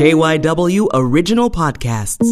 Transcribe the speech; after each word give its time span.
KYW 0.00 0.88
Original 0.94 1.50
Podcasts. 1.50 2.26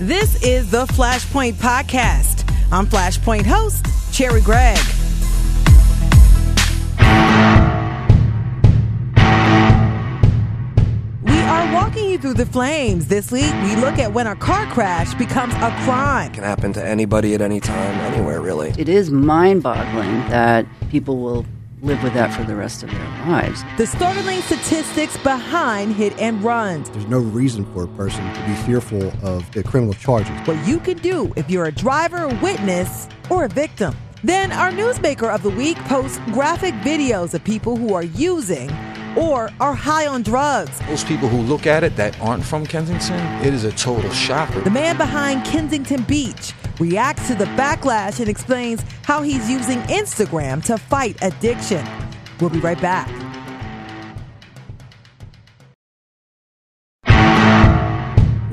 This 0.00 0.42
is 0.42 0.68
the 0.68 0.86
Flashpoint 0.86 1.52
Podcast. 1.52 2.52
I'm 2.72 2.86
Flashpoint 2.86 3.46
host, 3.46 3.84
Cherri 4.10 4.40
Gregg. 4.40 4.76
We 11.22 11.38
are 11.38 11.72
walking 11.72 12.10
you 12.10 12.18
through 12.18 12.34
the 12.34 12.46
flames. 12.46 13.06
This 13.06 13.30
week, 13.30 13.54
we 13.62 13.76
look 13.76 14.00
at 14.00 14.12
when 14.12 14.26
a 14.26 14.34
car 14.34 14.66
crash 14.66 15.14
becomes 15.14 15.54
a 15.54 15.70
crime. 15.84 16.32
It 16.32 16.34
can 16.34 16.42
happen 16.42 16.72
to 16.72 16.84
anybody 16.84 17.34
at 17.34 17.40
any 17.40 17.60
time, 17.60 18.00
anywhere, 18.12 18.40
really. 18.40 18.74
It 18.76 18.88
is 18.88 19.12
mind 19.12 19.62
boggling 19.62 20.28
that 20.30 20.66
people 20.90 21.18
will 21.18 21.46
live 21.82 22.02
with 22.02 22.14
that 22.14 22.34
for 22.34 22.42
the 22.44 22.54
rest 22.54 22.82
of 22.82 22.90
their 22.90 23.08
lives. 23.26 23.62
The 23.76 23.86
startling 23.86 24.40
statistics 24.42 25.16
behind 25.18 25.94
hit 25.94 26.18
and 26.18 26.42
runs. 26.42 26.90
There's 26.90 27.06
no 27.06 27.20
reason 27.20 27.64
for 27.72 27.84
a 27.84 27.88
person 27.88 28.24
to 28.34 28.46
be 28.46 28.54
fearful 28.54 29.12
of 29.22 29.50
the 29.52 29.62
criminal 29.62 29.94
charges. 29.94 30.36
What 30.46 30.64
you 30.66 30.78
can 30.80 30.98
do 30.98 31.32
if 31.36 31.48
you're 31.48 31.66
a 31.66 31.72
driver, 31.72 32.24
a 32.24 32.34
witness, 32.42 33.08
or 33.30 33.44
a 33.44 33.48
victim. 33.48 33.94
Then 34.24 34.50
our 34.50 34.70
newsmaker 34.70 35.32
of 35.32 35.42
the 35.42 35.50
week 35.50 35.76
posts 35.84 36.18
graphic 36.32 36.74
videos 36.76 37.34
of 37.34 37.44
people 37.44 37.76
who 37.76 37.94
are 37.94 38.02
using 38.02 38.70
or 39.16 39.50
are 39.60 39.74
high 39.74 40.06
on 40.06 40.22
drugs. 40.22 40.78
Those 40.80 41.04
people 41.04 41.28
who 41.28 41.38
look 41.38 41.66
at 41.66 41.84
it 41.84 41.96
that 41.96 42.20
aren't 42.20 42.44
from 42.44 42.66
Kensington, 42.66 43.20
it 43.44 43.54
is 43.54 43.64
a 43.64 43.72
total 43.72 44.10
shocker. 44.10 44.60
The 44.60 44.70
man 44.70 44.96
behind 44.96 45.44
Kensington 45.44 46.02
Beach 46.02 46.52
reacts 46.80 47.26
to 47.28 47.34
the 47.34 47.46
backlash 47.46 48.20
and 48.20 48.28
explains 48.28 48.82
how 49.02 49.22
he's 49.22 49.50
using 49.50 49.78
Instagram 49.82 50.62
to 50.64 50.78
fight 50.78 51.16
addiction. 51.22 51.86
We'll 52.40 52.50
be 52.50 52.60
right 52.60 52.80
back. 52.80 53.08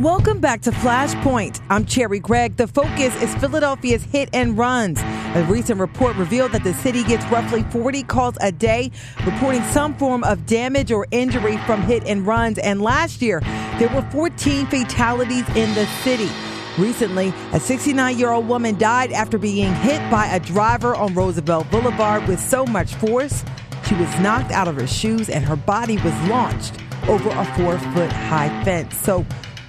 Welcome 0.06 0.40
back 0.40 0.62
to 0.62 0.72
Flashpoint. 0.72 1.62
I'm 1.70 1.84
Cherri 1.86 2.20
Gregg. 2.20 2.58
The 2.58 2.67
focus 2.67 3.20
is 3.23 3.34
Philadelphia's 3.36 4.04
hit 4.04 4.30
and 4.34 4.56
runs. 4.56 5.00
A 5.02 5.44
recent 5.50 5.80
report 5.80 6.16
revealed 6.16 6.52
that 6.52 6.64
the 6.64 6.76
city 6.76 7.04
gets 7.04 7.26
roughly 7.32 7.64
40 7.72 8.04
calls 8.04 8.38
a 8.39 8.52
day 8.52 8.92
reporting 9.26 9.64
some 9.72 9.95
form 9.95 10.23
of 10.23 10.45
damage 10.45 10.92
or 10.92 11.08
injury 11.10 11.58
from 11.66 11.82
hit 11.82 12.04
and 12.06 12.28
runs. 12.28 12.60
And 12.60 12.84
last 12.84 13.22
year, 13.22 13.39
there 13.80 13.89
were 13.89 14.04
14 14.12 14.67
fatalities 14.67 15.48
in 15.56 15.73
the 15.73 15.88
city. 16.04 16.30
Recently, 16.78 17.34
a 17.54 17.59
69 17.59 18.18
year 18.18 18.31
old 18.31 18.48
woman 18.48 18.78
died 18.78 19.12
after 19.14 19.38
being 19.38 19.73
hit 19.76 20.00
by 20.12 20.28
a 20.28 20.40
driver 20.40 20.94
on 20.94 21.14
Roosevelt 21.14 21.72
Boulevard 21.72 22.28
with 22.28 22.40
so 22.40 22.66
much 22.66 22.95
force. 22.95 23.45
She 23.88 23.95
was 23.95 24.20
knocked 24.20 24.52
out 24.52 24.67
of 24.67 24.76
her 24.76 24.88
shoes 24.88 25.30
and 25.30 25.45
her 25.45 25.56
body 25.56 25.95
was 25.98 26.14
launched 26.28 26.78
over 27.08 27.30
a 27.30 27.45
four 27.56 27.78
foot 27.94 28.12
high 28.12 28.64
fence. 28.66 28.98
So, 28.98 29.26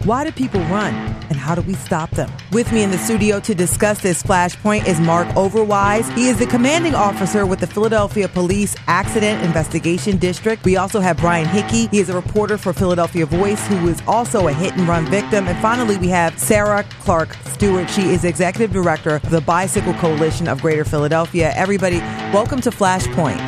why 0.07 0.23
do 0.23 0.31
people 0.31 0.61
run 0.67 0.95
and 0.95 1.37
how 1.37 1.57
do 1.57 1.63
we 1.63 1.75
stop 1.75 2.09
them? 2.13 2.31
With 2.53 2.71
me 2.71 2.85
in 2.85 2.93
the 2.93 2.99
studio 2.99 3.41
to 3.41 3.57
discuss 3.57 4.01
this 4.01 4.23
flashpoint 4.23 4.87
is 4.87 5.01
Mark 5.01 5.27
Overwise. 5.31 6.09
He 6.17 6.29
is 6.29 6.39
the 6.39 6.47
commanding 6.47 6.95
officer 6.95 7.45
with 7.45 7.59
the 7.59 7.67
Philadelphia 7.67 8.29
Police 8.29 8.77
Accident 8.87 9.45
Investigation 9.45 10.17
District. 10.17 10.65
We 10.65 10.77
also 10.77 11.01
have 11.01 11.17
Brian 11.17 11.49
Hickey. 11.49 11.89
He 11.89 11.99
is 11.99 12.09
a 12.09 12.15
reporter 12.15 12.57
for 12.57 12.73
Philadelphia 12.73 13.27
Voice 13.27 13.67
who 13.67 13.89
is 13.89 14.01
also 14.07 14.47
a 14.47 14.53
hit 14.53 14.77
and 14.77 14.87
run 14.87 15.07
victim. 15.07 15.49
And 15.49 15.59
finally, 15.61 15.97
we 15.97 16.09
have 16.09 16.39
Sarah 16.39 16.85
Clark 17.01 17.35
Stuart. 17.45 17.91
She 17.91 18.03
is 18.03 18.25
executive 18.25 18.73
director 18.73 19.17
of 19.17 19.29
the 19.29 19.41
Bicycle 19.41 19.95
Coalition 19.95 20.47
of 20.47 20.63
Greater 20.63 20.85
Philadelphia. 20.85 21.53
Everybody, 21.57 21.99
welcome 22.33 22.61
to 22.61 22.71
Flashpoint. 22.71 23.39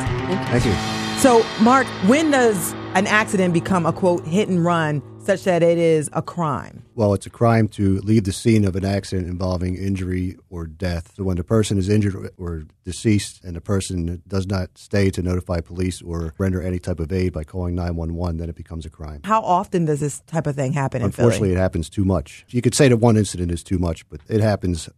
Thank 0.49 0.65
you. 0.65 0.73
So, 1.21 1.45
Mark, 1.61 1.87
when 2.07 2.31
does 2.31 2.73
an 2.95 3.07
accident 3.07 3.53
become 3.53 3.85
a 3.85 3.93
quote 3.93 4.25
hit 4.25 4.49
and 4.49 4.65
run 4.65 5.01
such 5.21 5.43
that 5.43 5.61
it 5.63 5.77
is 5.77 6.09
a 6.13 6.21
crime? 6.21 6.83
Well, 6.95 7.13
it's 7.13 7.25
a 7.25 7.29
crime 7.29 7.67
to 7.69 7.99
leave 7.99 8.23
the 8.23 8.31
scene 8.31 8.65
of 8.65 8.75
an 8.75 8.85
accident 8.85 9.27
involving 9.27 9.75
injury 9.75 10.37
or 10.49 10.65
death. 10.65 11.13
So 11.15 11.23
when 11.23 11.37
the 11.37 11.43
person 11.43 11.77
is 11.77 11.89
injured 11.89 12.31
or 12.37 12.63
deceased 12.83 13.43
and 13.43 13.55
the 13.55 13.61
person 13.61 14.21
does 14.27 14.47
not 14.47 14.77
stay 14.77 15.09
to 15.11 15.21
notify 15.21 15.61
police 15.61 16.01
or 16.01 16.33
render 16.37 16.61
any 16.61 16.79
type 16.79 16.99
of 16.99 17.11
aid 17.11 17.33
by 17.33 17.43
calling 17.43 17.75
911, 17.75 18.37
then 18.37 18.49
it 18.49 18.55
becomes 18.55 18.85
a 18.85 18.89
crime. 18.89 19.21
How 19.23 19.41
often 19.41 19.85
does 19.85 19.99
this 19.99 20.21
type 20.21 20.47
of 20.47 20.55
thing 20.55 20.73
happen 20.73 21.01
in 21.01 21.05
Unfortunately, 21.05 21.51
it 21.51 21.57
happens 21.57 21.89
too 21.89 22.05
much. 22.05 22.45
You 22.49 22.61
could 22.61 22.75
say 22.75 22.87
that 22.87 22.97
one 22.97 23.17
incident 23.17 23.51
is 23.51 23.63
too 23.63 23.79
much, 23.79 24.07
but 24.09 24.21
it 24.27 24.41
happens 24.41 24.89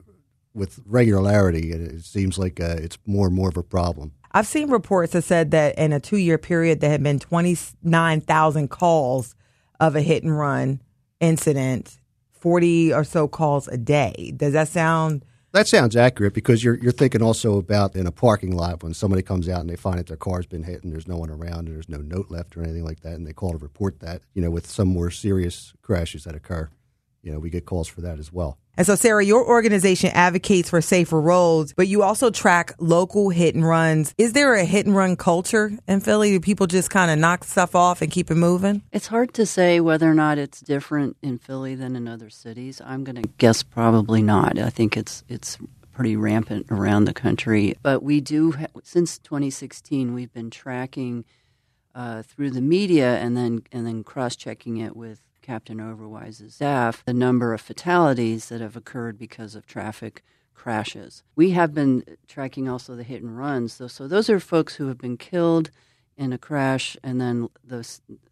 with 0.53 0.79
regularity, 0.85 1.71
and 1.71 1.87
it 1.87 2.03
seems 2.03 2.37
like 2.37 2.59
uh, 2.59 2.75
it's 2.77 2.97
more 3.05 3.27
and 3.27 3.35
more 3.35 3.49
of 3.49 3.57
a 3.57 3.63
problem. 3.63 4.11
I've 4.33 4.47
seen 4.47 4.69
reports 4.69 5.13
that 5.13 5.23
said 5.23 5.51
that 5.51 5.77
in 5.77 5.93
a 5.93 5.99
two 5.99 6.17
year 6.17 6.37
period, 6.37 6.79
there 6.79 6.89
had 6.89 7.03
been 7.03 7.19
29,000 7.19 8.69
calls 8.69 9.35
of 9.81 9.95
a 9.95 10.01
hit 10.01 10.23
and 10.23 10.37
run 10.37 10.79
incident, 11.19 11.97
40 12.39 12.93
or 12.93 13.03
so 13.03 13.27
calls 13.27 13.67
a 13.67 13.77
day. 13.77 14.33
Does 14.37 14.53
that 14.53 14.69
sound? 14.69 15.25
That 15.53 15.67
sounds 15.67 15.97
accurate 15.97 16.33
because 16.33 16.63
you're 16.63 16.75
you're 16.75 16.93
thinking 16.93 17.21
also 17.21 17.57
about 17.57 17.93
in 17.97 18.07
a 18.07 18.11
parking 18.11 18.55
lot 18.55 18.83
when 18.83 18.93
somebody 18.93 19.21
comes 19.21 19.49
out 19.49 19.59
and 19.59 19.69
they 19.69 19.75
find 19.75 19.99
that 19.99 20.07
their 20.07 20.15
car's 20.15 20.45
been 20.45 20.63
hit 20.63 20.81
and 20.81 20.93
there's 20.93 21.09
no 21.09 21.17
one 21.17 21.29
around 21.29 21.67
and 21.67 21.75
there's 21.75 21.89
no 21.89 21.97
note 21.97 22.31
left 22.31 22.55
or 22.55 22.63
anything 22.63 22.85
like 22.85 23.01
that 23.01 23.15
and 23.15 23.27
they 23.27 23.33
call 23.33 23.51
to 23.51 23.57
report 23.57 23.99
that. 23.99 24.21
You 24.33 24.41
know, 24.41 24.49
with 24.49 24.65
some 24.65 24.87
more 24.87 25.11
serious 25.11 25.73
crashes 25.81 26.23
that 26.23 26.35
occur, 26.35 26.69
you 27.23 27.31
know, 27.31 27.39
we 27.39 27.49
get 27.49 27.65
calls 27.65 27.87
for 27.87 28.01
that 28.01 28.19
as 28.19 28.31
well. 28.31 28.57
And 28.77 28.87
so, 28.87 28.95
Sarah, 28.95 29.23
your 29.23 29.45
organization 29.45 30.11
advocates 30.13 30.69
for 30.69 30.81
safer 30.81 31.19
roads, 31.19 31.73
but 31.73 31.87
you 31.87 32.03
also 32.03 32.31
track 32.31 32.73
local 32.79 33.29
hit 33.29 33.53
and 33.53 33.67
runs. 33.67 34.13
Is 34.17 34.33
there 34.33 34.55
a 34.55 34.63
hit 34.63 34.85
and 34.85 34.95
run 34.95 35.17
culture 35.17 35.71
in 35.87 35.99
Philly? 35.99 36.31
Do 36.31 36.39
people 36.39 36.67
just 36.67 36.89
kind 36.89 37.11
of 37.11 37.19
knock 37.19 37.43
stuff 37.43 37.75
off 37.75 38.01
and 38.01 38.09
keep 38.09 38.31
it 38.31 38.35
moving? 38.35 38.81
It's 38.91 39.07
hard 39.07 39.33
to 39.35 39.45
say 39.45 39.81
whether 39.81 40.09
or 40.09 40.13
not 40.13 40.37
it's 40.37 40.61
different 40.61 41.17
in 41.21 41.37
Philly 41.37 41.75
than 41.75 41.95
in 41.95 42.07
other 42.07 42.29
cities. 42.29 42.81
I'm 42.83 43.03
going 43.03 43.21
to 43.21 43.27
guess 43.37 43.61
probably 43.61 44.21
not. 44.21 44.57
I 44.57 44.69
think 44.69 44.95
it's 44.95 45.23
it's 45.27 45.57
pretty 45.91 46.15
rampant 46.15 46.67
around 46.71 47.05
the 47.05 47.13
country. 47.13 47.75
But 47.83 48.01
we 48.01 48.21
do 48.21 48.53
ha- 48.53 48.67
since 48.83 49.19
2016 49.19 50.13
we've 50.13 50.33
been 50.33 50.49
tracking 50.49 51.25
uh, 51.93 52.23
through 52.23 52.51
the 52.51 52.61
media 52.61 53.17
and 53.17 53.35
then 53.35 53.63
and 53.71 53.85
then 53.85 54.03
cross 54.03 54.37
checking 54.37 54.77
it 54.77 54.95
with 54.95 55.19
Captain 55.41 55.79
Overwise's 55.79 56.55
staff 56.55 57.03
the 57.05 57.13
number 57.13 57.53
of 57.53 57.61
fatalities 57.61 58.49
that 58.49 58.61
have 58.61 58.75
occurred 58.75 59.17
because 59.17 59.55
of 59.55 59.65
traffic 59.65 60.23
crashes. 60.53 61.23
We 61.35 61.51
have 61.51 61.73
been 61.73 62.03
tracking 62.27 62.69
also 62.69 62.95
the 62.95 63.03
hit 63.03 63.23
and 63.23 63.37
runs. 63.37 63.73
So, 63.73 63.87
so 63.87 64.07
those 64.07 64.29
are 64.29 64.39
folks 64.39 64.75
who 64.75 64.87
have 64.87 64.99
been 64.99 65.17
killed 65.17 65.71
in 66.17 66.33
a 66.33 66.37
crash 66.37 66.95
and 67.03 67.19
then 67.19 67.49
the, 67.63 67.87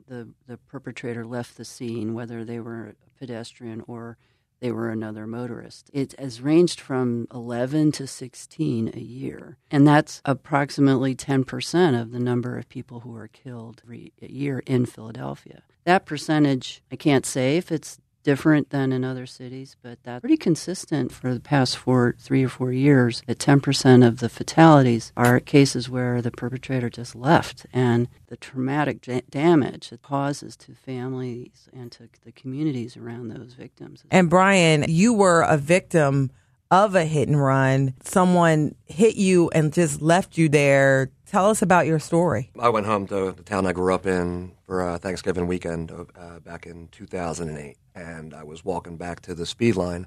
the, 0.07 0.29
the 0.45 0.57
perpetrator 0.57 1.25
left 1.25 1.57
the 1.57 1.65
scene, 1.65 2.13
whether 2.13 2.45
they 2.45 2.59
were 2.59 2.89
a 2.89 3.19
pedestrian 3.19 3.83
or 3.87 4.17
they 4.59 4.71
were 4.71 4.89
another 4.89 5.25
motorist. 5.25 5.89
It 5.93 6.13
has 6.19 6.41
ranged 6.41 6.79
from 6.79 7.27
11 7.33 7.93
to 7.93 8.07
16 8.07 8.91
a 8.93 8.99
year. 8.99 9.57
And 9.71 9.87
that's 9.87 10.21
approximately 10.25 11.15
10% 11.15 11.99
of 11.99 12.11
the 12.11 12.19
number 12.19 12.57
of 12.57 12.69
people 12.69 12.99
who 13.01 13.15
are 13.15 13.27
killed 13.27 13.81
every 13.85 14.13
year 14.19 14.59
in 14.65 14.85
Philadelphia. 14.85 15.63
That 15.85 16.05
percentage, 16.05 16.81
I 16.91 16.95
can't 16.95 17.25
say 17.25 17.57
if 17.57 17.71
it's 17.71 17.99
different 18.23 18.69
than 18.69 18.91
in 18.91 19.03
other 19.03 19.25
cities, 19.25 19.75
but 19.81 19.97
that's 20.03 20.21
pretty 20.21 20.37
consistent 20.37 21.11
for 21.11 21.33
the 21.33 21.39
past 21.39 21.77
four, 21.77 22.15
three 22.19 22.43
or 22.43 22.49
four 22.49 22.71
years. 22.71 23.23
That 23.27 23.39
10% 23.39 24.05
of 24.05 24.19
the 24.19 24.29
fatalities 24.29 25.11
are 25.15 25.39
cases 25.39 25.89
where 25.89 26.21
the 26.21 26.31
perpetrator 26.31 26.89
just 26.89 27.15
left, 27.15 27.65
and 27.73 28.07
the 28.27 28.37
traumatic 28.37 29.01
da- 29.01 29.23
damage 29.29 29.91
it 29.91 30.01
causes 30.01 30.55
to 30.57 30.73
families 30.73 31.69
and 31.73 31.91
to 31.93 32.09
the 32.23 32.31
communities 32.31 32.97
around 32.97 33.29
those 33.29 33.53
victims. 33.53 34.03
And 34.11 34.29
Brian, 34.29 34.85
you 34.87 35.13
were 35.13 35.41
a 35.41 35.57
victim 35.57 36.31
of 36.71 36.95
a 36.95 37.05
hit 37.05 37.27
and 37.27 37.41
run. 37.41 37.93
Someone 38.03 38.75
hit 38.85 39.15
you 39.15 39.49
and 39.49 39.73
just 39.73 40.01
left 40.01 40.37
you 40.37 40.49
there. 40.49 41.11
Tell 41.25 41.49
us 41.49 41.61
about 41.61 41.87
your 41.87 41.99
story. 41.99 42.51
I 42.59 42.69
went 42.69 42.85
home 42.85 43.07
to 43.07 43.31
the 43.31 43.43
town 43.43 43.65
I 43.65 43.71
grew 43.71 43.93
up 43.93 44.05
in 44.05 44.51
for 44.65 44.81
uh, 44.81 44.97
Thanksgiving 44.97 45.47
weekend 45.47 45.91
uh, 45.91 46.39
back 46.39 46.65
in 46.65 46.87
2008, 46.89 47.77
and 47.95 48.33
I 48.33 48.43
was 48.43 48.63
walking 48.63 48.97
back 48.97 49.21
to 49.21 49.35
the 49.35 49.43
Speedline 49.43 50.05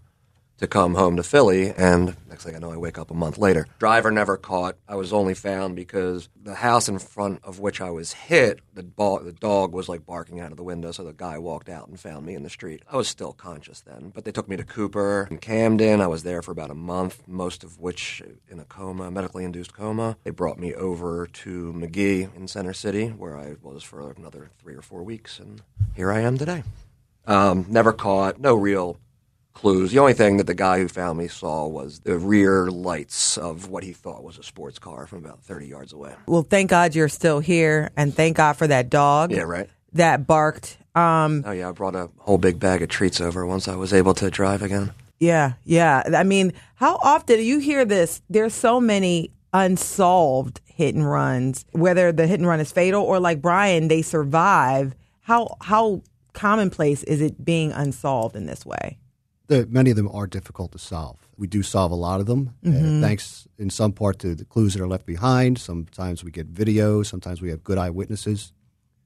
to 0.63 0.69
come 0.69 0.95
home 0.95 1.17
to 1.17 1.25
Philly, 1.25 1.73
and 1.77 2.17
next 2.29 2.45
thing 2.45 2.55
I 2.55 2.61
know, 2.61 2.71
I 2.71 2.77
wake 2.77 2.97
up 2.97 3.11
a 3.11 3.15
month 3.15 3.37
later. 3.37 3.67
Driver 3.81 4.13
never 4.13 4.37
caught. 4.37 4.77
I 4.89 4.95
was 4.95 5.13
only 5.13 5.35
found 5.35 5.75
because 5.75 6.29
the 6.41 6.55
house 6.55 6.89
in 6.89 7.01
front 7.01 7.41
of 7.43 7.59
which 7.59 7.81
I 7.81 7.91
was 7.91 8.13
hit, 8.13 8.61
the, 8.73 8.83
the 8.83 9.35
dog 9.41 9.73
was 9.73 9.89
like 9.89 10.07
barking 10.07 10.39
out 10.39 10.53
of 10.53 10.57
the 10.57 10.63
window, 10.63 10.93
so 10.93 11.03
the 11.03 11.13
guy 11.13 11.37
walked 11.37 11.69
out 11.69 11.89
and 11.89 11.99
found 11.99 12.25
me 12.25 12.37
in 12.37 12.45
the 12.45 12.49
street. 12.49 12.83
I 12.89 12.97
was 12.97 13.09
still 13.09 13.33
conscious 13.33 13.81
then, 13.81 14.13
but 14.15 14.25
they 14.25 14.31
took 14.31 14.49
me 14.49 14.57
to 14.57 14.63
Cooper 14.63 15.27
and 15.29 15.41
Camden. 15.41 16.01
I 16.01 16.07
was 16.07 16.23
there 16.23 16.43
for 16.43 16.53
about 16.53 16.71
a 16.71 16.75
month, 16.75 17.27
most 17.27 17.65
of 17.65 17.81
which 17.81 18.23
in 18.49 18.61
a 18.61 18.65
coma, 18.65 19.11
medically 19.11 19.43
induced 19.43 19.75
coma. 19.75 20.17
They 20.23 20.31
brought 20.31 20.61
me 20.61 20.75
over 20.75 21.27
to 21.27 21.73
Magee 21.73 22.29
in 22.37 22.47
Center 22.47 22.73
City, 22.73 23.09
where 23.09 23.37
I 23.37 23.57
was 23.61 23.83
for 23.83 24.13
another 24.13 24.51
three 24.61 24.77
or 24.77 24.83
four 24.83 25.03
weeks, 25.03 25.41
and 25.41 25.61
here 25.97 26.13
I 26.13 26.21
am 26.21 26.39
today. 26.39 26.63
Um, 27.27 27.67
never 27.69 27.93
caught, 27.93 28.39
no 28.39 28.55
real 28.55 28.97
clues. 29.55 29.93
The 29.93 29.99
only 29.99 30.15
thing 30.15 30.37
that 30.39 30.47
the 30.47 30.55
guy 30.55 30.79
who 30.79 30.89
found 30.89 31.19
me 31.19 31.29
saw 31.29 31.67
was 31.67 32.01
the 32.01 32.19
rear 32.19 32.71
lights 32.71 33.37
of 33.39 33.69
what 33.69 33.83
he 33.85 33.93
thought 33.93 34.23
was 34.25 34.39
a 34.39 34.43
sports 34.43 34.79
car 34.79 35.07
from 35.07 35.25
about 35.25 35.43
30 35.43 35.67
yards 35.67 35.93
away. 35.93 36.15
Well, 36.27 36.43
thank 36.43 36.71
God 36.71 36.95
you're 36.95 37.09
still 37.09 37.41
here, 37.41 37.91
and 37.97 38.15
thank 38.15 38.37
God 38.37 38.55
for 38.55 38.67
that 38.67 38.91
dog 38.91 39.31
Yeah, 39.33 39.43
right. 39.43 39.69
that 39.93 40.27
barked. 40.27 40.79
Um, 40.95 41.43
Oh, 41.47 41.53
yeah, 41.53 41.69
I 41.69 41.73
brought 41.73 41.95
a 41.95 42.11
whole 42.19 42.39
big 42.39 42.59
bag 42.61 42.83
of 42.83 42.89
treats 42.89 43.21
over 43.21 43.47
once 43.47 43.69
I 43.69 43.77
was 43.77 43.93
able 43.93 44.15
to 44.15 44.31
drive 44.31 44.63
again. 44.63 44.93
yeah, 45.21 45.53
yeah. 45.65 46.03
I 46.17 46.23
mean, 46.25 46.53
how 46.75 46.97
often 47.03 47.37
do 47.37 47.43
you 47.43 47.59
hear 47.59 47.85
this? 47.85 48.21
There's 48.29 48.55
so 48.55 48.81
many 48.81 49.31
unsolved 49.55 50.61
hit 50.67 50.95
and 50.95 51.09
runs, 51.09 51.65
whether 51.73 52.13
the 52.13 52.27
hit 52.27 52.41
and 52.41 52.49
run 52.49 52.61
is 52.61 52.73
fatal 52.73 53.03
or 53.03 53.21
like 53.21 53.41
Brian, 53.43 53.89
they 53.89 54.03
survive. 54.03 54.95
How 55.23 55.57
how 55.61 56.03
commonplace 56.35 57.03
is 57.05 57.21
it 57.21 57.45
being 57.45 57.73
unsolved 57.73 58.35
in 58.37 58.47
this 58.47 58.65
way? 58.67 58.99
The, 59.49 59.67
many 59.67 59.91
of 59.91 59.97
them 59.97 60.09
are 60.09 60.27
difficult 60.27 60.73
to 60.73 60.79
solve. 60.79 61.29
We 61.37 61.47
do 61.47 61.63
solve 61.63 61.91
a 61.91 61.97
lot 61.97 62.21
of 62.21 62.27
them, 62.27 62.55
uh, 62.67 63.01
thanks 63.01 63.49
in 63.59 63.71
some 63.71 63.93
part 63.93 64.19
to 64.21 64.35
the 64.35 64.45
clues 64.45 64.75
that 64.75 64.83
are 64.83 64.89
left 64.89 65.07
behind. 65.07 65.59
Sometimes 65.59 66.23
we 66.25 66.31
get 66.31 66.47
video, 66.47 67.03
sometimes 67.03 67.43
we 67.43 67.51
have 67.51 67.65
good 67.65 67.79
eyewitnesses. 67.79 68.53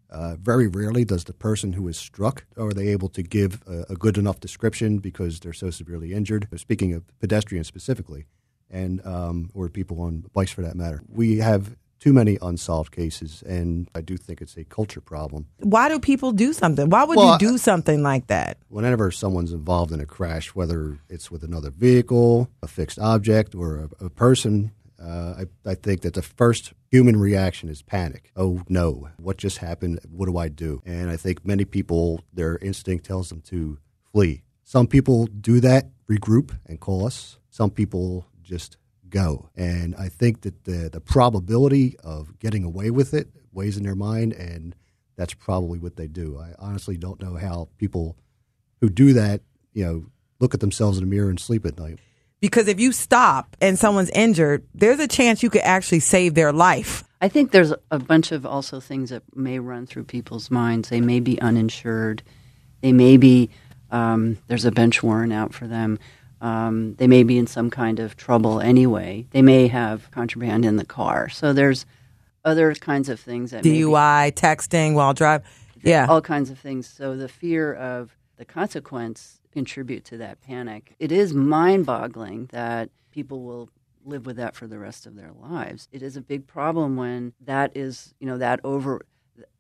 Uh, 0.08 0.36
very 0.36 0.68
rarely 0.68 1.04
does 1.04 1.24
the 1.24 1.32
person 1.32 1.72
who 1.72 1.88
is 1.88 1.96
struck 1.96 2.44
are 2.56 2.72
they 2.72 2.88
able 2.88 3.08
to 3.08 3.22
give 3.22 3.62
a, 3.66 3.92
a 3.92 3.96
good 3.96 4.16
enough 4.16 4.38
description 4.38 4.98
because 4.98 5.40
they're 5.40 5.52
so 5.52 5.70
severely 5.70 6.12
injured. 6.12 6.46
Speaking 6.56 6.92
of 6.92 7.02
pedestrians 7.18 7.66
specifically, 7.66 8.26
and 8.70 9.04
um, 9.06 9.50
or 9.54 9.68
people 9.68 10.00
on 10.00 10.24
bikes 10.32 10.52
for 10.52 10.62
that 10.62 10.76
matter, 10.76 11.02
we 11.08 11.38
have 11.38 11.76
too 11.98 12.12
many 12.12 12.38
unsolved 12.42 12.92
cases, 12.92 13.42
and 13.46 13.88
I 13.94 14.00
do 14.00 14.16
think 14.16 14.40
it's 14.40 14.56
a 14.56 14.64
culture 14.64 15.00
problem. 15.00 15.46
Why 15.58 15.88
do 15.88 15.98
people 15.98 16.32
do 16.32 16.52
something? 16.52 16.90
Why 16.90 17.04
would 17.04 17.16
Well, 17.16 17.32
you 17.32 17.38
do 17.38 17.58
something 17.58 18.02
like 18.02 18.26
that? 18.28 18.58
whenever 18.68 19.10
someone's 19.10 19.52
involved 19.52 19.92
in 19.92 20.00
a 20.00 20.06
crash, 20.06 20.54
whether 20.54 20.98
it's 21.08 21.30
with 21.30 21.42
another 21.42 21.70
vehicle, 21.70 22.50
a 22.62 22.66
fixed 22.68 22.98
object, 22.98 23.54
or 23.54 23.88
a, 24.00 24.04
a 24.06 24.10
person, 24.10 24.72
uh, 25.02 25.44
I, 25.66 25.70
I 25.70 25.74
think 25.74 26.02
that 26.02 26.14
the 26.14 26.22
first 26.22 26.72
human 26.90 27.16
reaction 27.18 27.68
is 27.68 27.82
panic. 27.82 28.30
Oh 28.36 28.62
no, 28.68 29.08
what 29.18 29.36
just 29.36 29.58
happened? 29.58 30.00
What 30.10 30.26
do 30.26 30.36
I 30.38 30.48
do? 30.48 30.82
And 30.86 31.10
I 31.10 31.16
think 31.16 31.46
many 31.46 31.64
people, 31.64 32.22
their 32.32 32.58
instinct 32.58 33.04
tells 33.06 33.28
them 33.28 33.40
to 33.42 33.78
flee. 34.12 34.42
Some 34.64 34.86
people 34.86 35.26
do 35.26 35.60
that, 35.60 35.90
regroup, 36.10 36.56
and 36.66 36.80
call 36.80 37.06
us. 37.06 37.38
Some 37.50 37.70
people 37.70 38.26
just 38.42 38.76
go. 39.10 39.48
And 39.56 39.94
I 39.96 40.08
think 40.08 40.42
that 40.42 40.64
the, 40.64 40.88
the 40.92 41.00
probability 41.00 41.96
of 42.02 42.38
getting 42.38 42.64
away 42.64 42.90
with 42.90 43.14
it 43.14 43.28
weighs 43.52 43.76
in 43.76 43.84
their 43.84 43.94
mind, 43.94 44.32
and 44.32 44.74
that's 45.16 45.34
probably 45.34 45.78
what 45.78 45.96
they 45.96 46.08
do. 46.08 46.38
I 46.38 46.54
honestly 46.58 46.96
don't 46.96 47.20
know 47.20 47.36
how 47.36 47.68
people 47.78 48.16
who 48.80 48.88
do 48.88 49.12
that, 49.14 49.40
you 49.72 49.84
know, 49.84 50.06
look 50.40 50.54
at 50.54 50.60
themselves 50.60 50.98
in 50.98 51.04
the 51.04 51.10
mirror 51.10 51.30
and 51.30 51.40
sleep 51.40 51.64
at 51.64 51.78
night. 51.78 51.98
Because 52.40 52.68
if 52.68 52.78
you 52.78 52.92
stop 52.92 53.56
and 53.60 53.78
someone's 53.78 54.10
injured, 54.10 54.66
there's 54.74 55.00
a 55.00 55.08
chance 55.08 55.42
you 55.42 55.48
could 55.48 55.62
actually 55.62 56.00
save 56.00 56.34
their 56.34 56.52
life. 56.52 57.02
I 57.20 57.28
think 57.28 57.50
there's 57.50 57.72
a 57.90 57.98
bunch 57.98 58.30
of 58.30 58.44
also 58.44 58.78
things 58.78 59.08
that 59.08 59.22
may 59.34 59.58
run 59.58 59.86
through 59.86 60.04
people's 60.04 60.50
minds. 60.50 60.90
They 60.90 61.00
may 61.00 61.20
be 61.20 61.40
uninsured. 61.40 62.22
They 62.82 62.92
may 62.92 63.16
be 63.16 63.48
um, 63.90 64.38
there's 64.48 64.66
a 64.66 64.70
bench 64.70 65.02
warrant 65.02 65.32
out 65.32 65.54
for 65.54 65.66
them. 65.66 65.98
Um, 66.40 66.94
they 66.96 67.06
may 67.06 67.22
be 67.22 67.38
in 67.38 67.46
some 67.46 67.70
kind 67.70 67.98
of 67.98 68.16
trouble 68.16 68.60
anyway. 68.60 69.26
They 69.30 69.42
may 69.42 69.68
have 69.68 70.10
contraband 70.10 70.64
in 70.64 70.76
the 70.76 70.84
car. 70.84 71.28
So 71.28 71.52
there's 71.52 71.86
other 72.44 72.74
kinds 72.74 73.08
of 73.08 73.18
things 73.18 73.50
that 73.52 73.64
may 73.64 73.70
be- 73.70 73.80
DUI, 73.80 74.32
texting 74.32 74.94
while 74.94 75.14
driving. 75.14 75.46
Yeah. 75.82 76.06
all 76.08 76.20
kinds 76.20 76.50
of 76.50 76.58
things. 76.58 76.86
So 76.86 77.16
the 77.16 77.28
fear 77.28 77.72
of 77.72 78.16
the 78.38 78.44
consequence 78.44 79.40
contribute 79.52 80.04
to 80.06 80.16
that 80.18 80.40
panic. 80.42 80.94
It 80.98 81.12
is 81.12 81.32
mind-boggling 81.32 82.50
that 82.52 82.90
people 83.10 83.42
will 83.42 83.70
live 84.04 84.26
with 84.26 84.36
that 84.36 84.54
for 84.54 84.66
the 84.66 84.78
rest 84.78 85.06
of 85.06 85.16
their 85.16 85.32
lives. 85.32 85.88
It 85.92 86.02
is 86.02 86.16
a 86.16 86.20
big 86.20 86.46
problem 86.46 86.96
when 86.96 87.32
that 87.40 87.76
is, 87.76 88.14
you 88.20 88.26
know, 88.26 88.38
that 88.38 88.60
over 88.64 89.02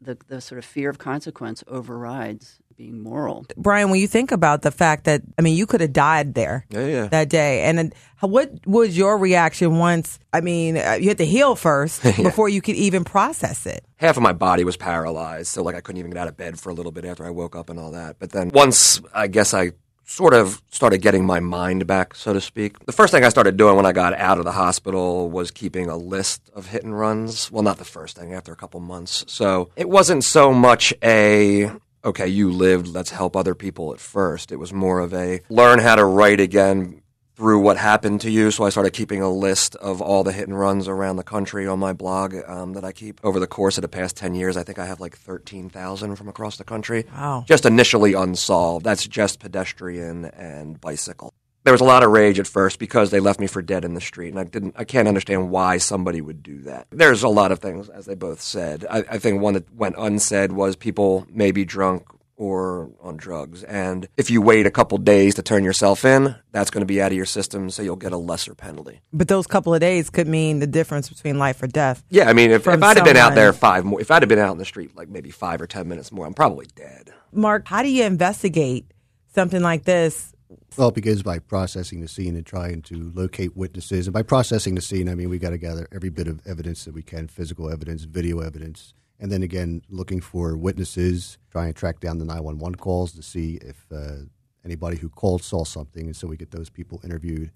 the 0.00 0.16
the 0.28 0.40
sort 0.40 0.58
of 0.58 0.64
fear 0.64 0.88
of 0.90 0.98
consequence 0.98 1.62
overrides 1.68 2.58
being 2.76 3.02
moral. 3.02 3.46
Brian, 3.56 3.90
when 3.90 4.00
you 4.00 4.06
think 4.06 4.32
about 4.32 4.62
the 4.62 4.70
fact 4.70 5.04
that, 5.04 5.22
I 5.38 5.42
mean, 5.42 5.56
you 5.56 5.66
could 5.66 5.80
have 5.80 5.92
died 5.92 6.34
there 6.34 6.66
Yeah, 6.70 6.86
yeah. 6.86 7.06
that 7.08 7.28
day. 7.28 7.62
And 7.62 7.78
then 7.78 7.92
what 8.20 8.52
was 8.66 8.96
your 8.96 9.16
reaction 9.18 9.78
once? 9.78 10.18
I 10.32 10.40
mean, 10.42 10.76
uh, 10.76 10.98
you 11.00 11.08
had 11.08 11.18
to 11.18 11.26
heal 11.26 11.56
first 11.56 12.02
before 12.16 12.48
you 12.48 12.60
could 12.60 12.76
even 12.76 13.02
process 13.04 13.64
it. 13.66 13.84
half 13.96 14.16
of 14.16 14.22
my 14.22 14.32
body 14.32 14.62
was 14.64 14.76
paralyzed, 14.76 15.48
so 15.48 15.62
like 15.62 15.74
I 15.74 15.80
couldn't 15.80 15.98
even 16.00 16.10
get 16.10 16.20
out 16.20 16.28
of 16.28 16.36
bed 16.36 16.58
for 16.60 16.70
a 16.70 16.74
little 16.74 16.92
bit 16.92 17.04
after 17.04 17.24
I 17.24 17.30
woke 17.30 17.56
up 17.56 17.70
and 17.70 17.78
all 17.78 17.92
that. 17.92 18.16
But 18.18 18.30
then 18.32 18.50
once 18.52 19.00
I 19.14 19.26
guess 19.26 19.54
I 19.54 19.72
sort 20.08 20.34
of 20.34 20.62
started 20.70 20.98
getting 21.02 21.26
my 21.26 21.40
mind 21.40 21.84
back, 21.84 22.14
so 22.14 22.32
to 22.32 22.40
speak. 22.40 22.78
The 22.86 22.92
first 22.92 23.12
thing 23.12 23.24
I 23.24 23.28
started 23.28 23.56
doing 23.56 23.74
when 23.74 23.86
I 23.86 23.90
got 23.90 24.14
out 24.14 24.38
of 24.38 24.44
the 24.44 24.52
hospital 24.52 25.28
was 25.30 25.50
keeping 25.50 25.88
a 25.88 25.96
list 25.96 26.48
of 26.54 26.66
hit 26.66 26.84
and 26.84 26.96
runs. 26.96 27.50
Well, 27.50 27.64
not 27.64 27.78
the 27.78 27.84
first 27.84 28.16
thing, 28.16 28.32
after 28.32 28.52
a 28.52 28.56
couple 28.56 28.78
months. 28.78 29.24
So 29.26 29.70
it 29.74 29.88
wasn't 29.88 30.22
so 30.22 30.52
much 30.52 30.94
a 31.02 31.72
okay, 32.06 32.28
you 32.28 32.50
lived, 32.50 32.86
let's 32.88 33.10
help 33.10 33.36
other 33.36 33.54
people 33.54 33.92
at 33.92 34.00
first. 34.00 34.52
It 34.52 34.56
was 34.56 34.72
more 34.72 35.00
of 35.00 35.12
a 35.12 35.40
learn 35.48 35.80
how 35.80 35.96
to 35.96 36.04
write 36.04 36.40
again 36.40 37.02
through 37.34 37.60
what 37.60 37.76
happened 37.76 38.22
to 38.22 38.30
you. 38.30 38.50
So 38.50 38.64
I 38.64 38.70
started 38.70 38.94
keeping 38.94 39.20
a 39.20 39.30
list 39.30 39.76
of 39.76 40.00
all 40.00 40.24
the 40.24 40.32
hit 40.32 40.48
and 40.48 40.58
runs 40.58 40.88
around 40.88 41.16
the 41.16 41.22
country 41.22 41.66
on 41.66 41.78
my 41.78 41.92
blog 41.92 42.34
um, 42.46 42.72
that 42.72 42.84
I 42.84 42.92
keep. 42.92 43.20
Over 43.22 43.38
the 43.38 43.46
course 43.46 43.76
of 43.76 43.82
the 43.82 43.88
past 43.88 44.16
10 44.16 44.34
years, 44.34 44.56
I 44.56 44.62
think 44.62 44.78
I 44.78 44.86
have 44.86 45.00
like 45.00 45.16
13,000 45.18 46.16
from 46.16 46.28
across 46.28 46.56
the 46.56 46.64
country. 46.64 47.04
Wow. 47.12 47.44
Just 47.46 47.66
initially 47.66 48.14
unsolved. 48.14 48.86
That's 48.86 49.06
just 49.06 49.38
pedestrian 49.38 50.24
and 50.24 50.80
bicycle. 50.80 51.34
There 51.66 51.72
was 51.72 51.80
a 51.80 51.84
lot 51.84 52.04
of 52.04 52.12
rage 52.12 52.38
at 52.38 52.46
first 52.46 52.78
because 52.78 53.10
they 53.10 53.18
left 53.18 53.40
me 53.40 53.48
for 53.48 53.60
dead 53.60 53.84
in 53.84 53.94
the 53.94 54.00
street, 54.00 54.28
and 54.28 54.38
I 54.38 54.44
didn't. 54.44 54.76
I 54.78 54.84
can't 54.84 55.08
understand 55.08 55.50
why 55.50 55.78
somebody 55.78 56.20
would 56.20 56.40
do 56.40 56.60
that. 56.62 56.86
There's 56.90 57.24
a 57.24 57.28
lot 57.28 57.50
of 57.50 57.58
things, 57.58 57.88
as 57.88 58.06
they 58.06 58.14
both 58.14 58.40
said. 58.40 58.86
I, 58.88 58.98
I 58.98 59.18
think 59.18 59.42
one 59.42 59.54
that 59.54 59.74
went 59.74 59.96
unsaid 59.98 60.52
was 60.52 60.76
people 60.76 61.26
may 61.28 61.50
be 61.50 61.64
drunk 61.64 62.06
or 62.36 62.90
on 63.00 63.16
drugs. 63.16 63.64
And 63.64 64.06
if 64.16 64.30
you 64.30 64.40
wait 64.40 64.64
a 64.64 64.70
couple 64.70 64.96
days 64.98 65.34
to 65.34 65.42
turn 65.42 65.64
yourself 65.64 66.04
in, 66.04 66.36
that's 66.52 66.70
going 66.70 66.82
to 66.82 66.86
be 66.86 67.02
out 67.02 67.10
of 67.10 67.16
your 67.16 67.26
system, 67.26 67.68
so 67.70 67.82
you'll 67.82 67.96
get 67.96 68.12
a 68.12 68.16
lesser 68.16 68.54
penalty. 68.54 69.00
But 69.12 69.26
those 69.26 69.48
couple 69.48 69.74
of 69.74 69.80
days 69.80 70.08
could 70.08 70.28
mean 70.28 70.60
the 70.60 70.68
difference 70.68 71.08
between 71.08 71.36
life 71.36 71.60
or 71.64 71.66
death. 71.66 72.04
Yeah, 72.10 72.28
I 72.28 72.32
mean, 72.32 72.52
if, 72.52 72.68
if 72.68 72.80
I'd 72.80 72.96
have 72.96 73.04
been 73.04 73.16
out 73.16 73.34
there 73.34 73.52
five 73.52 73.84
more, 73.84 74.00
if 74.00 74.12
I'd 74.12 74.22
have 74.22 74.28
been 74.28 74.38
out 74.38 74.52
in 74.52 74.58
the 74.58 74.64
street 74.64 74.94
like 74.94 75.08
maybe 75.08 75.32
five 75.32 75.60
or 75.60 75.66
ten 75.66 75.88
minutes 75.88 76.12
more, 76.12 76.26
I'm 76.26 76.34
probably 76.34 76.66
dead. 76.76 77.12
Mark, 77.32 77.66
how 77.66 77.82
do 77.82 77.88
you 77.88 78.04
investigate 78.04 78.86
something 79.34 79.62
like 79.62 79.82
this? 79.82 80.32
Well, 80.76 80.88
it 80.88 80.94
begins 80.94 81.22
by 81.22 81.38
processing 81.38 82.02
the 82.02 82.08
scene 82.08 82.36
and 82.36 82.44
trying 82.44 82.82
to 82.82 83.10
locate 83.14 83.56
witnesses. 83.56 84.06
And 84.06 84.12
by 84.12 84.20
processing 84.20 84.74
the 84.74 84.82
scene, 84.82 85.08
I 85.08 85.14
mean 85.14 85.30
we 85.30 85.38
got 85.38 85.50
to 85.50 85.58
gather 85.58 85.88
every 85.90 86.10
bit 86.10 86.28
of 86.28 86.46
evidence 86.46 86.84
that 86.84 86.92
we 86.92 87.02
can 87.02 87.28
physical 87.28 87.70
evidence, 87.72 88.04
video 88.04 88.40
evidence. 88.40 88.92
And 89.18 89.32
then 89.32 89.42
again, 89.42 89.80
looking 89.88 90.20
for 90.20 90.54
witnesses, 90.54 91.38
trying 91.50 91.72
to 91.72 91.78
track 91.78 92.00
down 92.00 92.18
the 92.18 92.26
911 92.26 92.74
calls 92.74 93.12
to 93.12 93.22
see 93.22 93.58
if 93.62 93.86
uh, 93.90 94.26
anybody 94.66 94.98
who 94.98 95.08
called 95.08 95.42
saw 95.42 95.64
something. 95.64 96.04
And 96.04 96.14
so 96.14 96.28
we 96.28 96.36
get 96.36 96.50
those 96.50 96.68
people 96.68 97.00
interviewed. 97.02 97.52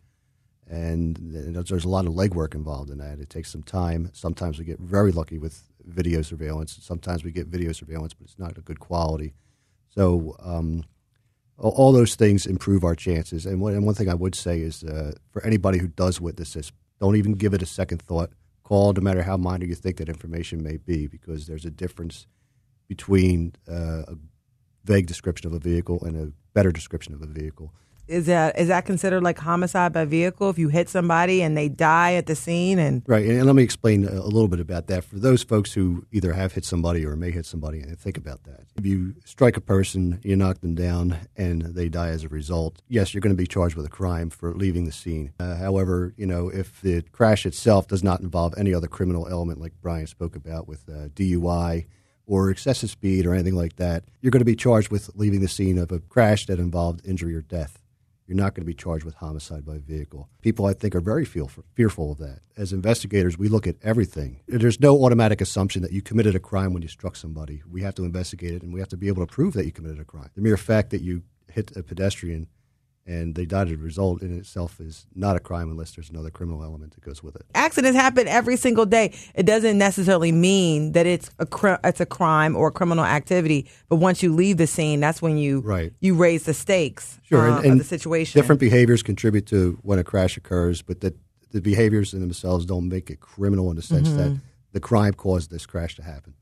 And 0.67 1.19
there's 1.21 1.85
a 1.85 1.89
lot 1.91 2.07
of 2.07 2.15
legwork 2.15 2.55
involved 2.55 2.89
in 2.89 2.97
that. 2.99 3.19
It 3.19 3.29
takes 3.29 3.51
some 3.51 3.65
time. 3.65 4.09
Sometimes 4.15 4.59
we 4.59 4.65
get 4.65 4.79
very 4.79 5.13
lucky 5.13 5.37
with 5.37 5.65
video 5.85 6.23
surveillance. 6.23 6.79
Sometimes 6.81 7.23
we 7.23 7.33
get 7.33 7.49
video 7.49 7.73
surveillance, 7.73 8.15
but 8.15 8.25
it's 8.25 8.39
not 8.39 8.57
a 8.57 8.63
good 8.63 8.81
quality. 8.81 9.35
So, 9.91 10.37
um, 10.41 10.85
all, 11.61 11.93
those 11.93 12.15
things 12.15 12.47
improve 12.47 12.85
our 12.85 12.95
chances. 12.95 13.45
And 13.45 13.61
one, 13.61 13.75
and 13.75 13.85
one 13.85 13.95
thing 13.95 14.09
I 14.09 14.15
would 14.15 14.35
say 14.35 14.61
is 14.61 14.83
uh, 14.83 15.13
for 15.31 15.45
anybody 15.45 15.79
who 15.79 15.89
does 15.89 16.21
witness 16.21 16.55
this, 16.55 16.73
don't 17.01 17.17
even 17.17 17.35
give 17.35 17.55
it 17.55 17.63
a 17.63 17.67
second 17.67 18.03
thought. 18.03 18.31
Call, 18.63 18.93
no 18.93 19.03
matter 19.03 19.23
how 19.23 19.37
minor 19.37 19.67
you 19.67 19.75
think 19.75 19.99
that 19.99 20.09
information 20.09 20.63
may 20.63 20.77
be, 20.77 21.07
because 21.07 21.47
there's 21.47 21.65
a 21.65 21.71
difference 21.71 22.27
between 22.89 23.53
uh, 23.69 24.03
a 24.09 24.15
vague 24.85 25.07
description 25.07 25.47
of 25.47 25.53
a 25.53 25.59
vehicle 25.59 26.03
and 26.03 26.17
a 26.17 26.33
better 26.55 26.73
description 26.73 27.15
of 27.15 27.23
a 27.23 27.27
vehicle. 27.27 27.73
Is 28.11 28.27
that 28.27 28.59
is 28.59 28.69
that 28.69 28.85
considered 28.85 29.23
like 29.23 29.39
homicide 29.39 29.93
by 29.93 30.05
vehicle 30.05 30.51
if 30.51 30.59
you 30.59 30.69
hit 30.69 30.89
somebody 30.89 31.43
and 31.43 31.57
they 31.57 31.69
die 31.69 32.15
at 32.15 32.27
the 32.27 32.35
scene 32.35 32.79
and 32.79 33.03
Right, 33.07 33.25
and 33.25 33.47
let 33.47 33.55
me 33.55 33.63
explain 33.63 34.07
a 34.07 34.25
little 34.25 34.49
bit 34.49 34.61
about 34.61 34.89
that 34.89 35.05
for 35.05 35.19
those 35.19 35.43
folks 35.43 35.73
who 35.73 36.05
either 36.11 36.33
have 36.33 36.53
hit 36.53 36.65
somebody 36.65 37.07
or 37.07 37.17
may 37.17 37.31
hit 37.31 37.47
somebody. 37.47 37.81
And 37.81 37.99
think 37.99 38.17
about 38.17 38.45
that. 38.45 38.67
If 38.77 38.85
you 38.85 39.15
strike 39.25 39.57
a 39.57 39.61
person, 39.61 40.21
you 40.23 40.37
knock 40.37 40.61
them 40.61 40.75
down, 40.75 41.17
and 41.37 41.63
they 41.63 41.89
die 41.89 42.09
as 42.09 42.25
a 42.25 42.29
result. 42.29 42.83
Yes, 42.89 43.15
you're 43.15 43.21
going 43.21 43.35
to 43.35 43.41
be 43.41 43.47
charged 43.47 43.77
with 43.77 43.87
a 43.87 43.91
crime 43.91 44.31
for 44.31 44.55
leaving 44.55 44.85
the 44.85 44.93
scene. 44.93 45.33
Uh, 45.39 45.57
however, 45.57 46.13
you 46.17 46.27
know 46.27 46.49
if 46.49 46.81
the 46.81 47.03
crash 47.13 47.47
itself 47.47 47.87
does 47.87 48.03
not 48.03 48.21
involve 48.21 48.55
any 48.57 48.75
other 48.75 48.89
criminal 48.89 49.29
element, 49.29 49.61
like 49.61 49.73
Brian 49.81 50.07
spoke 50.07 50.35
about 50.35 50.67
with 50.67 50.89
uh, 50.89 51.09
DUI 51.09 51.87
or 52.27 52.49
excessive 52.51 52.91
speed 52.91 53.27
or 53.27 53.35
anything 53.35 53.57
like 53.57 53.77
that, 53.77 54.05
you're 54.21 54.31
going 54.31 54.41
to 54.41 54.45
be 54.45 54.57
charged 54.57 54.91
with 54.91 55.11
leaving 55.17 55.41
the 55.41 55.49
scene 55.49 55.79
of 55.79 55.91
a 55.91 55.99
crash 55.99 56.47
that 56.47 56.59
involved 56.59 57.05
injury 57.05 57.35
or 57.35 57.43
death. 57.43 57.80
You're 58.31 58.37
not 58.37 58.55
going 58.55 58.63
to 58.63 58.65
be 58.65 58.75
charged 58.75 59.05
with 59.05 59.17
homicide 59.17 59.67
by 59.67 59.79
vehicle. 59.79 60.29
People, 60.41 60.65
I 60.65 60.73
think, 60.73 60.95
are 60.95 61.01
very 61.01 61.25
fearful 61.25 62.13
of 62.13 62.19
that. 62.19 62.39
As 62.57 62.73
investigators, 62.73 63.37
we 63.37 63.49
look 63.49 63.67
at 63.67 63.75
everything. 63.83 64.41
There's 64.47 64.79
no 64.79 65.05
automatic 65.05 65.41
assumption 65.41 65.83
that 65.83 65.91
you 65.91 66.01
committed 66.01 66.37
a 66.37 66.39
crime 66.39 66.73
when 66.73 66.81
you 66.81 66.87
struck 66.87 67.17
somebody. 67.17 67.61
We 67.69 67.83
have 67.83 67.97
to 67.97 68.05
investigate 68.05 68.55
it, 68.55 68.63
and 68.63 68.73
we 68.73 68.79
have 68.79 68.89
to 68.91 68.97
be 68.97 69.09
able 69.09 69.27
to 69.27 69.33
prove 69.33 69.55
that 69.55 69.67
you 69.67 69.73
committed 69.73 69.99
a 69.99 70.05
crime. 70.05 70.31
The 70.37 70.43
mere 70.43 70.57
fact 70.57 70.91
that 70.91 71.01
you 71.01 71.25
hit 71.51 71.77
a 71.77 71.83
pedestrian 71.83 72.47
and 73.11 73.35
the 73.35 73.47
a 73.51 73.77
result 73.77 74.23
in 74.23 74.39
itself 74.39 74.81
is 74.81 75.05
not 75.17 75.35
a 75.35 75.41
crime 75.41 75.69
unless 75.69 75.91
there's 75.91 76.11
another 76.11 76.31
criminal 76.31 76.63
element 76.63 76.95
that 76.95 77.03
goes 77.03 77.23
with 77.25 77.35
it. 77.35 77.43
accidents 77.57 77.99
happen 77.99 78.29
every 78.29 78.57
single 78.57 78.87
day. 78.87 79.13
It 79.35 79.47
doesn't 79.47 79.77
necessarily 79.77 80.31
mean 80.31 80.93
that 80.93 81.07
it's 81.07 81.29
a 81.41 81.47
cr- 81.47 81.81
it's 81.83 82.01
a 82.01 82.07
crime 82.07 82.55
or 82.55 82.69
a 82.69 82.71
criminal 82.71 83.05
activity. 83.05 83.69
But 83.89 83.97
once 83.97 84.23
you 84.23 84.33
leave 84.33 84.59
the 84.59 84.69
scene, 84.69 85.01
that's 85.01 85.21
when 85.21 85.37
you 85.37 85.61
Right. 85.61 85.93
you 86.01 86.15
raise 86.15 86.45
the 86.45 86.55
stakes 86.55 87.19
Sure, 87.25 87.51
uh, 87.51 87.57
and, 87.57 87.65
and 87.65 87.73
of 87.73 87.79
the 87.79 87.85
situation. 87.85 88.41
Different 88.41 88.61
behaviors 88.61 89.03
contribute 89.03 89.47
to 89.47 89.79
when 89.83 89.99
a 89.99 90.05
crash 90.05 90.37
occurs, 90.37 90.81
but 90.81 91.01
that 91.01 91.17
the 91.51 91.61
behaviors 91.61 92.15
in 92.15 92.21
themselves 92.21 92.65
don't 92.65 92.89
make 92.89 93.11
it 93.11 93.19
criminal 93.19 93.71
in 93.71 93.77
the 93.77 93.83
sense 93.83 94.13
that 94.13 94.39
the 94.73 94.81
crime 94.81 95.15
caused 95.15 95.51
this 95.51 95.67
crash 95.67 95.97
to 95.97 96.03
happen. 96.03 96.35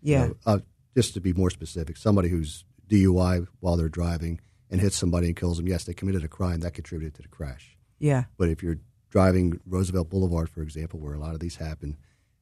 You 0.00 0.12
yeah. 0.12 0.26
know, 0.28 0.34
uh, 0.46 0.58
just 0.96 1.12
to 1.12 1.20
be 1.20 1.34
more 1.34 1.50
specific, 1.50 1.98
somebody 1.98 2.30
who's 2.30 2.64
DUI 2.88 3.46
while 3.60 3.76
they're 3.76 3.90
driving 3.90 4.40
and 4.70 4.80
hits 4.80 4.96
somebody 4.96 5.28
and 5.28 5.36
kills 5.36 5.58
them, 5.58 5.68
yes, 5.68 5.84
they 5.84 5.94
committed 5.94 6.24
a 6.24 6.28
crime 6.28 6.60
that 6.60 6.74
contributed 6.74 7.14
to 7.14 7.22
the 7.22 7.28
crash. 7.28 7.76
Yeah. 7.98 8.24
But 8.36 8.48
if 8.48 8.62
you're 8.62 8.78
driving 9.10 9.60
Roosevelt 9.66 10.10
Boulevard, 10.10 10.48
for 10.48 10.62
example, 10.62 11.00
where 11.00 11.14
a 11.14 11.18
lot 11.18 11.34
of 11.34 11.40
these 11.40 11.56
happen, 11.56 11.96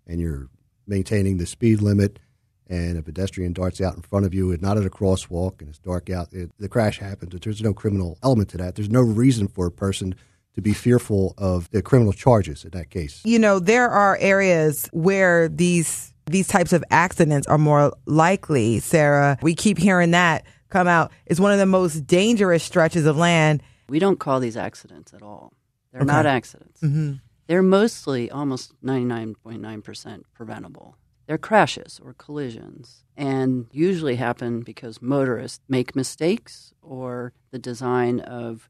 and 0.06 0.20
you're 0.20 0.48
maintaining 0.86 1.38
the 1.38 1.46
speed 1.46 1.80
limit, 1.80 2.18
and 2.66 2.96
a 2.96 3.02
pedestrian 3.02 3.52
darts 3.52 3.80
out 3.80 3.94
in 3.94 4.02
front 4.02 4.24
of 4.24 4.32
you, 4.32 4.50
and 4.50 4.62
not 4.62 4.78
at 4.78 4.86
a 4.86 4.90
crosswalk, 4.90 5.60
and 5.60 5.68
it's 5.68 5.78
dark 5.78 6.08
out, 6.08 6.32
it, 6.32 6.50
the 6.58 6.68
crash 6.68 6.98
happens. 6.98 7.38
There's 7.40 7.62
no 7.62 7.74
criminal 7.74 8.18
element 8.22 8.48
to 8.50 8.56
that. 8.58 8.74
There's 8.74 8.90
no 8.90 9.02
reason 9.02 9.48
for 9.48 9.66
a 9.66 9.70
person 9.70 10.14
to 10.54 10.62
be 10.62 10.72
fearful 10.72 11.34
of 11.36 11.70
the 11.72 11.82
criminal 11.82 12.12
charges 12.12 12.64
in 12.64 12.70
that 12.70 12.90
case. 12.90 13.20
You 13.24 13.38
know, 13.38 13.58
there 13.58 13.90
are 13.90 14.16
areas 14.20 14.88
where 14.92 15.48
these 15.48 16.12
these 16.26 16.48
types 16.48 16.72
of 16.72 16.82
accidents 16.90 17.46
are 17.48 17.58
more 17.58 17.94
likely, 18.06 18.80
Sarah. 18.80 19.38
We 19.42 19.54
keep 19.54 19.76
hearing 19.76 20.12
that 20.12 20.46
come 20.74 20.88
out. 20.88 21.12
It's 21.24 21.38
one 21.38 21.52
of 21.52 21.58
the 21.58 21.66
most 21.66 22.04
dangerous 22.04 22.64
stretches 22.64 23.06
of 23.06 23.16
land. 23.16 23.62
We 23.88 24.00
don't 24.00 24.18
call 24.18 24.40
these 24.40 24.56
accidents 24.56 25.14
at 25.14 25.22
all. 25.22 25.52
They're 25.92 26.04
not 26.04 26.26
accidents. 26.26 26.80
Mm-hmm. 26.80 27.14
They're 27.46 27.62
mostly 27.62 28.28
almost 28.28 28.74
99.9% 28.82 30.22
preventable. 30.34 30.96
They're 31.26 31.38
crashes 31.38 32.00
or 32.04 32.12
collisions 32.14 33.04
and 33.16 33.66
usually 33.70 34.16
happen 34.16 34.60
because 34.62 35.00
motorists 35.00 35.60
make 35.68 35.94
mistakes 35.94 36.74
or 36.82 37.32
the 37.52 37.58
design 37.58 38.18
of 38.18 38.68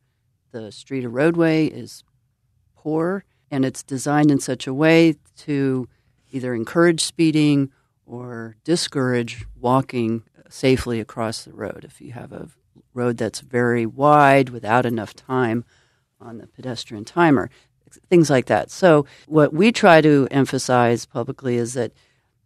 the 0.52 0.70
street 0.70 1.06
or 1.06 1.10
roadway 1.10 1.66
is 1.66 2.04
poor 2.76 3.24
and 3.50 3.64
it's 3.64 3.82
designed 3.82 4.30
in 4.30 4.40
such 4.40 4.66
a 4.66 4.74
way 4.74 5.16
to 5.38 5.88
either 6.30 6.54
encourage 6.54 7.02
speeding 7.02 7.72
or 8.04 8.56
discourage 8.62 9.46
walking 9.58 10.22
safely 10.48 11.00
across 11.00 11.44
the 11.44 11.52
road. 11.52 11.84
If 11.84 12.00
you 12.00 12.12
have 12.12 12.32
a 12.32 12.48
road 12.92 13.16
that's 13.16 13.40
very 13.40 13.86
wide 13.86 14.50
without 14.50 14.86
enough 14.86 15.14
time 15.14 15.64
on 16.20 16.38
the 16.38 16.46
pedestrian 16.46 17.04
timer, 17.04 17.50
things 18.08 18.30
like 18.30 18.46
that. 18.46 18.70
So, 18.70 19.06
what 19.26 19.52
we 19.52 19.72
try 19.72 20.00
to 20.00 20.28
emphasize 20.30 21.06
publicly 21.06 21.56
is 21.56 21.74
that 21.74 21.92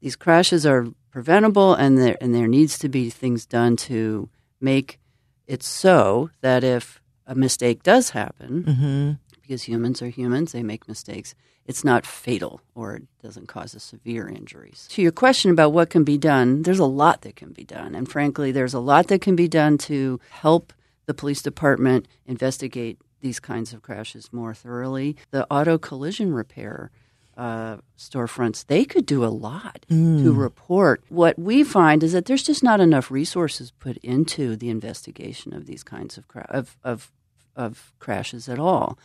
these 0.00 0.16
crashes 0.16 0.64
are 0.66 0.86
preventable 1.10 1.74
and 1.74 1.98
there, 1.98 2.16
and 2.20 2.34
there 2.34 2.48
needs 2.48 2.78
to 2.78 2.88
be 2.88 3.10
things 3.10 3.46
done 3.46 3.76
to 3.76 4.28
make 4.60 4.98
it 5.46 5.62
so 5.62 6.30
that 6.40 6.64
if 6.64 7.00
a 7.26 7.34
mistake 7.34 7.82
does 7.82 8.10
happen, 8.10 8.64
mm-hmm. 8.64 9.12
Because 9.48 9.62
humans 9.62 10.02
are 10.02 10.10
humans, 10.10 10.52
they 10.52 10.62
make 10.62 10.86
mistakes, 10.86 11.34
it's 11.64 11.82
not 11.82 12.04
fatal 12.04 12.60
or 12.74 12.96
it 12.96 13.02
doesn't 13.22 13.48
cause 13.48 13.74
a 13.74 13.80
severe 13.80 14.28
injuries. 14.28 14.86
To 14.90 15.02
your 15.02 15.12
question 15.12 15.50
about 15.50 15.72
what 15.72 15.88
can 15.88 16.04
be 16.04 16.18
done, 16.18 16.62
there's 16.62 16.78
a 16.78 16.84
lot 16.84 17.22
that 17.22 17.34
can 17.34 17.52
be 17.52 17.64
done. 17.64 17.94
And 17.94 18.08
frankly, 18.08 18.52
there's 18.52 18.74
a 18.74 18.78
lot 18.78 19.08
that 19.08 19.22
can 19.22 19.36
be 19.36 19.48
done 19.48 19.78
to 19.78 20.20
help 20.30 20.74
the 21.06 21.14
police 21.14 21.40
department 21.40 22.06
investigate 22.26 22.98
these 23.22 23.40
kinds 23.40 23.72
of 23.72 23.80
crashes 23.80 24.30
more 24.32 24.52
thoroughly. 24.52 25.16
The 25.30 25.46
auto 25.50 25.78
collision 25.78 26.34
repair 26.34 26.90
uh, 27.38 27.78
storefronts, 27.96 28.66
they 28.66 28.84
could 28.84 29.06
do 29.06 29.24
a 29.24 29.26
lot 29.28 29.86
to 29.88 30.32
report. 30.32 31.02
What 31.08 31.38
we 31.38 31.64
find 31.64 32.02
is 32.02 32.12
that 32.12 32.26
there's 32.26 32.42
just 32.42 32.62
not 32.62 32.80
enough 32.80 33.10
resources 33.10 33.70
put 33.70 33.96
into 33.98 34.56
the 34.56 34.68
investigation 34.68 35.54
of 35.54 35.66
these 35.66 35.82
kinds 35.82 36.18
of 36.18 36.28
cra- 36.28 36.46
of, 36.50 36.76
of 36.84 37.12
of 37.58 37.92
crashes 37.98 38.48
at 38.48 38.58
all. 38.58 38.98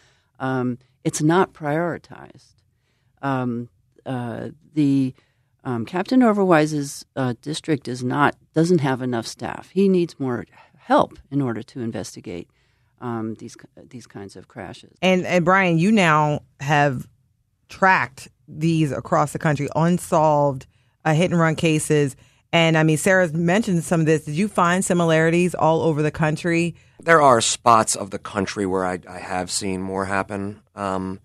Um, 0.43 0.77
it's 1.05 1.21
not 1.21 1.53
prioritized. 1.53 2.55
Um, 3.21 3.69
uh, 4.05 4.49
the 4.73 5.13
um, 5.63 5.85
Captain 5.85 6.21
Overwise's 6.21 7.05
uh, 7.15 7.33
district 7.41 7.87
is 7.87 8.03
not 8.03 8.35
doesn't 8.53 8.79
have 8.79 9.01
enough 9.01 9.25
staff. 9.25 9.69
He 9.69 9.87
needs 9.87 10.19
more 10.19 10.45
help 10.77 11.17
in 11.31 11.41
order 11.41 11.63
to 11.63 11.79
investigate 11.79 12.49
um, 12.99 13.35
these 13.35 13.55
these 13.77 14.05
kinds 14.05 14.35
of 14.35 14.49
crashes. 14.49 14.97
And 15.01 15.25
and 15.25 15.45
Brian, 15.45 15.77
you 15.77 15.93
now 15.93 16.41
have 16.59 17.07
tracked 17.69 18.27
these 18.45 18.91
across 18.91 19.31
the 19.31 19.39
country, 19.39 19.69
unsolved 19.77 20.67
uh, 21.05 21.13
hit 21.13 21.31
and 21.31 21.39
run 21.39 21.55
cases. 21.55 22.17
And 22.53 22.77
I 22.77 22.83
mean, 22.83 22.97
Sarah's 22.97 23.33
mentioned 23.33 23.83
some 23.83 23.99
of 23.99 24.05
this. 24.05 24.25
Did 24.25 24.35
you 24.35 24.47
find 24.47 24.85
similarities 24.85 25.55
all 25.55 25.81
over 25.81 26.03
the 26.03 26.11
country? 26.11 26.75
There 27.01 27.21
are 27.21 27.41
spots 27.41 27.95
of 27.95 28.11
the 28.11 28.19
country 28.19 28.67
where 28.67 28.85
I, 28.85 28.99
I 29.09 29.17
have 29.17 29.49
seen 29.49 29.81
more 29.81 30.05
happen. 30.05 30.61
Um, 30.75 31.19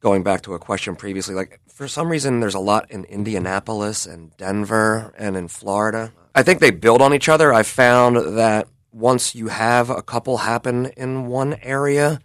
going 0.00 0.24
back 0.24 0.42
to 0.42 0.54
a 0.54 0.58
question 0.58 0.96
previously, 0.96 1.36
like 1.36 1.60
for 1.72 1.86
some 1.86 2.08
reason, 2.08 2.40
there's 2.40 2.56
a 2.56 2.60
lot 2.60 2.90
in 2.90 3.04
Indianapolis 3.04 4.04
and 4.04 4.36
Denver 4.36 5.14
and 5.16 5.36
in 5.36 5.46
Florida. 5.46 6.12
I 6.34 6.42
think 6.42 6.58
they 6.58 6.72
build 6.72 7.02
on 7.02 7.14
each 7.14 7.28
other. 7.28 7.54
I 7.54 7.62
found 7.62 8.16
that 8.36 8.66
once 8.90 9.36
you 9.36 9.46
have 9.46 9.90
a 9.90 10.02
couple 10.02 10.38
happen 10.38 10.86
in 10.96 11.26
one 11.26 11.54
area, 11.62 12.18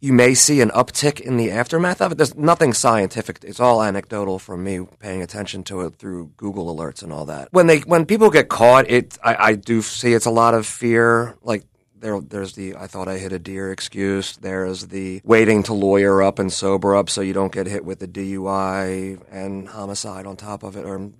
you 0.00 0.12
may 0.14 0.32
see 0.34 0.60
an 0.60 0.70
uptick 0.70 1.20
in 1.20 1.36
the 1.36 1.50
aftermath 1.50 2.00
of 2.00 2.12
it. 2.12 2.14
There's 2.16 2.34
nothing 2.34 2.72
scientific. 2.72 3.40
It's 3.42 3.60
all 3.60 3.82
anecdotal 3.82 4.38
from 4.38 4.64
me 4.64 4.86
paying 4.98 5.22
attention 5.22 5.62
to 5.64 5.82
it 5.82 5.96
through 5.96 6.32
Google 6.36 6.74
alerts 6.74 7.02
and 7.02 7.12
all 7.12 7.26
that. 7.26 7.48
When 7.52 7.66
they 7.66 7.80
when 7.80 8.06
people 8.06 8.30
get 8.30 8.48
caught, 8.48 8.90
it 8.90 9.18
I, 9.22 9.36
I 9.36 9.54
do 9.54 9.82
see 9.82 10.14
it's 10.14 10.26
a 10.26 10.30
lot 10.30 10.54
of 10.54 10.66
fear. 10.66 11.36
Like 11.42 11.64
there 11.98 12.18
there's 12.20 12.54
the 12.54 12.76
I 12.76 12.86
thought 12.86 13.08
I 13.08 13.18
hit 13.18 13.32
a 13.32 13.38
deer 13.38 13.70
excuse. 13.70 14.36
There's 14.38 14.86
the 14.86 15.20
waiting 15.22 15.62
to 15.64 15.74
lawyer 15.74 16.22
up 16.22 16.38
and 16.38 16.50
sober 16.50 16.96
up 16.96 17.10
so 17.10 17.20
you 17.20 17.34
don't 17.34 17.52
get 17.52 17.66
hit 17.66 17.84
with 17.84 17.98
the 17.98 18.08
DUI 18.08 19.20
and 19.30 19.68
homicide 19.68 20.26
on 20.26 20.36
top 20.36 20.62
of 20.62 20.76
it 20.76 20.86
or 20.86 21.10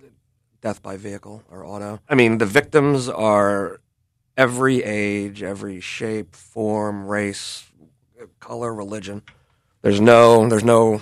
death 0.61 0.81
by 0.81 0.97
vehicle 0.97 1.43
or 1.51 1.65
auto. 1.65 1.99
I 2.09 2.15
mean, 2.15 2.39
the 2.39 2.45
victims 2.47 3.09
are 3.09 3.79
every 4.37 4.83
age, 4.83 5.43
every 5.43 5.79
shape, 5.79 6.35
form, 6.35 7.07
race, 7.07 7.70
color, 8.39 8.73
religion. 8.73 9.21
There's 9.81 10.01
no 10.01 10.47
there's 10.47 10.63
no 10.63 11.01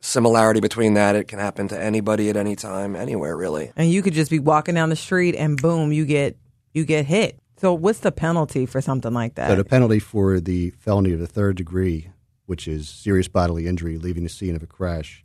similarity 0.00 0.60
between 0.60 0.94
that. 0.94 1.16
It 1.16 1.28
can 1.28 1.38
happen 1.38 1.68
to 1.68 1.80
anybody 1.80 2.30
at 2.30 2.36
any 2.36 2.56
time, 2.56 2.94
anywhere 2.94 3.36
really. 3.36 3.72
And 3.76 3.90
you 3.90 4.02
could 4.02 4.14
just 4.14 4.30
be 4.30 4.38
walking 4.38 4.74
down 4.74 4.90
the 4.90 4.96
street 4.96 5.34
and 5.34 5.60
boom, 5.60 5.92
you 5.92 6.04
get 6.04 6.36
you 6.72 6.84
get 6.84 7.06
hit. 7.06 7.38
So 7.56 7.74
what's 7.74 8.00
the 8.00 8.12
penalty 8.12 8.66
for 8.66 8.80
something 8.80 9.12
like 9.12 9.34
that? 9.34 9.48
So 9.48 9.56
the 9.56 9.64
penalty 9.64 9.98
for 9.98 10.38
the 10.38 10.70
felony 10.78 11.12
of 11.12 11.18
the 11.18 11.26
third 11.26 11.56
degree, 11.56 12.10
which 12.46 12.68
is 12.68 12.88
serious 12.88 13.26
bodily 13.26 13.66
injury, 13.66 13.98
leaving 13.98 14.22
the 14.22 14.28
scene 14.28 14.54
of 14.54 14.62
a 14.62 14.66
crash, 14.66 15.24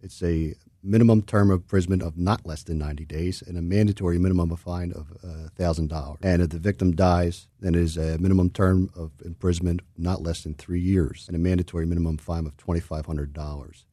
it's 0.00 0.22
a 0.22 0.54
minimum 0.88 1.22
term 1.22 1.50
of 1.50 1.60
imprisonment 1.60 2.02
of 2.02 2.16
not 2.16 2.46
less 2.46 2.62
than 2.62 2.78
90 2.78 3.04
days 3.04 3.42
and 3.46 3.56
a 3.58 3.62
mandatory 3.62 4.18
minimum 4.18 4.50
of 4.50 4.60
fine 4.60 4.92
of 4.92 5.12
uh, 5.22 5.48
$1,000. 5.58 6.16
And 6.22 6.42
if 6.42 6.48
the 6.50 6.58
victim 6.58 6.96
dies, 6.96 7.46
then 7.60 7.74
it 7.74 7.82
is 7.82 7.96
a 7.96 8.18
minimum 8.18 8.50
term 8.50 8.90
of 8.96 9.12
imprisonment 9.24 9.82
not 9.96 10.22
less 10.22 10.42
than 10.42 10.54
three 10.54 10.80
years 10.80 11.24
and 11.28 11.36
a 11.36 11.38
mandatory 11.38 11.86
minimum 11.86 12.16
fine 12.16 12.46
of 12.46 12.56
$2,500. 12.56 13.84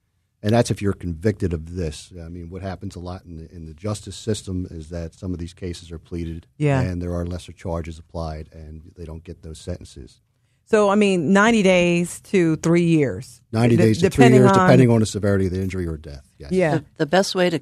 And 0.44 0.54
that's 0.54 0.70
if 0.70 0.80
you're 0.82 0.94
convicted 0.94 1.54
of 1.54 1.76
this. 1.76 2.14
I 2.24 2.30
mean, 2.30 2.50
what 2.52 2.62
happens 2.62 2.96
a 2.96 3.00
lot 3.00 3.26
in 3.26 3.38
the, 3.38 3.52
in 3.52 3.66
the 3.66 3.74
justice 3.74 4.16
system 4.16 4.68
is 4.70 4.90
that 4.90 5.16
some 5.16 5.34
of 5.34 5.40
these 5.40 5.54
cases 5.56 5.92
are 5.92 5.98
pleaded 5.98 6.46
Yeah. 6.58 6.82
and 6.82 7.02
there 7.02 7.14
are 7.16 7.26
lesser 7.26 7.52
charges 7.52 7.98
applied 7.98 8.50
and 8.54 8.92
they 8.96 9.06
don't 9.06 9.24
get 9.24 9.42
those 9.42 9.60
sentences. 9.60 10.22
So 10.66 10.90
I 10.90 10.96
mean, 10.96 11.32
ninety 11.34 11.64
days 11.64 12.20
to 12.32 12.56
three 12.58 12.86
years. 12.86 13.42
90 13.52 13.78
days 13.78 13.98
to 14.02 14.10
three 14.10 14.26
depending 14.26 14.42
years, 14.42 14.52
on- 14.52 14.68
depending 14.68 14.90
on 14.90 15.00
the 15.00 15.06
severity 15.06 15.46
of 15.46 15.52
the 15.54 15.62
injury 15.62 15.88
or 15.88 15.96
death. 15.98 16.28
Yes. 16.38 16.52
Yeah. 16.52 16.76
The, 16.80 16.86
the 16.98 17.06
best 17.06 17.34
way 17.36 17.50
to 17.50 17.62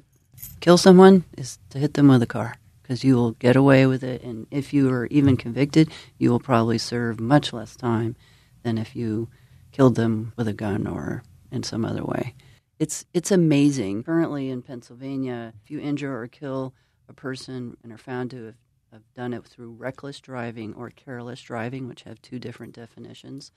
kill 0.60 0.76
someone 0.76 1.24
is 1.38 1.58
to 1.70 1.78
hit 1.78 1.94
them 1.94 2.08
with 2.08 2.20
a 2.22 2.26
car 2.26 2.56
because 2.82 3.04
you 3.04 3.14
will 3.14 3.32
get 3.32 3.54
away 3.54 3.86
with 3.86 4.02
it. 4.02 4.22
And 4.22 4.46
if 4.50 4.74
you 4.74 4.90
are 4.90 5.06
even 5.06 5.36
convicted, 5.36 5.90
you 6.18 6.30
will 6.30 6.40
probably 6.40 6.78
serve 6.78 7.20
much 7.20 7.52
less 7.52 7.76
time 7.76 8.16
than 8.64 8.76
if 8.76 8.96
you 8.96 9.28
killed 9.70 9.94
them 9.94 10.32
with 10.36 10.48
a 10.48 10.52
gun 10.52 10.86
or 10.86 11.22
in 11.52 11.62
some 11.62 11.84
other 11.84 12.02
way. 12.04 12.34
It's 12.80 13.04
it's 13.14 13.30
amazing. 13.30 14.02
Currently 14.02 14.50
in 14.50 14.62
Pennsylvania, 14.62 15.52
if 15.62 15.70
you 15.70 15.78
injure 15.78 16.18
or 16.20 16.26
kill 16.26 16.74
a 17.08 17.12
person 17.12 17.76
and 17.84 17.92
are 17.92 17.98
found 17.98 18.30
to 18.32 18.46
have, 18.46 18.54
have 18.94 19.02
done 19.14 19.34
it 19.34 19.44
through 19.44 19.72
reckless 19.72 20.20
driving 20.20 20.72
or 20.74 20.88
careless 20.88 21.42
driving, 21.42 21.88
which 21.88 22.04
have 22.04 22.22
two 22.22 22.38
different 22.38 22.72
definitions, 22.72 23.50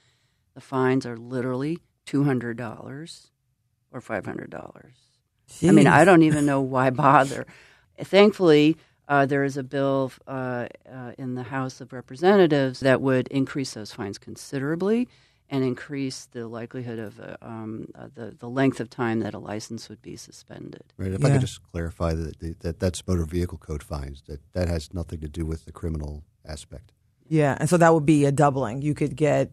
the 0.55 0.61
fines 0.61 1.05
are 1.05 1.15
literally 1.15 1.77
two 2.05 2.23
hundred 2.23 2.57
dollars 2.57 3.29
or 3.91 4.01
five 4.01 4.25
hundred 4.25 4.49
dollars. 4.49 4.95
I 5.63 5.71
mean, 5.71 5.85
I 5.85 6.03
don't 6.05 6.23
even 6.23 6.45
know 6.47 6.61
why 6.75 6.89
bother. 6.89 7.45
Thankfully, 8.01 8.77
uh, 9.07 9.27
there 9.27 9.43
is 9.43 9.57
a 9.57 9.63
bill 9.63 10.11
uh, 10.27 10.67
uh, 10.91 11.11
in 11.19 11.35
the 11.35 11.43
House 11.43 11.81
of 11.81 11.93
Representatives 11.93 12.79
that 12.79 12.99
would 12.99 13.27
increase 13.27 13.75
those 13.75 13.93
fines 13.93 14.17
considerably 14.17 15.07
and 15.49 15.63
increase 15.63 16.25
the 16.25 16.47
likelihood 16.47 16.99
of 16.99 17.19
uh, 17.19 17.37
um, 17.41 17.87
uh, 17.95 18.07
the 18.13 18.35
the 18.37 18.49
length 18.49 18.79
of 18.79 18.89
time 18.89 19.19
that 19.21 19.33
a 19.33 19.39
license 19.39 19.89
would 19.89 20.01
be 20.01 20.15
suspended. 20.15 20.83
Right. 20.97 21.11
If 21.11 21.23
I 21.23 21.31
could 21.31 21.41
just 21.41 21.61
clarify 21.71 22.13
that, 22.13 22.59
that 22.61 22.79
that's 22.79 23.05
motor 23.07 23.25
vehicle 23.25 23.57
code 23.57 23.83
fines. 23.83 24.23
That 24.27 24.41
that 24.53 24.67
has 24.67 24.93
nothing 24.93 25.21
to 25.21 25.29
do 25.29 25.45
with 25.45 25.65
the 25.65 25.71
criminal 25.71 26.23
aspect. 26.45 26.91
Yeah, 27.29 27.57
and 27.59 27.69
so 27.69 27.77
that 27.77 27.93
would 27.93 28.05
be 28.05 28.25
a 28.25 28.31
doubling. 28.31 28.81
You 28.81 28.93
could 28.93 29.15
get 29.15 29.51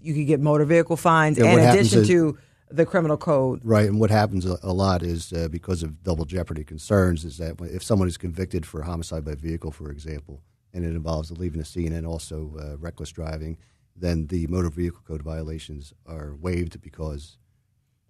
you 0.00 0.14
could 0.14 0.26
get 0.26 0.40
motor 0.40 0.64
vehicle 0.64 0.96
fines 0.96 1.38
Yeah, 1.38 1.52
in 1.52 1.58
addition 1.60 2.00
is- 2.02 2.08
to 2.08 2.38
the 2.68 2.84
criminal 2.84 3.16
code. 3.16 3.60
Right. 3.62 3.86
And 3.86 4.00
what 4.00 4.10
happens 4.10 4.44
a, 4.44 4.58
a 4.62 4.72
lot 4.72 5.02
is 5.02 5.32
uh, 5.32 5.46
because 5.48 5.84
of 5.84 6.02
double 6.02 6.24
jeopardy 6.24 6.64
concerns 6.64 7.24
is 7.24 7.38
that 7.38 7.60
if 7.60 7.82
someone 7.82 8.08
is 8.08 8.16
convicted 8.16 8.66
for 8.66 8.82
homicide 8.82 9.24
by 9.24 9.36
vehicle, 9.36 9.70
for 9.70 9.90
example, 9.90 10.42
and 10.74 10.84
it 10.84 10.88
involves 10.88 11.30
leaving 11.30 11.58
the 11.60 11.64
scene 11.64 11.92
and 11.92 12.04
also 12.06 12.56
uh, 12.60 12.76
reckless 12.78 13.12
driving, 13.12 13.56
then 13.98 14.26
the 14.26 14.46
motor 14.48 14.70
vehicle 14.70 15.00
code 15.06 15.22
violations 15.22 15.92
are 16.06 16.34
waived 16.38 16.80
because 16.80 17.38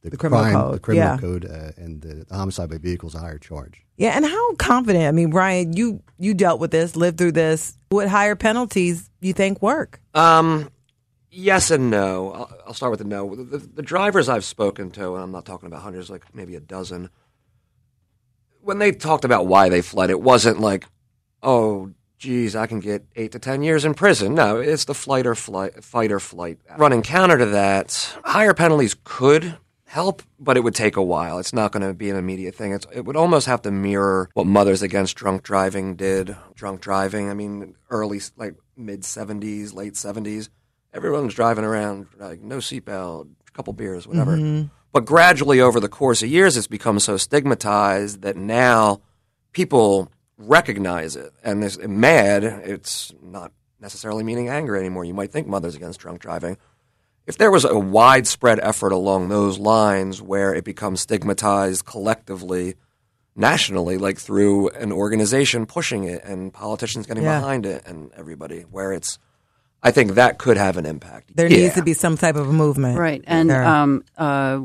the, 0.02 0.10
The 0.10 0.16
criminal 0.16 0.44
crime, 0.44 0.54
code, 0.54 0.74
the 0.74 0.80
criminal 0.80 1.14
yeah. 1.14 1.18
code, 1.18 1.44
uh, 1.44 1.72
and 1.76 2.02
the, 2.02 2.24
the 2.24 2.34
homicide 2.34 2.70
by 2.70 2.78
vehicle 2.78 3.08
is 3.08 3.14
a 3.14 3.18
higher 3.18 3.38
charge. 3.38 3.82
Yeah, 3.96 4.10
and 4.10 4.24
how 4.24 4.54
confident? 4.54 5.06
I 5.06 5.10
mean, 5.12 5.30
Brian, 5.30 5.72
you 5.72 6.02
you 6.18 6.34
dealt 6.34 6.60
with 6.60 6.70
this, 6.70 6.96
lived 6.96 7.18
through 7.18 7.32
this. 7.32 7.76
What 7.88 8.08
higher 8.08 8.36
penalties 8.36 9.10
you 9.20 9.32
think 9.32 9.62
work? 9.62 10.00
Um, 10.14 10.68
yes 11.30 11.70
and 11.70 11.90
no. 11.90 12.32
I'll, 12.32 12.60
I'll 12.68 12.74
start 12.74 12.90
with 12.90 12.98
the 12.98 13.06
no. 13.06 13.34
The, 13.34 13.44
the, 13.44 13.58
the 13.58 13.82
drivers 13.82 14.28
I've 14.28 14.44
spoken 14.44 14.90
to, 14.92 15.14
and 15.14 15.22
I'm 15.22 15.32
not 15.32 15.46
talking 15.46 15.66
about 15.66 15.82
hundreds, 15.82 16.10
like 16.10 16.34
maybe 16.34 16.56
a 16.56 16.60
dozen. 16.60 17.10
When 18.60 18.78
they 18.78 18.92
talked 18.92 19.24
about 19.24 19.46
why 19.46 19.68
they 19.68 19.80
fled, 19.80 20.10
it 20.10 20.20
wasn't 20.20 20.60
like, 20.60 20.86
oh, 21.42 21.92
geez, 22.18 22.56
I 22.56 22.66
can 22.66 22.80
get 22.80 23.04
eight 23.16 23.32
to 23.32 23.38
ten 23.38 23.62
years 23.62 23.84
in 23.84 23.94
prison. 23.94 24.34
No, 24.34 24.58
it's 24.58 24.84
the 24.84 24.94
flight 24.94 25.26
or 25.26 25.34
flight, 25.34 25.82
fight 25.84 26.12
or 26.12 26.20
flight. 26.20 26.58
Running 26.76 27.02
counter 27.02 27.38
to 27.38 27.46
that, 27.46 28.16
higher 28.24 28.54
penalties 28.54 28.96
could 29.04 29.56
help, 29.86 30.22
but 30.38 30.56
it 30.56 30.60
would 30.60 30.74
take 30.74 30.96
a 30.96 31.02
while. 31.02 31.38
It's 31.38 31.52
not 31.52 31.72
going 31.72 31.86
to 31.86 31.94
be 31.94 32.10
an 32.10 32.16
immediate 32.16 32.54
thing. 32.54 32.72
It's, 32.72 32.86
it 32.92 33.04
would 33.04 33.16
almost 33.16 33.46
have 33.46 33.62
to 33.62 33.70
mirror 33.70 34.28
what 34.34 34.46
Mothers 34.46 34.82
Against 34.82 35.16
Drunk 35.16 35.42
Driving 35.42 35.96
did. 35.96 36.36
Drunk 36.54 36.80
driving, 36.80 37.30
I 37.30 37.34
mean, 37.34 37.76
early, 37.88 38.20
like 38.36 38.56
mid 38.76 39.02
70s, 39.02 39.72
late 39.74 39.94
70s. 39.94 40.48
Everyone's 40.92 41.34
driving 41.34 41.64
around, 41.64 42.08
like 42.18 42.40
no 42.40 42.58
seatbelt, 42.58 43.28
a 43.48 43.50
couple 43.52 43.72
beers, 43.72 44.06
whatever. 44.06 44.36
Mm-hmm. 44.36 44.68
But 44.92 45.04
gradually 45.04 45.60
over 45.60 45.78
the 45.78 45.88
course 45.88 46.22
of 46.22 46.30
years, 46.30 46.56
it's 46.56 46.66
become 46.66 46.98
so 47.00 47.16
stigmatized 47.16 48.22
that 48.22 48.36
now 48.36 49.02
people 49.52 50.10
recognize 50.38 51.16
it 51.16 51.32
and 51.42 51.62
this 51.62 51.76
MADD. 51.78 52.44
It's 52.66 53.12
not 53.22 53.52
necessarily 53.80 54.22
meaning 54.24 54.48
anger 54.48 54.76
anymore. 54.76 55.04
You 55.04 55.14
might 55.14 55.30
think 55.32 55.46
Mothers 55.46 55.74
Against 55.74 56.00
Drunk 56.00 56.20
Driving. 56.20 56.56
If 57.26 57.38
there 57.38 57.50
was 57.50 57.64
a 57.64 57.78
widespread 57.78 58.60
effort 58.62 58.92
along 58.92 59.28
those 59.28 59.58
lines 59.58 60.22
where 60.22 60.54
it 60.54 60.64
becomes 60.64 61.00
stigmatized 61.00 61.84
collectively, 61.84 62.74
nationally, 63.34 63.98
like 63.98 64.18
through 64.18 64.68
an 64.70 64.92
organization 64.92 65.66
pushing 65.66 66.04
it 66.04 66.22
and 66.24 66.52
politicians 66.52 67.06
getting 67.06 67.24
Yeah. 67.24 67.40
behind 67.40 67.66
it 67.66 67.82
and 67.86 68.10
everybody, 68.16 68.62
where 68.62 68.92
it's, 68.92 69.18
I 69.82 69.90
think 69.90 70.14
that 70.14 70.38
could 70.38 70.56
have 70.56 70.76
an 70.76 70.86
impact. 70.86 71.36
There 71.36 71.48
Yeah. 71.48 71.58
needs 71.64 71.74
to 71.74 71.82
be 71.82 71.94
some 71.94 72.16
type 72.16 72.36
of 72.36 72.48
a 72.48 72.52
movement, 72.52 72.98
Right, 72.98 73.22
and 73.26 73.50
there. 73.50 73.64
um, 73.64 74.04
uh, 74.16 74.60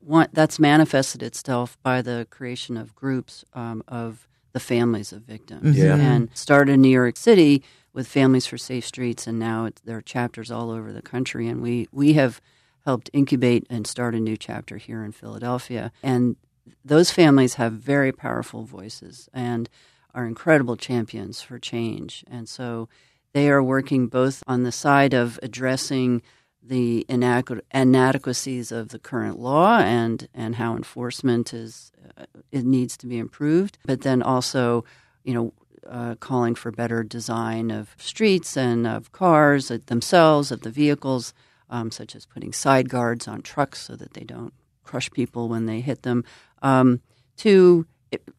one, 0.00 0.28
that's 0.32 0.58
manifested 0.58 1.22
itself 1.22 1.76
by 1.82 2.00
the 2.00 2.26
creation 2.30 2.76
of 2.76 2.94
groups 2.94 3.44
um, 3.54 3.82
of 3.88 4.25
the 4.56 4.60
families 4.60 5.12
of 5.12 5.20
victims. 5.20 5.76
Mm-hmm. 5.76 5.86
Yeah. 5.86 5.96
And 5.96 6.30
started 6.32 6.72
in 6.72 6.80
New 6.80 6.88
York 6.88 7.18
City 7.18 7.62
with 7.92 8.08
Families 8.08 8.46
for 8.46 8.56
Safe 8.56 8.86
Streets, 8.86 9.26
and 9.26 9.38
now 9.38 9.66
it's, 9.66 9.82
there 9.82 9.98
are 9.98 10.00
chapters 10.00 10.50
all 10.50 10.70
over 10.70 10.94
the 10.94 11.02
country. 11.02 11.46
And 11.46 11.60
we, 11.60 11.88
we 11.92 12.14
have 12.14 12.40
helped 12.86 13.10
incubate 13.12 13.66
and 13.68 13.86
start 13.86 14.14
a 14.14 14.18
new 14.18 14.34
chapter 14.38 14.78
here 14.78 15.04
in 15.04 15.12
Philadelphia. 15.12 15.92
And 16.02 16.36
those 16.82 17.10
families 17.10 17.56
have 17.56 17.74
very 17.74 18.12
powerful 18.12 18.62
voices 18.62 19.28
and 19.34 19.68
are 20.14 20.24
incredible 20.24 20.76
champions 20.78 21.42
for 21.42 21.58
change. 21.58 22.24
And 22.30 22.48
so 22.48 22.88
they 23.34 23.50
are 23.50 23.62
working 23.62 24.06
both 24.06 24.42
on 24.46 24.62
the 24.62 24.72
side 24.72 25.12
of 25.12 25.38
addressing 25.42 26.22
the 26.68 27.06
inadequ- 27.08 27.60
inadequacies 27.72 28.72
of 28.72 28.88
the 28.88 28.98
current 28.98 29.38
law 29.38 29.78
and, 29.78 30.28
and 30.34 30.56
how 30.56 30.76
enforcement 30.76 31.54
is 31.54 31.92
uh, 32.18 32.24
it 32.50 32.64
needs 32.64 32.96
to 32.96 33.06
be 33.06 33.18
improved, 33.18 33.78
but 33.84 34.02
then 34.02 34.22
also, 34.22 34.84
you 35.24 35.34
know, 35.34 35.52
uh, 35.88 36.14
calling 36.16 36.54
for 36.54 36.70
better 36.72 37.02
design 37.02 37.70
of 37.70 37.94
streets 37.98 38.56
and 38.56 38.86
of 38.86 39.12
cars 39.12 39.68
themselves, 39.86 40.50
of 40.50 40.62
the 40.62 40.70
vehicles, 40.70 41.32
um, 41.70 41.90
such 41.90 42.16
as 42.16 42.26
putting 42.26 42.52
side 42.52 42.88
guards 42.88 43.28
on 43.28 43.42
trucks 43.42 43.82
so 43.82 43.94
that 43.94 44.14
they 44.14 44.24
don't 44.24 44.52
crush 44.82 45.10
people 45.10 45.48
when 45.48 45.66
they 45.66 45.80
hit 45.80 46.02
them, 46.02 46.24
um, 46.62 47.00
to 47.36 47.86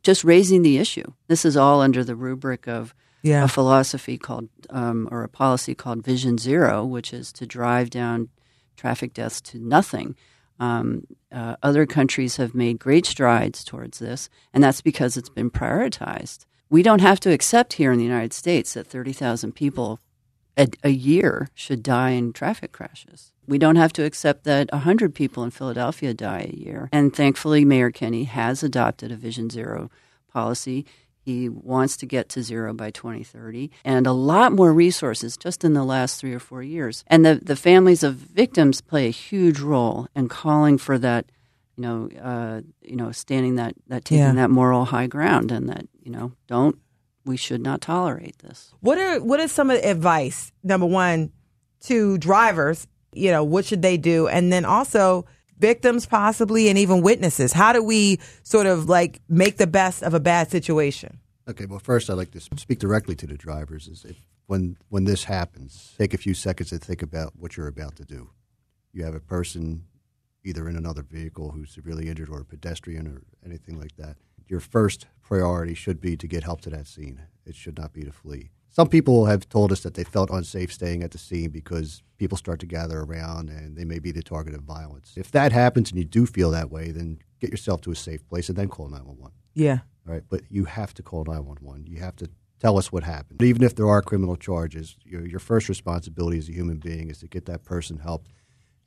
just 0.02 0.24
raising 0.24 0.62
the 0.62 0.78
issue. 0.78 1.06
This 1.28 1.46
is 1.46 1.56
all 1.56 1.82
under 1.82 2.04
the 2.04 2.16
rubric 2.16 2.68
of 2.68 2.94
Yeah. 3.22 3.44
a 3.44 3.48
philosophy 3.48 4.18
called 4.18 4.50
um, 4.70 5.08
or 5.12 5.24
a 5.24 5.30
policy 5.30 5.76
called 5.76 6.04
Vision 6.06 6.38
Zero, 6.38 6.86
which 6.86 7.14
is 7.14 7.32
to 7.34 7.46
drive 7.46 7.90
down 7.90 8.30
traffic 8.76 9.14
deaths 9.14 9.42
to 9.42 9.58
nothing. 9.58 10.16
Um, 10.60 11.06
uh, 11.32 11.56
other 11.62 11.86
countries 11.86 12.38
have 12.38 12.56
made 12.56 12.80
great 12.80 13.06
strides 13.06 13.64
towards 13.64 14.00
this, 14.00 14.30
and 14.54 14.64
that's 14.64 14.82
because 14.82 15.18
it's 15.18 15.30
been 15.30 15.52
prioritized. 15.52 16.46
We 16.70 16.84
don't 16.84 17.02
have 17.02 17.20
to 17.22 17.32
accept 17.32 17.74
here 17.74 17.92
in 17.92 17.98
the 17.98 18.04
United 18.04 18.34
States 18.34 18.74
that 18.74 18.88
30,000 18.88 19.54
people 19.54 20.00
a, 20.58 20.68
a 20.84 20.90
year 20.90 21.50
should 21.54 21.84
die 21.84 22.12
in 22.12 22.34
traffic 22.34 22.72
crashes. 22.72 23.32
We 23.48 23.58
don't 23.58 23.76
have 23.76 23.94
to 23.94 24.04
accept 24.04 24.44
that 24.44 24.72
100 24.72 25.14
people 25.16 25.44
in 25.44 25.52
Philadelphia 25.52 26.14
die 26.14 26.50
a 26.52 26.58
year. 26.58 26.90
And 26.92 27.16
thankfully, 27.16 27.64
Mayor 27.64 27.92
Kenney 27.92 28.26
has 28.26 28.64
adopted 28.64 29.12
a 29.12 29.16
Vision 29.16 29.50
Zero 29.50 29.90
policy. 30.34 30.86
He 31.28 31.50
wants 31.50 31.98
to 31.98 32.06
get 32.06 32.30
to 32.30 32.42
zero 32.42 32.74
by 32.74 32.90
2030 32.90 33.70
and 33.84 34.08
a 34.08 34.14
lot 34.14 34.54
more 34.54 34.72
resources 34.72 35.36
just 35.36 35.66
in 35.66 35.74
the 35.74 35.84
last 35.84 36.22
three 36.22 36.34
or 36.34 36.40
four 36.40 36.64
years. 36.64 37.04
And 37.08 37.26
the, 37.26 37.36
the 37.36 37.58
families 37.58 38.02
of 38.02 38.14
victims 38.16 38.80
play 38.80 39.08
a 39.08 39.12
huge 39.12 39.60
role 39.60 40.08
in 40.16 40.30
calling 40.30 40.78
for 40.78 40.98
that, 41.00 41.26
you 41.76 41.82
know, 41.82 42.10
uh, 42.24 42.62
you 42.82 42.96
know, 42.96 43.12
standing 43.12 43.56
that, 43.58 43.74
that 43.90 44.06
taking 44.06 44.20
Yeah. 44.24 44.32
that 44.36 44.50
moral 44.50 44.86
high 44.86 45.08
ground 45.08 45.52
and 45.52 45.68
that, 45.68 45.86
you 46.02 46.14
know, 46.14 46.32
don't, 46.48 46.78
we 47.26 47.36
should 47.36 47.60
not 47.62 47.82
tolerate 47.82 48.40
this. 48.40 48.72
What 48.80 48.98
are 48.98 49.20
what 49.22 49.42
is 49.42 49.52
some 49.52 49.70
of 49.70 49.82
the 49.82 49.90
advice? 49.90 50.54
Number 50.64 50.86
one, 50.86 51.34
to 51.88 52.18
drivers, 52.20 52.88
you 53.12 53.32
know, 53.32 53.44
what 53.44 53.66
should 53.66 53.82
they 53.82 53.98
do? 53.98 54.30
And 54.30 54.50
then 54.50 54.64
also 54.64 55.26
victims 55.58 56.06
possibly 56.06 56.70
and 56.70 56.78
even 56.78 57.02
witnesses. 57.02 57.54
How 57.54 57.74
do 57.74 57.84
we 57.84 58.20
sort 58.44 58.66
of 58.66 58.90
like 58.90 59.22
make 59.28 59.58
the 59.58 59.68
best 59.68 60.04
of 60.04 60.14
a 60.14 60.20
bad 60.20 60.50
situation? 60.50 61.20
Okay, 61.48 61.66
well, 61.66 61.80
first 61.80 62.10
I'd 62.10 62.14
like 62.14 62.32
to 62.32 62.42
speak 62.42 62.80
directly 62.80 63.16
to 63.16 63.28
the 63.28 63.38
drivers. 63.38 63.88
Is 63.88 64.06
if 64.06 64.18
when 64.48 64.78
when 64.90 65.06
this 65.06 65.26
happens, 65.26 65.94
take 65.98 66.14
a 66.14 66.18
few 66.18 66.34
seconds 66.34 66.70
to 66.70 66.78
think 66.78 67.02
about 67.02 67.34
what 67.38 67.58
you're 67.58 67.68
about 67.68 67.96
to 67.98 68.06
do. 68.06 68.30
You 68.94 69.04
have 69.04 69.16
a 69.16 69.20
person 69.20 69.86
either 70.44 70.68
in 70.70 70.78
another 70.78 71.04
vehicle 71.04 71.52
who's 71.52 71.72
severely 71.72 72.08
injured 72.08 72.30
or 72.30 72.40
a 72.40 72.46
pedestrian 72.46 73.08
or 73.08 73.22
anything 73.46 73.80
like 73.80 73.96
that. 73.98 74.16
Your 74.48 74.62
first 74.62 75.08
priority 75.22 75.74
should 75.74 76.00
be 76.00 76.16
to 76.16 76.28
get 76.28 76.44
help 76.44 76.62
to 76.62 76.70
that 76.70 76.88
scene. 76.88 77.22
It 77.46 77.56
should 77.56 77.78
not 77.78 77.92
be 77.92 78.04
to 78.04 78.12
flee. 78.14 78.52
Some 78.78 78.90
people 78.90 79.26
have 79.26 79.50
told 79.50 79.72
us 79.72 79.80
that 79.80 79.96
they 79.96 80.04
felt 80.04 80.30
unsafe 80.30 80.72
staying 80.72 81.02
at 81.02 81.10
the 81.10 81.18
scene 81.18 81.50
because 81.50 82.04
people 82.20 82.38
start 82.38 82.60
to 82.60 82.68
gather 82.68 83.00
around 83.00 83.50
and 83.50 83.76
they 83.76 83.86
may 83.86 83.98
be 83.98 84.12
the 84.12 84.22
target 84.22 84.54
of 84.54 84.62
violence. 84.62 85.16
If 85.18 85.32
that 85.32 85.52
happens 85.52 85.90
and 85.90 85.98
you 85.98 86.06
do 86.06 86.28
feel 86.28 86.52
that 86.52 86.70
way, 86.70 86.92
then 86.92 87.18
get 87.40 87.50
yourself 87.50 87.82
to 87.82 87.92
a 87.92 87.96
safe 87.96 88.24
place 88.30 88.50
and 88.50 88.56
then 88.56 88.68
call 88.70 88.88
911. 88.88 89.32
Yeah. 89.56 89.80
All 90.08 90.14
right, 90.14 90.22
but 90.30 90.42
you 90.52 90.66
have 90.66 90.94
to 90.94 91.02
call 91.02 91.26
911. 91.26 91.88
You 91.88 92.02
have 92.02 92.16
to 92.18 92.30
Tell 92.60 92.78
us 92.78 92.92
what 92.92 93.04
happened. 93.04 93.42
Even 93.44 93.62
if 93.64 93.76
there 93.76 93.88
are 93.88 94.02
criminal 94.02 94.36
charges, 94.36 94.96
your, 95.04 95.26
your 95.26 95.40
first 95.40 95.70
responsibility 95.70 96.40
as 96.40 96.50
a 96.50 96.54
human 96.54 96.78
being 96.78 97.12
is 97.12 97.20
to 97.20 97.28
get 97.28 97.46
that 97.46 97.64
person 97.64 98.00
helped 98.00 98.32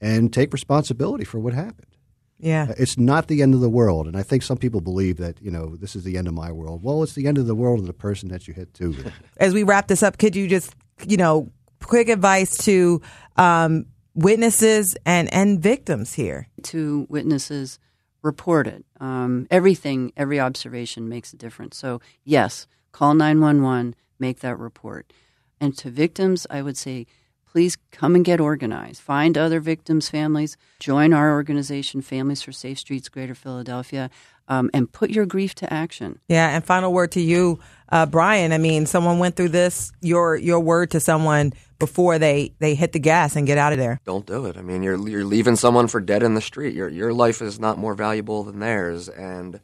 and 0.01 0.33
take 0.33 0.53
responsibility 0.53 1.25
for 1.25 1.39
what 1.39 1.55
happened. 1.55 1.97
Yeah. 2.41 2.69
Uh, 2.71 2.75
It's 2.79 2.99
not 2.99 3.29
the 3.29 3.43
end 3.43 3.55
of 3.55 3.61
the 3.61 3.69
world, 3.71 4.07
and 4.07 4.17
I 4.17 4.23
think 4.23 4.43
some 4.43 4.57
people 4.57 4.81
believe 4.81 5.19
that 5.19 5.41
you 5.43 5.51
know 5.51 5.77
this 5.77 5.95
is 5.95 6.05
the 6.05 6.17
end 6.17 6.27
of 6.27 6.35
my 6.35 6.51
world. 6.51 6.83
Well, 6.83 7.03
it's 7.03 7.15
the 7.15 7.27
end 7.27 7.39
of 7.39 7.47
the 7.47 7.55
world 7.55 7.81
of 7.81 7.87
the 7.87 7.93
person 7.93 8.29
that 8.31 8.49
you 8.49 8.55
hit 8.55 8.73
too. 8.75 8.95
As 9.37 9.53
we 9.55 9.63
wrap 9.63 9.89
this 9.89 10.03
up, 10.03 10.19
could 10.19 10.35
you 10.35 10.49
just, 10.49 10.75
you 11.07 11.17
know, 11.17 11.51
quick 11.83 12.09
advice 12.09 12.57
to 12.65 13.03
um, 13.37 13.87
witnesses 14.15 14.97
and, 15.05 15.33
and 15.33 15.61
victims 15.63 16.15
here? 16.15 16.49
to 16.63 17.07
witnesses 17.09 17.79
report 18.23 18.67
it. 18.67 18.85
Um, 19.01 19.47
everything, 19.51 20.13
every 20.17 20.39
observation 20.39 21.09
makes 21.09 21.33
a 21.33 21.37
difference. 21.37 21.79
So, 21.79 22.01
yes, 22.23 22.67
call 22.93 23.15
911, 23.15 23.95
make 24.19 24.41
that 24.41 24.59
report. 24.59 25.11
And 25.59 25.77
to 25.79 25.91
victims, 25.91 26.47
I 26.51 26.61
would 26.61 26.77
say, 26.77 27.07
please 27.51 27.77
come 27.91 28.15
and 28.15 28.25
get 28.25 28.41
organized. 28.41 29.01
Find 29.01 29.37
other 29.37 29.61
victims' 29.61 30.09
families. 30.09 30.57
Join 30.79 31.13
our 31.13 31.33
organization, 31.33 32.01
Families 32.01 32.43
for 32.43 32.53
Safe 32.53 32.79
Streets 32.79 33.09
Greater 33.09 33.35
Philadelphia, 33.35 34.11
um, 34.49 34.71
and 34.73 34.91
put 34.91 35.11
your 35.11 35.27
grief 35.27 35.55
to 35.57 35.73
action. 35.73 36.21
Yeah, 36.29 36.49
and 36.49 36.65
final 36.65 36.93
word 36.93 37.13
to 37.13 37.21
you, 37.21 37.61
uh, 37.91 38.07
Brian. 38.07 38.53
I 38.53 38.59
mean, 38.59 38.87
someone 38.87 39.19
went 39.19 39.37
through 39.37 39.51
this. 39.51 39.93
Your 40.01 40.37
your 40.37 40.61
word 40.61 40.93
to 40.93 41.01
someone 41.01 41.53
before 41.79 42.19
they 42.19 42.53
they 42.59 42.75
hit 42.75 42.93
the 42.93 42.99
gas 42.99 43.37
and 43.37 43.47
get 43.47 43.59
out 43.59 43.73
of 43.73 43.79
there. 43.79 44.01
Don't 44.05 44.27
do 44.27 44.47
it. 44.47 44.57
I 44.57 44.63
mean, 44.63 44.83
you're 44.83 45.09
you're 45.09 45.25
leaving 45.25 45.57
someone 45.57 45.89
for 45.89 46.01
dead 46.01 46.23
in 46.23 46.35
the 46.35 46.41
street. 46.41 46.75
Your 46.75 46.89
your 46.89 47.13
life 47.13 47.43
is 47.43 47.59
not 47.59 47.79
more 47.79 47.95
valuable 47.95 48.45
than 48.45 48.61
theirs, 48.61 49.09
and 49.09 49.61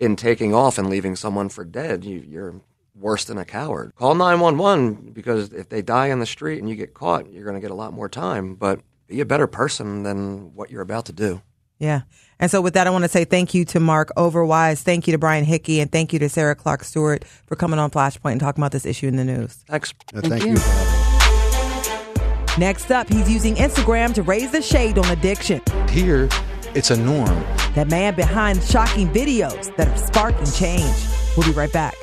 in 0.00 0.16
taking 0.16 0.54
off 0.54 0.78
and 0.78 0.88
leaving 0.88 1.16
someone 1.16 1.48
for 1.48 1.64
dead, 1.64 2.04
you, 2.04 2.24
you're 2.26 2.60
worse 2.98 3.24
than 3.24 3.38
a 3.38 3.44
coward. 3.44 3.92
Call 3.94 4.14
nine 4.14 4.40
one 4.40 4.58
one 4.58 4.94
because 5.12 5.52
if 5.52 5.68
they 5.68 5.82
die 5.82 6.08
in 6.08 6.20
the 6.20 6.26
street 6.26 6.58
and 6.58 6.68
you 6.68 6.76
get 6.76 6.94
caught, 6.94 7.30
you're 7.30 7.44
going 7.44 7.54
to 7.56 7.60
get 7.60 7.70
a 7.70 7.74
lot 7.74 7.92
more 7.92 8.08
time. 8.08 8.54
But 8.54 8.80
be 9.06 9.20
a 9.20 9.24
better 9.26 9.46
person 9.46 10.02
than 10.02 10.54
what 10.54 10.70
you're 10.70 10.82
about 10.82 11.06
to 11.06 11.12
do. 11.12 11.42
Yeah. 11.78 12.02
And 12.40 12.50
so 12.50 12.60
with 12.60 12.74
that, 12.74 12.86
I 12.86 12.90
want 12.90 13.04
to 13.04 13.08
say 13.08 13.24
thank 13.24 13.54
you 13.54 13.64
to 13.66 13.80
Mark 13.80 14.10
Overwise. 14.16 14.82
Thank 14.82 15.06
you 15.06 15.12
to 15.12 15.18
Brian 15.18 15.44
Hickey 15.44 15.80
and 15.80 15.90
thank 15.90 16.12
you 16.12 16.18
to 16.18 16.28
Sarah 16.28 16.54
Clark 16.54 16.84
Stuart 16.84 17.24
for 17.46 17.56
coming 17.56 17.78
on 17.78 17.90
Flashpoint 17.90 18.32
and 18.32 18.40
talking 18.40 18.62
about 18.62 18.72
this 18.72 18.84
issue 18.84 19.06
in 19.06 19.16
the 19.16 19.24
news. 19.24 19.54
Thanks. 19.68 19.94
Uh, 20.14 20.20
Thank 20.20 20.32
thank 20.32 20.44
you. 20.44 20.50
you. 20.50 20.56
for 20.56 20.68
having 20.70 20.92
me. 20.92 22.58
Next 22.58 22.90
up, 22.90 23.08
he's 23.08 23.30
using 23.30 23.54
Instagram 23.54 24.12
to 24.14 24.22
raise 24.22 24.50
the 24.50 24.60
shade 24.60 24.98
on 24.98 25.08
addiction. 25.10 25.60
Here, 25.88 26.28
it's 26.74 26.90
a 26.90 26.96
norm. 26.96 27.44
That 27.74 27.88
man 27.88 28.14
behind 28.16 28.62
shocking 28.64 29.08
videos 29.08 29.74
that 29.76 29.88
are 29.88 30.06
sparking 30.06 30.50
change. 30.50 30.96
We'll 31.36 31.46
be 31.46 31.52
right 31.52 31.72
back. 31.72 31.94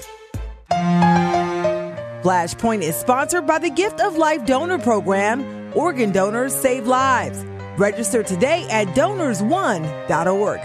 Flashpoint 2.21 2.82
is 2.82 2.95
sponsored 2.95 3.45
by 3.45 3.60
the 3.60 3.69
Gift 3.69 4.01
of 4.01 4.17
Life 4.17 4.45
Donor 4.45 4.80
Program. 4.80 5.71
Organ 5.75 6.12
donors 6.12 6.56
save 6.56 6.88
lives. 6.88 7.43
Register 7.78 8.23
today 8.23 8.67
at 8.69 8.88
donorsone.org. 8.95 10.60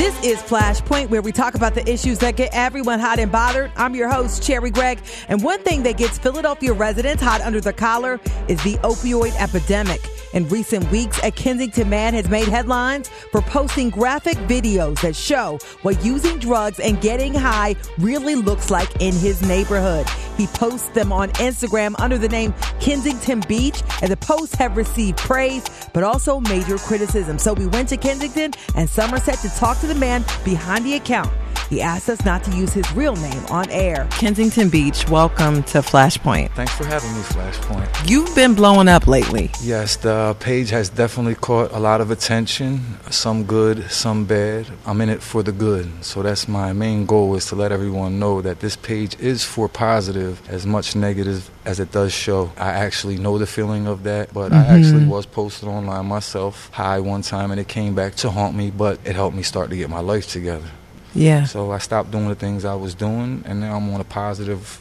This 0.00 0.24
is 0.24 0.38
Flashpoint, 0.38 1.10
where 1.10 1.20
we 1.20 1.30
talk 1.30 1.54
about 1.54 1.74
the 1.74 1.86
issues 1.86 2.20
that 2.20 2.34
get 2.34 2.48
everyone 2.54 3.00
hot 3.00 3.18
and 3.18 3.30
bothered. 3.30 3.70
I'm 3.76 3.94
your 3.94 4.08
host, 4.08 4.42
Cherri 4.42 4.70
Gregg. 4.70 4.98
And 5.28 5.42
one 5.42 5.60
thing 5.62 5.82
that 5.82 5.98
gets 5.98 6.18
Philadelphia 6.18 6.72
residents 6.72 7.22
hot 7.22 7.42
under 7.42 7.60
the 7.60 7.74
collar 7.74 8.18
is 8.48 8.64
the 8.64 8.76
opioid 8.76 9.38
epidemic. 9.38 10.00
In 10.32 10.48
recent 10.48 10.90
weeks, 10.90 11.22
a 11.22 11.30
Kensington 11.30 11.90
man 11.90 12.14
has 12.14 12.30
made 12.30 12.48
headlines 12.48 13.10
for 13.30 13.42
posting 13.42 13.90
graphic 13.90 14.38
videos 14.48 15.02
that 15.02 15.14
show 15.14 15.58
what 15.82 16.02
using 16.02 16.38
drugs 16.38 16.80
and 16.80 16.98
getting 17.02 17.34
high 17.34 17.76
really 17.98 18.36
looks 18.36 18.70
like 18.70 19.02
in 19.02 19.12
his 19.12 19.42
neighborhood. 19.42 20.06
He 20.40 20.46
posts 20.46 20.88
them 20.88 21.12
on 21.12 21.28
Instagram 21.32 21.94
under 21.98 22.16
the 22.16 22.26
name 22.26 22.54
Kensington 22.80 23.40
Beach, 23.46 23.82
and 24.00 24.10
the 24.10 24.16
posts 24.16 24.54
have 24.54 24.74
received 24.74 25.18
praise 25.18 25.62
but 25.92 26.02
also 26.02 26.40
major 26.40 26.78
criticism. 26.78 27.38
So 27.38 27.52
we 27.52 27.66
went 27.66 27.90
to 27.90 27.98
Kensington 27.98 28.52
and 28.74 28.88
Somerset 28.88 29.38
to 29.40 29.50
talk 29.50 29.78
to 29.80 29.86
the 29.86 29.94
man 29.94 30.24
behind 30.42 30.86
the 30.86 30.94
account. 30.94 31.30
He 31.70 31.80
asked 31.80 32.08
us 32.08 32.24
not 32.24 32.42
to 32.42 32.50
use 32.50 32.72
his 32.72 32.90
real 32.94 33.14
name 33.14 33.46
on 33.46 33.70
air. 33.70 34.08
Kensington 34.10 34.70
Beach, 34.70 35.08
welcome 35.08 35.62
to 35.62 35.78
Flashpoint. 35.78 36.50
Thanks 36.56 36.74
for 36.74 36.84
having 36.84 37.12
me, 37.14 37.20
Flashpoint. 37.20 38.10
You've 38.10 38.34
been 38.34 38.54
blowing 38.54 38.88
up 38.88 39.06
lately. 39.06 39.52
Yes, 39.62 39.94
the 39.94 40.36
page 40.40 40.70
has 40.70 40.88
definitely 40.88 41.36
caught 41.36 41.70
a 41.70 41.78
lot 41.78 42.00
of 42.00 42.10
attention, 42.10 42.80
some 43.12 43.44
good, 43.44 43.88
some 43.88 44.24
bad. 44.24 44.66
I'm 44.84 45.00
in 45.00 45.10
it 45.10 45.22
for 45.22 45.44
the 45.44 45.52
good. 45.52 46.04
So 46.04 46.24
that's 46.24 46.48
my 46.48 46.72
main 46.72 47.06
goal 47.06 47.36
is 47.36 47.46
to 47.46 47.54
let 47.54 47.70
everyone 47.70 48.18
know 48.18 48.42
that 48.42 48.58
this 48.58 48.74
page 48.74 49.16
is 49.20 49.44
for 49.44 49.68
positive 49.68 50.42
as 50.50 50.66
much 50.66 50.96
negative 50.96 51.48
as 51.64 51.78
it 51.78 51.92
does 51.92 52.12
show. 52.12 52.50
I 52.56 52.70
actually 52.70 53.16
know 53.16 53.38
the 53.38 53.46
feeling 53.46 53.86
of 53.86 54.02
that, 54.02 54.34
but 54.34 54.52
I 54.52 54.56
mm-hmm. 54.56 54.74
actually 54.74 55.06
was 55.06 55.24
posted 55.24 55.68
online 55.68 56.06
myself 56.06 56.68
high 56.72 56.98
one 56.98 57.22
time 57.22 57.52
and 57.52 57.60
it 57.60 57.68
came 57.68 57.94
back 57.94 58.16
to 58.16 58.30
haunt 58.30 58.56
me, 58.56 58.72
but 58.72 58.98
it 59.04 59.14
helped 59.14 59.36
me 59.36 59.44
start 59.44 59.70
to 59.70 59.76
get 59.76 59.88
my 59.88 60.00
life 60.00 60.28
together. 60.28 60.68
Yeah. 61.14 61.44
So 61.44 61.70
I 61.72 61.78
stopped 61.78 62.10
doing 62.10 62.28
the 62.28 62.34
things 62.34 62.64
I 62.64 62.74
was 62.74 62.94
doing 62.94 63.42
and 63.46 63.60
now 63.60 63.76
I'm 63.76 63.92
on 63.92 64.00
a 64.00 64.04
positive, 64.04 64.80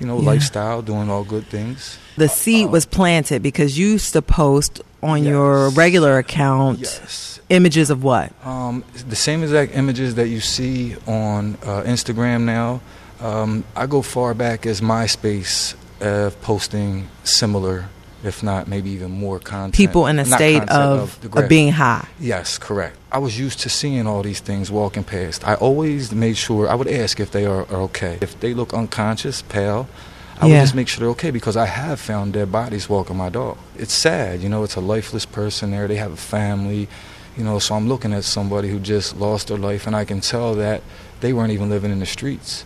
you 0.00 0.06
know, 0.06 0.18
Yeah. 0.20 0.26
lifestyle, 0.26 0.82
doing 0.82 1.08
all 1.10 1.24
good 1.24 1.46
things. 1.48 1.98
The 2.16 2.28
seed 2.28 2.70
was 2.70 2.86
planted 2.86 3.42
because 3.42 3.78
you 3.78 3.88
used 3.88 4.12
to 4.12 4.22
post 4.22 4.80
on 5.02 5.22
Yes. 5.24 5.30
your 5.30 5.70
regular 5.70 6.18
account 6.18 6.80
Yes. 6.80 7.40
images 7.48 7.90
of 7.90 8.02
what? 8.02 8.32
Um, 8.44 8.84
the 9.08 9.16
same 9.16 9.42
exact 9.42 9.74
images 9.74 10.14
that 10.16 10.28
you 10.28 10.40
see 10.40 10.96
on 11.06 11.56
uh, 11.64 11.82
Instagram 11.82 12.42
now. 12.42 12.80
Um, 13.20 13.64
I 13.76 13.86
go 13.86 14.02
far 14.02 14.34
back 14.34 14.66
as 14.66 14.80
MySpace 14.80 15.74
uh, 16.02 16.30
posting 16.42 17.08
similar, 17.22 17.86
if 18.26 18.42
not 18.42 18.68
maybe 18.68 18.90
even 18.90 19.10
more 19.10 19.38
content. 19.38 19.74
People 19.74 20.06
in 20.06 20.18
a 20.18 20.24
Not 20.24 20.38
state 20.38 20.58
content, 20.66 21.24
of, 21.24 21.36
of 21.36 21.48
being 21.48 21.72
high. 21.72 22.06
Yes, 22.18 22.58
correct. 22.58 22.96
I 23.12 23.18
was 23.18 23.38
used 23.38 23.60
to 23.60 23.68
seeing 23.68 24.06
all 24.06 24.22
these 24.22 24.40
things 24.40 24.70
walking 24.70 25.04
past. 25.04 25.46
I 25.46 25.54
always 25.54 26.12
made 26.12 26.36
sure 26.36 26.68
I 26.68 26.74
would 26.74 26.88
ask 26.88 27.20
if 27.20 27.30
they 27.30 27.44
are, 27.46 27.62
are 27.70 27.82
okay. 27.82 28.18
If 28.20 28.38
they 28.40 28.54
look 28.54 28.72
unconscious, 28.74 29.42
pale, 29.42 29.88
I 30.40 30.46
Yeah. 30.46 30.54
would 30.54 30.60
just 30.62 30.74
make 30.74 30.88
sure 30.88 31.00
they're 31.00 31.10
okay 31.10 31.30
because 31.30 31.56
I 31.56 31.66
have 31.66 32.00
found 32.00 32.32
dead 32.32 32.50
bodies 32.50 32.88
walking 32.88 33.16
my 33.16 33.28
dog. 33.30 33.56
It's 33.78 33.94
sad, 33.94 34.40
you 34.42 34.48
know. 34.48 34.64
It's 34.64 34.76
a 34.76 34.80
lifeless 34.80 35.26
person 35.26 35.70
there. 35.70 35.86
They 35.86 35.96
have 35.96 36.12
a 36.12 36.16
family, 36.16 36.88
you 37.36 37.44
know. 37.44 37.58
So 37.60 37.74
I'm 37.76 37.88
looking 37.88 38.12
at 38.12 38.24
somebody 38.24 38.68
who 38.68 38.78
just 38.80 39.16
lost 39.16 39.48
their 39.48 39.58
life, 39.58 39.86
and 39.86 39.94
I 39.94 40.04
can 40.04 40.20
tell 40.20 40.54
that 40.56 40.82
they 41.20 41.32
weren't 41.32 41.52
even 41.52 41.70
living 41.70 41.92
in 41.92 42.00
the 42.00 42.06
streets. 42.06 42.64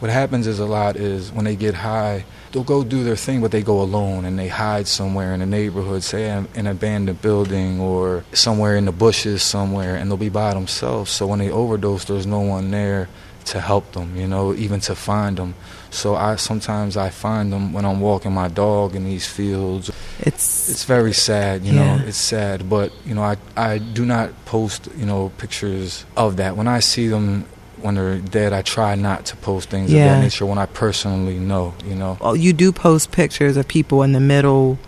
What 0.00 0.10
happens 0.12 0.46
is 0.46 0.60
a 0.60 0.66
lot 0.66 0.94
is 0.96 1.32
when 1.32 1.44
they 1.44 1.56
get 1.56 1.74
high, 1.74 2.24
they'll 2.52 2.62
go 2.62 2.84
do 2.84 3.02
their 3.02 3.16
thing, 3.16 3.40
but 3.40 3.50
they 3.50 3.62
go 3.62 3.80
alone 3.80 4.24
and 4.24 4.38
they 4.38 4.46
hide 4.48 4.86
somewhere 4.86 5.34
in 5.34 5.42
a 5.42 5.46
neighborhood, 5.46 6.04
say 6.04 6.30
in 6.30 6.46
an 6.54 6.66
abandoned 6.68 7.20
building 7.20 7.80
or 7.80 8.22
somewhere 8.32 8.76
in 8.76 8.84
the 8.84 8.92
bushes 8.92 9.42
somewhere, 9.42 9.96
and 9.96 10.08
they'll 10.08 10.16
be 10.16 10.28
by 10.28 10.54
themselves. 10.54 11.10
So 11.10 11.26
when 11.26 11.40
they 11.40 11.50
overdose, 11.50 12.04
there's 12.04 12.26
no 12.26 12.40
one 12.40 12.70
there 12.70 13.08
to 13.46 13.60
help 13.60 13.92
them, 13.92 14.14
you 14.14 14.28
know, 14.28 14.54
even 14.54 14.78
to 14.78 14.94
find 14.94 15.38
them. 15.38 15.54
So 15.90 16.14
I 16.14 16.36
sometimes 16.36 16.96
I 16.98 17.08
find 17.08 17.50
them 17.52 17.72
when 17.72 17.84
I'm 17.86 17.98
walking 17.98 18.30
my 18.32 18.48
dog 18.48 18.94
in 18.94 19.04
these 19.04 19.26
fields. 19.26 19.90
It's, 20.20 20.68
It's 20.68 20.84
very 20.84 21.14
sad, 21.14 21.64
you 21.64 21.72
Yeah. 21.72 21.96
know. 21.96 22.04
It's 22.06 22.18
sad, 22.18 22.68
but 22.68 22.92
you 23.06 23.14
know, 23.14 23.22
I 23.22 23.36
I 23.56 23.78
do 23.78 24.04
not 24.04 24.28
post, 24.44 24.88
you 24.96 25.06
know, 25.06 25.32
pictures 25.38 26.04
of 26.14 26.36
that. 26.36 26.56
When 26.58 26.68
I 26.68 26.80
see 26.80 27.08
them 27.08 27.46
when 27.82 27.94
they're 27.96 28.16
dead, 28.18 28.52
I 28.52 28.62
try 28.62 28.94
not 28.94 29.26
to 29.26 29.36
post 29.36 29.70
things 29.70 29.90
of 29.90 29.96
Yeah. 29.96 30.14
that 30.14 30.20
nature 30.22 30.46
when 30.46 30.58
I 30.58 30.66
personally 30.66 31.38
know, 31.38 31.74
you 31.86 31.94
know. 31.94 32.16
oh, 32.20 32.34
you 32.34 32.52
do 32.52 32.72
post 32.72 33.10
pictures 33.12 33.56
of 33.56 33.66
people 33.68 34.02
in 34.02 34.12
the 34.12 34.20
middle 34.20 34.78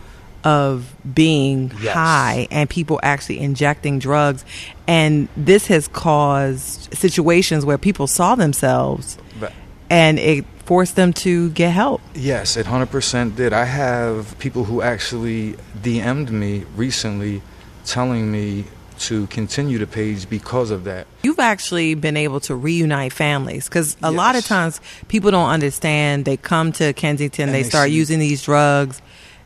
of 0.43 0.95
being 1.15 1.71
Yes. 1.83 1.93
high 1.95 2.49
and 2.51 2.69
people 2.71 2.99
actually 3.03 3.41
injecting 3.41 3.99
drugs. 3.99 4.45
And 4.87 5.29
this 5.37 5.67
has 5.67 5.87
caused 5.89 6.95
situations 6.97 7.65
where 7.67 7.77
people 7.79 8.07
saw 8.07 8.35
themselves 8.35 9.19
But 9.39 9.53
and 9.91 10.19
it 10.19 10.45
forced 10.65 10.97
them 10.97 11.13
to 11.13 11.51
get 11.51 11.73
help. 11.73 12.01
yes, 12.15 12.57
it 12.57 12.67
100% 12.67 13.37
did. 13.37 13.53
I 13.53 13.65
have 13.65 14.39
people 14.39 14.65
who 14.65 14.81
actually 14.83 15.57
DM'd 15.83 16.31
me 16.31 16.65
recently 16.77 17.43
telling 17.85 18.31
me 18.33 18.65
to 19.01 19.27
continue 19.29 19.79
the 19.79 19.87
page 19.87 20.29
because 20.29 20.71
of 20.71 20.85
that. 20.85 21.07
You've 21.23 21.39
actually 21.39 21.95
been 21.95 22.17
able 22.17 22.41
to 22.41 22.55
reunite 22.55 23.13
families 23.13 23.69
because 23.69 23.97
a 24.03 24.11
lot 24.11 24.37
of 24.37 24.45
times 24.45 24.81
people 25.09 25.31
don't 25.31 25.49
understand. 25.51 26.25
They 26.25 26.37
come 26.37 26.73
to 26.73 26.93
Kensington, 26.93 27.49
And 27.49 27.55
they 27.55 27.63
they 27.63 27.69
start 27.69 27.89
see- 27.89 27.97
using 27.97 28.19
these 28.19 28.43
drugs, 28.43 29.01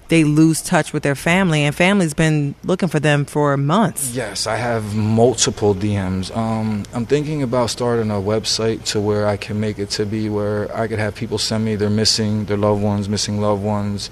they 0.08 0.22
lose 0.22 0.60
touch 0.60 0.92
with 0.92 1.02
their 1.02 1.14
family, 1.14 1.62
and 1.64 1.74
family's 1.74 2.12
been 2.12 2.54
looking 2.62 2.88
for 2.90 3.00
them 3.00 3.24
for 3.24 3.56
months. 3.56 4.14
Yes, 4.14 4.46
I 4.46 4.56
have 4.56 4.94
multiple 4.94 5.74
DMs. 5.74 6.30
Um, 6.36 6.84
I'm 6.92 7.06
thinking 7.06 7.42
about 7.42 7.70
starting 7.70 8.10
a 8.10 8.14
website 8.20 8.84
to 8.92 9.00
where 9.00 9.26
I 9.26 9.38
can 9.38 9.60
make 9.60 9.78
it 9.78 9.88
to 9.90 10.04
be 10.04 10.28
where 10.28 10.68
I 10.76 10.88
could 10.88 10.98
have 10.98 11.14
people 11.14 11.38
send 11.38 11.64
me 11.64 11.74
their 11.76 11.88
missing, 11.90 12.44
their 12.44 12.58
loved 12.58 12.82
ones, 12.82 13.08
missing 13.08 13.40
loved 13.40 13.62
ones. 13.62 14.10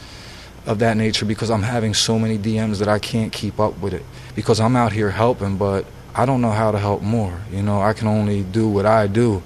Of 0.67 0.79
that 0.79 0.97
nature 0.97 1.25
because 1.25 1.51
I'm 1.51 1.63
having 1.63 1.95
so 1.95 2.19
many 2.19 2.39
DMs 2.39 2.79
that 2.79 2.89
I 2.89 2.99
can't 2.99 3.33
keep 3.33 3.59
up 3.59 3.79
with 3.81 3.95
it 3.95 4.05
because 4.35 4.61
I'm 4.61 4.77
out 4.77 4.93
here 4.93 5.11
helping, 5.11 5.57
but 5.57 5.87
I 6.15 6.27
don't 6.27 6.41
know 6.41 6.51
how 6.51 6.71
to 6.71 6.79
help 6.79 7.03
more. 7.03 7.41
You 7.51 7.63
know, 7.63 7.81
I 7.81 7.93
can 7.93 8.09
only 8.09 8.43
do 8.43 8.69
what 8.69 8.87
I 8.87 9.07
do, 9.07 9.43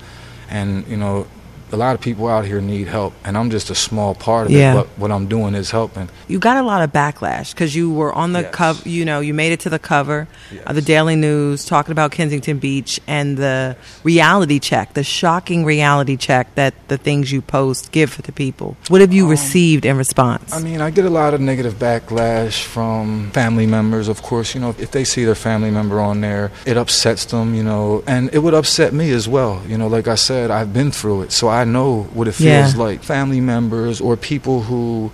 and 0.50 0.86
you 0.86 0.96
know, 0.96 1.26
a 1.72 1.76
lot 1.76 1.94
of 1.94 2.00
people 2.00 2.28
out 2.28 2.44
here 2.44 2.60
need 2.60 2.86
help, 2.88 3.12
and 3.24 3.36
I'm 3.36 3.50
just 3.50 3.70
a 3.70 3.74
small 3.74 4.14
part 4.14 4.46
of 4.46 4.52
Yeah. 4.52 4.72
it. 4.72 4.74
But 4.74 4.86
what 4.96 5.10
I'm 5.10 5.26
doing 5.26 5.54
is 5.54 5.70
helping. 5.70 6.08
You 6.28 6.38
got 6.38 6.56
a 6.56 6.62
lot 6.62 6.82
of 6.82 6.92
backlash 6.92 7.50
because 7.52 7.74
you 7.74 7.90
were 7.90 8.12
on 8.12 8.32
the 8.32 8.42
Yes. 8.42 8.54
cover. 8.54 8.88
You 8.88 9.04
know, 9.04 9.20
you 9.20 9.34
made 9.34 9.52
it 9.52 9.60
to 9.60 9.70
the 9.70 9.78
cover 9.78 10.28
of 10.66 10.74
the 10.74 10.82
Daily 10.82 11.16
News 11.16 11.64
talking 11.64 11.92
about 11.92 12.10
Kensington 12.12 12.58
Beach 12.58 13.00
and 13.06 13.36
the 13.36 13.76
reality 14.04 14.58
check, 14.58 14.94
the 14.94 15.02
shocking 15.04 15.64
reality 15.64 16.16
check 16.16 16.54
that 16.54 16.74
the 16.88 16.96
things 16.98 17.32
you 17.32 17.40
post 17.42 17.90
give 17.92 18.14
to 18.16 18.22
the 18.22 18.32
people. 18.32 18.76
What 18.88 19.00
have 19.00 19.12
you 19.12 19.28
received 19.28 19.84
in 19.84 19.96
response? 19.96 20.52
Um, 20.52 20.60
I 20.60 20.68
mean, 20.68 20.80
I 20.80 20.90
get 20.90 21.04
a 21.04 21.10
lot 21.10 21.34
of 21.34 21.40
negative 21.40 21.74
backlash 21.78 22.62
from 22.62 23.30
family 23.32 23.66
members, 23.66 24.08
of 24.08 24.22
course. 24.22 24.54
You 24.54 24.60
know, 24.60 24.74
if 24.78 24.90
they 24.92 25.04
see 25.04 25.24
their 25.24 25.34
family 25.34 25.70
member 25.70 26.00
on 26.00 26.20
there, 26.20 26.50
it 26.64 26.76
upsets 26.76 27.24
them, 27.26 27.54
you 27.54 27.62
know, 27.62 28.02
and 28.06 28.30
it 28.32 28.38
would 28.40 28.54
upset 28.54 28.92
me 28.92 29.10
as 29.10 29.26
well. 29.28 29.62
You 29.68 29.76
know, 29.78 29.88
like 29.88 30.06
I 30.08 30.14
said, 30.14 30.50
I've 30.50 30.72
been 30.72 30.90
through 30.90 31.22
it, 31.22 31.32
so 31.32 31.48
I 31.48 31.55
know 31.64 32.08
what 32.14 32.28
it 32.28 32.32
feels 32.32 32.74
Yeah. 32.74 32.82
like. 32.82 33.02
Family 33.02 33.40
members 33.40 34.00
or 34.00 34.16
people 34.16 34.62
who 34.62 35.10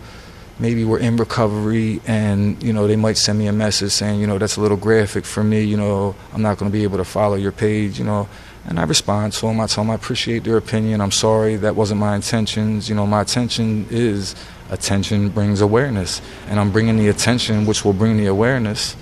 maybe 0.58 0.84
were 0.84 0.98
in 0.98 1.16
recovery 1.16 2.00
and, 2.06 2.62
you 2.62 2.72
know, 2.72 2.86
they 2.86 2.96
might 2.96 3.16
send 3.16 3.38
me 3.38 3.46
a 3.48 3.52
message 3.52 3.90
saying, 3.92 4.20
you 4.20 4.26
know, 4.26 4.38
that's 4.38 4.56
a 4.56 4.60
little 4.60 4.76
graphic 4.76 5.24
for 5.24 5.42
me, 5.42 5.62
you 5.62 5.76
know, 5.76 6.14
I'm 6.34 6.42
not 6.42 6.58
going 6.58 6.70
to 6.70 6.72
be 6.72 6.84
able 6.84 6.98
to 6.98 7.04
follow 7.04 7.34
your 7.36 7.52
page, 7.52 7.98
you 7.98 8.04
know. 8.04 8.28
And 8.64 8.78
I 8.78 8.84
respond 8.84 9.32
to 9.34 9.46
them. 9.46 9.60
I 9.60 9.66
tell 9.66 9.82
them 9.82 9.90
I 9.90 9.94
appreciate 9.96 10.44
their 10.44 10.56
opinion. 10.56 11.00
I'm 11.00 11.10
sorry 11.10 11.56
that 11.56 11.74
wasn't 11.74 11.98
my 11.98 12.14
intentions. 12.14 12.88
You 12.88 12.94
know, 12.94 13.06
my 13.08 13.20
intention 13.20 13.86
is 13.90 14.36
attention 14.70 15.30
brings 15.30 15.60
awareness, 15.60 16.22
and 16.48 16.60
I'm 16.60 16.70
bringing 16.70 16.96
the 16.96 17.08
attention, 17.08 17.66
which 17.66 17.84
will 17.84 17.92
bring 17.92 18.18
the 18.18 18.26
awareness. 18.26 18.94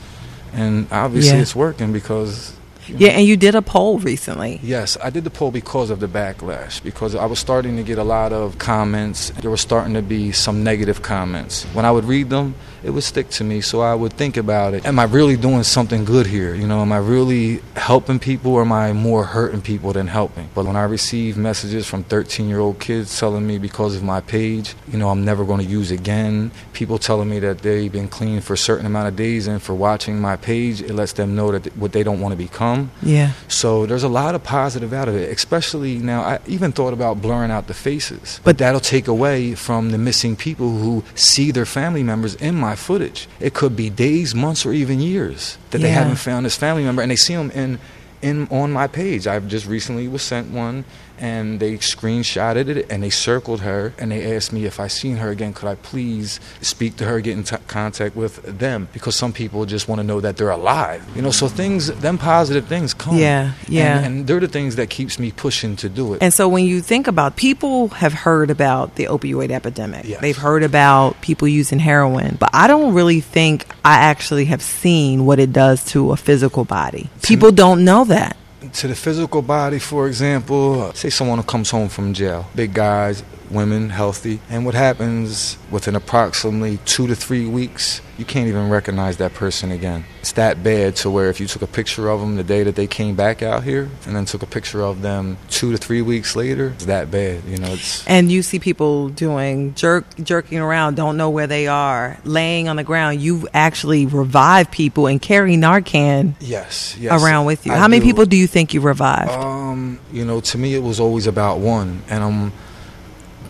And 0.55 0.87
obviously, 0.91 1.37
Yeah. 1.37 1.43
it's 1.43 1.55
working 1.55 1.93
because. 1.93 2.53
You 2.91 3.07
yeah, 3.07 3.13
and 3.13 3.27
you 3.27 3.37
did 3.37 3.55
a 3.55 3.63
poll 3.63 3.99
recently. 3.99 4.61
Yes, 4.63 4.97
I 5.03 5.11
did 5.11 5.25
the 5.25 5.31
poll 5.31 5.51
because 5.51 5.91
of 5.91 6.01
the 6.01 6.07
backlash, 6.07 6.83
because 6.83 7.15
I 7.15 7.27
was 7.27 7.39
starting 7.39 7.77
to 7.77 7.83
get 7.83 7.99
a 7.99 8.05
lot 8.05 8.33
of 8.33 8.59
comments. 8.59 9.31
There 9.31 9.51
were 9.51 9.57
starting 9.57 9.95
to 9.95 10.03
be 10.03 10.33
some 10.33 10.65
negative 10.65 11.03
comments. 11.03 11.65
When 11.75 11.85
I 11.85 11.91
would 11.91 12.05
read 12.05 12.31
them, 12.31 12.55
it 12.83 12.91
would 12.91 13.03
stick 13.03 13.29
to 13.31 13.45
me, 13.45 13.61
so 13.61 13.83
I 13.83 13.95
would 13.95 14.15
think 14.15 14.37
about 14.37 14.73
it. 14.75 14.87
Am 14.87 14.99
I 14.99 15.05
really 15.05 15.37
doing 15.37 15.63
something 15.63 16.05
good 16.05 16.27
here? 16.27 16.55
You 16.55 16.67
know, 16.67 16.81
am 16.81 16.93
I 16.93 16.99
really 16.99 17.61
helping 17.77 18.19
people 18.19 18.53
or 18.53 18.63
am 18.63 18.73
I 18.73 18.93
more 18.93 19.25
hurting 19.25 19.61
people 19.61 19.93
than 19.93 20.07
helping? 20.07 20.49
But 20.55 20.65
when 20.65 20.77
I 20.77 20.85
receive 20.85 21.37
messages 21.37 21.87
from 21.87 22.05
13 22.05 22.49
year 22.49 22.59
old 22.59 22.81
kids 22.81 23.19
telling 23.19 23.47
me 23.47 23.59
because 23.59 23.97
of 23.97 24.03
my 24.03 24.21
page, 24.21 24.75
you 24.91 24.99
know, 24.99 25.11
I'm 25.11 25.25
never 25.25 25.45
going 25.45 25.61
to 25.61 25.71
use 25.71 25.91
again, 25.91 26.53
people 26.73 26.99
telling 26.99 27.29
me 27.29 27.39
that 27.41 27.59
they've 27.59 27.93
been 27.93 28.09
clean 28.09 28.41
for 28.41 28.55
a 28.55 28.59
certain 28.59 28.87
amount 28.87 29.09
of 29.09 29.17
days 29.17 29.47
and 29.47 29.61
for 29.61 29.75
watching 29.75 30.19
my 30.19 30.37
page, 30.37 30.81
it 30.81 30.95
lets 30.95 31.13
them 31.13 31.37
know 31.37 31.53
that 31.53 31.77
what 31.77 31.93
they 31.93 32.03
don't 32.03 32.21
want 32.21 32.33
to 32.33 32.37
become. 32.37 32.80
Yeah. 33.03 33.33
So 33.49 33.87
there's 33.87 34.03
a 34.03 34.09
lot 34.09 34.35
of 34.35 34.43
positive 34.43 34.93
out 34.93 35.09
of 35.09 35.15
it, 35.15 35.31
especially 35.31 35.99
now. 35.99 36.23
I 36.23 36.39
even 36.47 36.73
thought 36.73 36.93
about 36.93 37.21
blurring 37.21 37.51
out 37.51 37.67
the 37.67 37.75
faces, 37.75 38.41
but 38.45 38.59
that'll 38.59 38.81
take 38.81 39.09
away 39.09 39.55
from 39.55 39.91
the 39.91 39.99
missing 39.99 40.37
people 40.37 40.79
who 40.79 41.05
see 41.15 41.51
their 41.51 41.67
family 41.67 42.03
members 42.03 42.35
in 42.37 42.55
my 42.55 42.77
footage. 42.77 43.29
It 43.41 43.55
could 43.55 43.77
be 43.77 43.91
days, 43.91 44.35
months, 44.35 44.65
or 44.65 44.73
even 44.73 45.01
years 45.01 45.59
that 45.71 45.79
they 45.79 45.91
haven't 45.91 46.17
found 46.17 46.47
this 46.47 46.57
family 46.57 46.85
member, 46.85 47.03
and 47.03 47.11
they 47.11 47.17
see 47.17 47.35
them 47.35 47.51
in, 47.51 47.79
in 48.23 48.47
on 48.49 48.73
my 48.73 48.87
page. 48.87 49.27
I've 49.27 49.49
just 49.49 49.67
recently 49.67 50.09
was 50.09 50.23
sent 50.23 50.51
one, 50.51 50.85
and 51.21 51.61
they 51.61 51.75
screenshotted 51.75 52.69
it 52.69 52.91
and 52.91 53.03
they 53.03 53.11
circled 53.11 53.61
her, 53.61 53.93
and 53.99 54.11
they 54.11 54.35
asked 54.35 54.53
me 54.53 54.65
if 54.65 54.81
I 54.81 54.89
seen 54.89 55.17
her 55.17 55.31
again, 55.31 55.53
could 55.53 55.69
I 55.69 55.75
please 55.75 56.41
speak 56.61 56.97
to 56.97 57.05
her, 57.05 57.21
get 57.21 57.37
in 57.37 57.45
t- 57.45 57.57
contact 57.67 58.17
with 58.17 58.43
them, 58.43 58.89
because 58.93 59.15
some 59.15 59.33
people 59.33 59.67
just 59.67 59.89
want 59.89 60.01
to 60.01 60.07
know 60.07 60.21
that 60.21 60.37
they're 60.37 60.51
alive. 60.51 61.05
You 61.15 61.23
know, 61.23 61.31
so 61.31 61.47
things, 61.47 61.89
them 62.01 62.19
positive 62.19 62.67
things 62.67 62.95
come. 62.95 63.17
Yeah, 63.17 63.53
yeah. 63.69 63.99
And, 63.99 64.07
and 64.07 64.27
they're 64.27 64.41
the 64.41 64.49
things 64.49 64.77
that 64.77 64.91
keeps 64.91 65.19
me 65.19 65.31
pushing 65.31 65.77
to 65.77 65.89
do 65.89 66.15
it. 66.15 66.23
And 66.23 66.33
so 66.33 66.49
when 66.49 66.65
you 66.65 66.81
think 66.81 67.07
about 67.07 67.37
people 67.37 67.89
have 67.89 68.13
heard 68.13 68.51
about 68.51 68.97
the 68.97 69.05
opioid 69.05 69.51
epidemic. 69.51 70.07
Yes. 70.07 70.21
They've 70.21 70.37
heard 70.37 70.63
about 70.63 71.21
people 71.21 71.49
using 71.49 71.79
heroin, 71.79 72.37
but 72.39 72.51
I 72.53 72.67
don't 72.67 72.95
really 72.95 73.21
think 73.21 73.67
I 73.85 73.95
actually 73.95 74.47
have 74.47 74.63
seen 74.63 75.27
what 75.27 75.39
it 75.39 75.53
does 75.53 75.85
to 75.87 76.13
a 76.13 76.17
physical 76.17 76.65
body. 76.65 77.11
People 77.23 77.53
don't 77.53 77.85
know 77.85 78.05
that. 78.05 78.37
To 78.75 78.89
the 78.89 78.95
physical 78.95 79.43
body, 79.43 79.79
for 79.79 80.07
example, 80.07 80.93
say 80.95 81.11
someone 81.11 81.39
who 81.39 81.45
comes 81.45 81.71
home 81.71 81.89
from 81.89 82.15
jail, 82.15 82.49
big 82.55 82.73
guys, 82.75 83.23
women, 83.51 83.91
healthy, 83.91 84.41
and 84.49 84.65
what 84.65 84.75
happens 84.75 85.59
within 85.71 85.97
approximately 85.97 86.79
two 86.85 87.07
to 87.07 87.15
three 87.15 87.47
weeks, 87.47 88.01
you 88.19 88.25
can't 88.25 88.49
even 88.49 88.69
recognize 88.69 89.17
that 89.17 89.35
person 89.35 89.71
again. 89.71 90.05
It's 90.21 90.33
that 90.33 90.63
bad 90.63 90.97
to 90.97 91.11
where 91.11 91.31
if 91.31 91.41
you 91.41 91.47
took 91.47 91.63
a 91.63 91.67
picture 91.67 92.09
of 92.09 92.21
them 92.21 92.37
the 92.37 92.45
day 92.45 92.63
that 92.63 92.77
they 92.77 92.87
came 92.87 93.17
back 93.17 93.43
out 93.43 93.65
here, 93.65 93.89
and 94.07 94.15
then 94.15 94.25
took 94.25 94.43
a 94.43 94.47
picture 94.47 94.83
of 94.83 95.03
them 95.03 95.39
two 95.49 95.73
to 95.73 95.79
three 95.79 96.03
weeks 96.03 96.37
later, 96.37 96.69
it's 96.69 96.85
that 96.87 97.11
bad. 97.11 97.45
You 97.45 97.57
know, 97.57 97.73
it's 97.73 98.07
And 98.07 98.31
you 98.31 98.43
see 98.43 98.59
people 98.59 99.09
doing 99.09 99.75
jerk 99.75 100.05
jerking 100.23 100.59
around, 100.59 100.97
don't 100.97 101.17
know 101.17 101.31
where 101.31 101.47
they 101.47 101.67
are, 101.67 102.19
laying 102.25 102.69
on 102.69 102.77
the 102.77 102.85
ground. 102.85 103.21
You 103.21 103.49
actually 103.55 104.07
revive 104.07 104.71
people 104.71 105.07
and 105.07 105.21
carry 105.21 105.57
Narcan 105.57 106.35
yes, 106.41 106.97
yes. 106.99 107.23
around 107.23 107.47
with 107.47 107.67
you. 107.67 107.73
I 107.73 107.79
How 107.79 107.89
many 107.89 108.01
do. 108.01 108.07
people 108.07 108.27
do 108.27 108.37
you 108.37 108.47
think 108.47 108.75
you 108.75 108.81
revived? 108.81 109.31
Um, 109.31 109.99
you 110.13 110.25
know, 110.25 110.41
to 110.41 110.59
me, 110.59 110.75
it 110.75 110.83
was 110.83 111.01
always 111.01 111.27
about 111.27 111.59
one, 111.59 112.03
and 112.09 112.23
I'm 112.23 112.53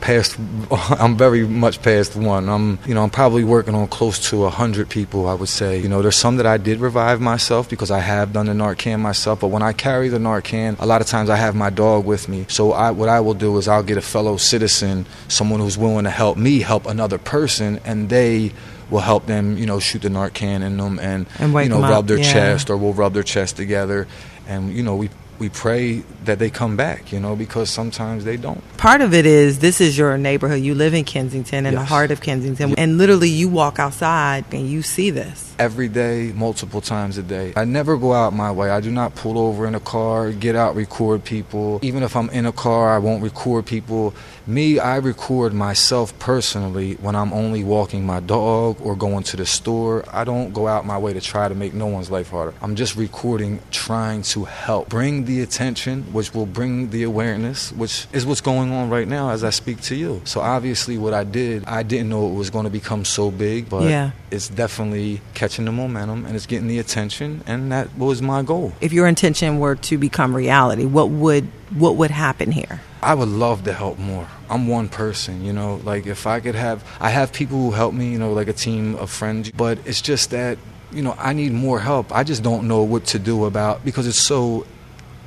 past. 0.00 0.36
I'm 0.70 1.16
very 1.16 1.46
much 1.46 1.82
past 1.82 2.16
one. 2.16 2.48
I'm, 2.48 2.78
you 2.86 2.94
know, 2.94 3.02
I'm 3.02 3.10
probably 3.10 3.44
working 3.44 3.74
on 3.74 3.86
close 3.88 4.30
to 4.30 4.44
a 4.44 4.50
hundred 4.50 4.88
people. 4.88 5.28
I 5.28 5.34
would 5.34 5.48
say, 5.48 5.78
you 5.78 5.88
know, 5.88 6.02
there's 6.02 6.16
some 6.16 6.36
that 6.36 6.46
I 6.46 6.56
did 6.56 6.80
revive 6.80 7.20
myself 7.20 7.68
because 7.68 7.90
I 7.90 8.00
have 8.00 8.32
done 8.32 8.46
the 8.46 8.52
Narcan 8.52 9.00
myself. 9.00 9.40
But 9.40 9.48
when 9.48 9.62
I 9.62 9.72
carry 9.72 10.08
the 10.08 10.18
Narcan, 10.18 10.78
a 10.80 10.86
lot 10.86 11.00
of 11.00 11.06
times 11.06 11.30
I 11.30 11.36
have 11.36 11.54
my 11.54 11.70
dog 11.70 12.04
with 12.04 12.28
me. 12.28 12.46
So 12.48 12.72
I, 12.72 12.90
what 12.90 13.08
I 13.08 13.20
will 13.20 13.34
do 13.34 13.56
is 13.58 13.68
I'll 13.68 13.82
get 13.82 13.98
a 13.98 14.02
fellow 14.02 14.36
citizen, 14.36 15.06
someone 15.28 15.60
who's 15.60 15.78
willing 15.78 16.04
to 16.04 16.10
help 16.10 16.36
me 16.36 16.60
help 16.60 16.86
another 16.86 17.18
person, 17.18 17.80
and 17.84 18.08
they. 18.08 18.52
Will 18.90 18.98
help 18.98 19.26
them, 19.26 19.56
you 19.56 19.66
know, 19.66 19.78
shoot 19.78 20.02
the 20.02 20.08
Narcan 20.08 20.62
in 20.62 20.76
them 20.76 20.98
and, 20.98 21.28
And 21.38 21.52
you 21.52 21.68
know 21.68 21.76
them 21.76 21.84
up, 21.84 21.90
rub 21.92 22.06
their 22.08 22.18
yeah. 22.18 22.32
chest 22.32 22.70
or 22.70 22.76
we'll 22.76 22.92
rub 22.92 23.14
their 23.14 23.22
chest 23.22 23.56
together 23.56 24.08
and 24.50 24.72
you 24.72 24.82
know 24.82 24.96
we 24.96 25.08
we 25.40 25.48
pray 25.48 26.04
that 26.24 26.38
they 26.38 26.50
come 26.50 26.76
back 26.76 27.10
you 27.12 27.18
know 27.18 27.34
because 27.34 27.68
sometimes 27.70 28.24
they 28.24 28.36
don't. 28.36 28.62
Part 28.76 29.00
of 29.00 29.12
it 29.12 29.26
is 29.26 29.58
this 29.58 29.80
is 29.80 29.98
your 29.98 30.16
neighborhood. 30.16 30.60
You 30.60 30.74
live 30.74 30.94
in 30.94 31.04
Kensington, 31.04 31.66
in 31.66 31.74
the 31.74 31.84
heart 31.84 32.10
of 32.12 32.20
Kensington, 32.20 32.74
and 32.78 32.98
literally 32.98 33.28
you 33.28 33.48
walk 33.48 33.78
outside 33.78 34.44
and 34.52 34.68
you 34.68 34.82
see 34.82 35.10
this. 35.10 35.54
every 35.58 35.88
day 35.88 36.32
multiple 36.34 36.80
times 36.80 37.18
a 37.18 37.22
day. 37.22 37.52
I 37.56 37.64
never 37.64 37.96
go 37.96 38.12
out 38.12 38.32
my 38.32 38.50
way. 38.50 38.70
I 38.70 38.80
do 38.80 38.90
not 38.90 39.14
pull 39.14 39.38
over 39.38 39.66
in 39.66 39.74
a 39.74 39.80
car 39.80 40.30
get 40.32 40.54
out 40.56 40.76
record 40.76 41.24
people. 41.24 41.80
Even 41.82 42.02
if 42.02 42.14
i'm 42.16 42.30
in 42.30 42.46
a 42.46 42.52
car 42.52 42.94
i 42.94 42.98
won't 42.98 43.22
record 43.22 43.66
people 43.66 44.14
me 44.50 44.78
i 44.78 44.96
record 44.96 45.52
myself 45.54 46.16
personally 46.18 46.94
when 46.94 47.14
i'm 47.14 47.32
only 47.32 47.62
walking 47.62 48.04
my 48.04 48.18
dog 48.20 48.76
or 48.82 48.96
going 48.96 49.22
to 49.22 49.36
the 49.36 49.46
store 49.46 50.04
i 50.12 50.24
don't 50.24 50.52
go 50.52 50.66
out 50.66 50.84
my 50.84 50.98
way 50.98 51.12
to 51.12 51.20
try 51.20 51.48
to 51.48 51.54
make 51.54 51.72
no 51.72 51.86
one's 51.86 52.10
life 52.10 52.30
harder 52.30 52.52
i'm 52.60 52.74
just 52.74 52.96
recording 52.96 53.60
trying 53.70 54.22
to 54.22 54.44
help 54.44 54.88
bring 54.88 55.24
the 55.26 55.40
attention 55.40 56.02
which 56.12 56.34
will 56.34 56.46
bring 56.46 56.90
the 56.90 57.02
awareness 57.04 57.70
which 57.72 58.06
is 58.12 58.26
what's 58.26 58.40
going 58.40 58.72
on 58.72 58.90
right 58.90 59.06
now 59.08 59.30
as 59.30 59.44
i 59.44 59.50
speak 59.50 59.80
to 59.80 59.94
you 59.94 60.20
so 60.24 60.40
obviously 60.40 60.98
what 60.98 61.14
i 61.14 61.22
did 61.22 61.64
i 61.66 61.82
didn't 61.82 62.08
know 62.08 62.26
it 62.28 62.34
was 62.34 62.50
going 62.50 62.64
to 62.64 62.70
become 62.70 63.04
so 63.04 63.30
big 63.30 63.68
but 63.68 63.88
Yeah. 63.88 64.10
it's 64.30 64.48
definitely 64.48 65.20
catching 65.34 65.64
the 65.64 65.72
momentum 65.72 66.26
and 66.26 66.34
it's 66.34 66.46
getting 66.46 66.66
the 66.68 66.78
attention 66.80 67.42
and 67.46 67.70
that 67.70 67.96
was 67.96 68.20
my 68.20 68.42
goal 68.42 68.72
If 68.80 68.92
your 68.92 69.06
intention 69.06 69.58
were 69.60 69.76
to 69.76 69.96
become 69.98 70.34
reality, 70.34 70.84
what 70.86 71.08
would 71.10 71.46
what 71.78 71.94
would 71.96 72.10
happen 72.10 72.50
here? 72.50 72.80
I 73.02 73.14
would 73.14 73.28
love 73.28 73.64
to 73.64 73.72
help 73.72 73.98
more. 73.98 74.26
I'm 74.48 74.66
one 74.66 74.88
person 74.88 75.44
you 75.44 75.52
know 75.52 75.80
like 75.84 76.06
if 76.06 76.26
i 76.26 76.40
could 76.40 76.54
have 76.54 76.84
i 77.00 77.10
have 77.10 77.32
people 77.32 77.58
who 77.58 77.70
help 77.70 77.94
me 77.94 78.10
you 78.10 78.18
know 78.18 78.32
like 78.32 78.48
a 78.48 78.52
team 78.52 78.96
of 78.96 79.10
friends 79.10 79.50
but 79.50 79.78
it's 79.86 80.00
just 80.00 80.30
that 80.30 80.58
you 80.92 81.02
know 81.02 81.14
i 81.18 81.32
need 81.32 81.52
more 81.52 81.80
help. 81.80 82.14
I 82.14 82.24
just 82.24 82.42
don't 82.42 82.66
know 82.66 82.82
what 82.82 83.04
to 83.06 83.18
do 83.18 83.44
about 83.44 83.84
because 83.84 84.06
it's 84.06 84.20
so 84.20 84.66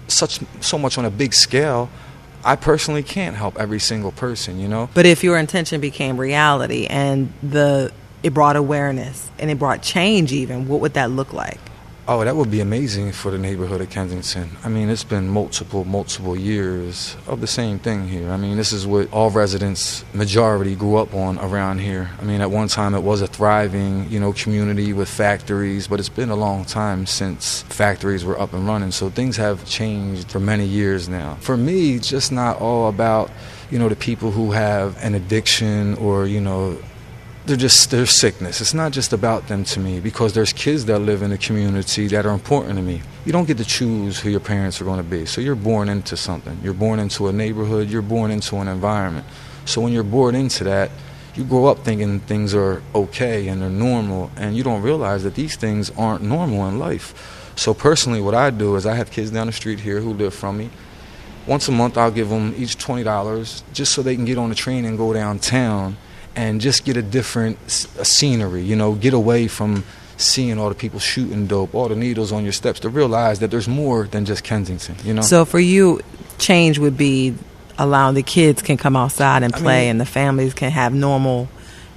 such 0.07 0.39
so 0.59 0.77
much 0.77 0.97
on 0.97 1.05
a 1.05 1.09
big 1.09 1.33
scale 1.33 1.89
i 2.43 2.55
personally 2.55 3.03
can't 3.03 3.35
help 3.35 3.57
every 3.57 3.79
single 3.79 4.11
person 4.11 4.59
you 4.59 4.67
know? 4.67 4.89
But 4.93 5.05
if 5.05 5.23
your 5.23 5.37
intention 5.37 5.79
became 5.79 6.19
reality 6.19 6.85
and 6.87 7.31
the 7.41 7.91
it 8.23 8.33
brought 8.33 8.55
awareness 8.55 9.29
and 9.37 9.51
it 9.51 9.59
brought 9.59 9.83
change 9.83 10.31
even, 10.31 10.67
what 10.67 10.79
would 10.79 10.93
that 10.93 11.11
look 11.11 11.33
like? 11.33 11.59
Oh, 12.05 12.21
that 12.25 12.35
would 12.35 12.51
be 12.51 12.59
amazing 12.59 13.13
for 13.13 13.31
the 13.31 13.37
neighborhood 13.37 13.79
of 13.79 13.89
Kensington. 13.89 14.49
I 14.65 14.67
mean, 14.67 14.89
it's 14.89 15.05
been 15.05 15.29
multiple, 15.29 15.85
multiple 15.85 16.35
years 16.35 17.15
of 17.27 17.39
the 17.39 17.47
same 17.47 17.79
thing 17.79 18.09
here. 18.09 18.29
I 18.29 18.35
mean, 18.35 18.57
this 18.57 18.73
is 18.73 18.85
what 18.85 19.09
all 19.13 19.29
residents, 19.29 20.03
majority, 20.13 20.75
grew 20.75 20.97
up 20.97 21.13
on 21.13 21.39
around 21.39 21.79
here. 21.79 22.09
I 22.19 22.25
mean, 22.25 22.41
at 22.41 22.51
one 22.51 22.67
time 22.67 22.93
it 22.93 23.03
was 23.03 23.21
a 23.21 23.27
thriving, 23.27 24.09
you 24.09 24.19
know, 24.19 24.33
community 24.33 24.91
with 24.91 25.07
factories, 25.07 25.87
but 25.87 26.01
it's 26.01 26.09
been 26.09 26.29
a 26.29 26.35
long 26.35 26.65
time 26.65 27.05
since 27.05 27.61
factories 27.69 28.25
were 28.25 28.37
up 28.37 28.51
and 28.51 28.67
running. 28.67 28.91
So 28.91 29.09
things 29.09 29.37
have 29.37 29.65
changed 29.65 30.29
for 30.29 30.41
many 30.41 30.65
years 30.65 31.07
now. 31.07 31.35
For 31.35 31.55
me, 31.55 31.99
just 31.99 32.33
not 32.33 32.59
all 32.59 32.89
about, 32.89 33.31
you 33.71 33.79
know, 33.79 33.87
the 33.87 33.95
people 33.95 34.29
who 34.29 34.51
have 34.51 35.01
an 35.01 35.15
addiction 35.15 35.93
or, 35.95 36.27
you 36.27 36.41
know, 36.41 36.77
they're 37.45 37.57
just 37.57 37.91
they're 37.91 38.05
sickness. 38.05 38.61
It's 38.61 38.73
not 38.73 38.93
just 38.93 39.11
about 39.11 39.47
them 39.47 39.65
to 39.65 39.79
me 39.79 39.99
because 39.99 40.33
there's 40.33 40.53
kids 40.53 40.85
that 40.85 40.99
live 40.99 41.21
in 41.21 41.31
the 41.31 41.37
community 41.37 42.07
that 42.07 42.25
are 42.25 42.33
important 42.33 42.77
to 42.77 42.81
me. 42.81 43.01
You 43.25 43.33
don't 43.33 43.45
get 43.45 43.57
to 43.57 43.65
choose 43.65 44.19
who 44.19 44.29
your 44.29 44.39
parents 44.39 44.79
are 44.79 44.85
going 44.85 44.97
to 44.97 45.03
be. 45.03 45.25
So 45.25 45.41
you're 45.41 45.55
born 45.55 45.89
into 45.89 46.15
something. 46.15 46.57
You're 46.63 46.73
born 46.73 46.99
into 46.99 47.27
a 47.27 47.33
neighborhood. 47.33 47.89
You're 47.89 48.01
born 48.01 48.31
into 48.31 48.55
an 48.57 48.67
environment. 48.67 49.25
So 49.65 49.81
when 49.81 49.91
you're 49.91 50.03
born 50.03 50.35
into 50.35 50.63
that, 50.65 50.91
you 51.35 51.43
grow 51.43 51.65
up 51.65 51.79
thinking 51.79 52.19
things 52.21 52.53
are 52.53 52.81
okay 52.93 53.47
and 53.47 53.61
they're 53.61 53.69
normal, 53.69 54.31
and 54.37 54.55
you 54.55 54.63
don't 54.63 54.81
realize 54.81 55.23
that 55.23 55.35
these 55.35 55.55
things 55.55 55.89
aren't 55.97 56.21
normal 56.21 56.67
in 56.67 56.79
life. 56.79 57.51
So 57.55 57.73
personally, 57.73 58.21
what 58.21 58.35
I 58.35 58.51
do 58.51 58.75
is 58.75 58.85
I 58.85 58.95
have 58.95 59.11
kids 59.11 59.31
down 59.31 59.47
the 59.47 59.53
street 59.53 59.79
here 59.79 59.99
who 59.99 60.13
live 60.13 60.33
from 60.33 60.57
me. 60.57 60.69
Once 61.45 61.67
a 61.67 61.71
month, 61.71 61.97
I'll 61.97 62.11
give 62.11 62.29
them 62.29 62.53
each 62.55 62.77
twenty 62.77 63.03
dollars 63.03 63.63
just 63.73 63.93
so 63.93 64.01
they 64.01 64.15
can 64.15 64.25
get 64.25 64.37
on 64.37 64.49
the 64.49 64.55
train 64.55 64.85
and 64.85 64.97
go 64.97 65.11
downtown 65.11 65.97
and 66.35 66.61
just 66.61 66.85
get 66.85 66.97
a 66.97 67.01
different 67.01 67.57
a 67.99 68.05
scenery. 68.05 68.63
You 68.63 68.75
know, 68.75 68.93
get 68.93 69.13
away 69.13 69.47
from 69.47 69.83
seeing 70.17 70.57
all 70.57 70.69
the 70.69 70.75
people 70.75 70.99
shooting 70.99 71.47
dope, 71.47 71.73
all 71.73 71.89
the 71.89 71.95
needles 71.95 72.31
on 72.31 72.43
your 72.43 72.53
steps, 72.53 72.79
to 72.81 72.89
realize 72.89 73.39
that 73.39 73.51
there's 73.51 73.67
more 73.67 74.07
than 74.07 74.25
just 74.25 74.43
Kensington. 74.43 74.95
You 75.03 75.13
know. 75.13 75.21
So 75.21 75.45
for 75.45 75.59
you, 75.59 76.01
change 76.37 76.79
would 76.79 76.97
be 76.97 77.35
allowing 77.77 78.15
the 78.15 78.23
kids 78.23 78.61
can 78.61 78.77
come 78.77 78.95
outside 78.95 79.43
and 79.43 79.53
play, 79.53 79.79
I 79.79 79.81
mean, 79.81 79.91
and 79.91 80.01
the 80.01 80.05
families 80.05 80.53
can 80.53 80.71
have 80.71 80.93
normal, 80.93 81.49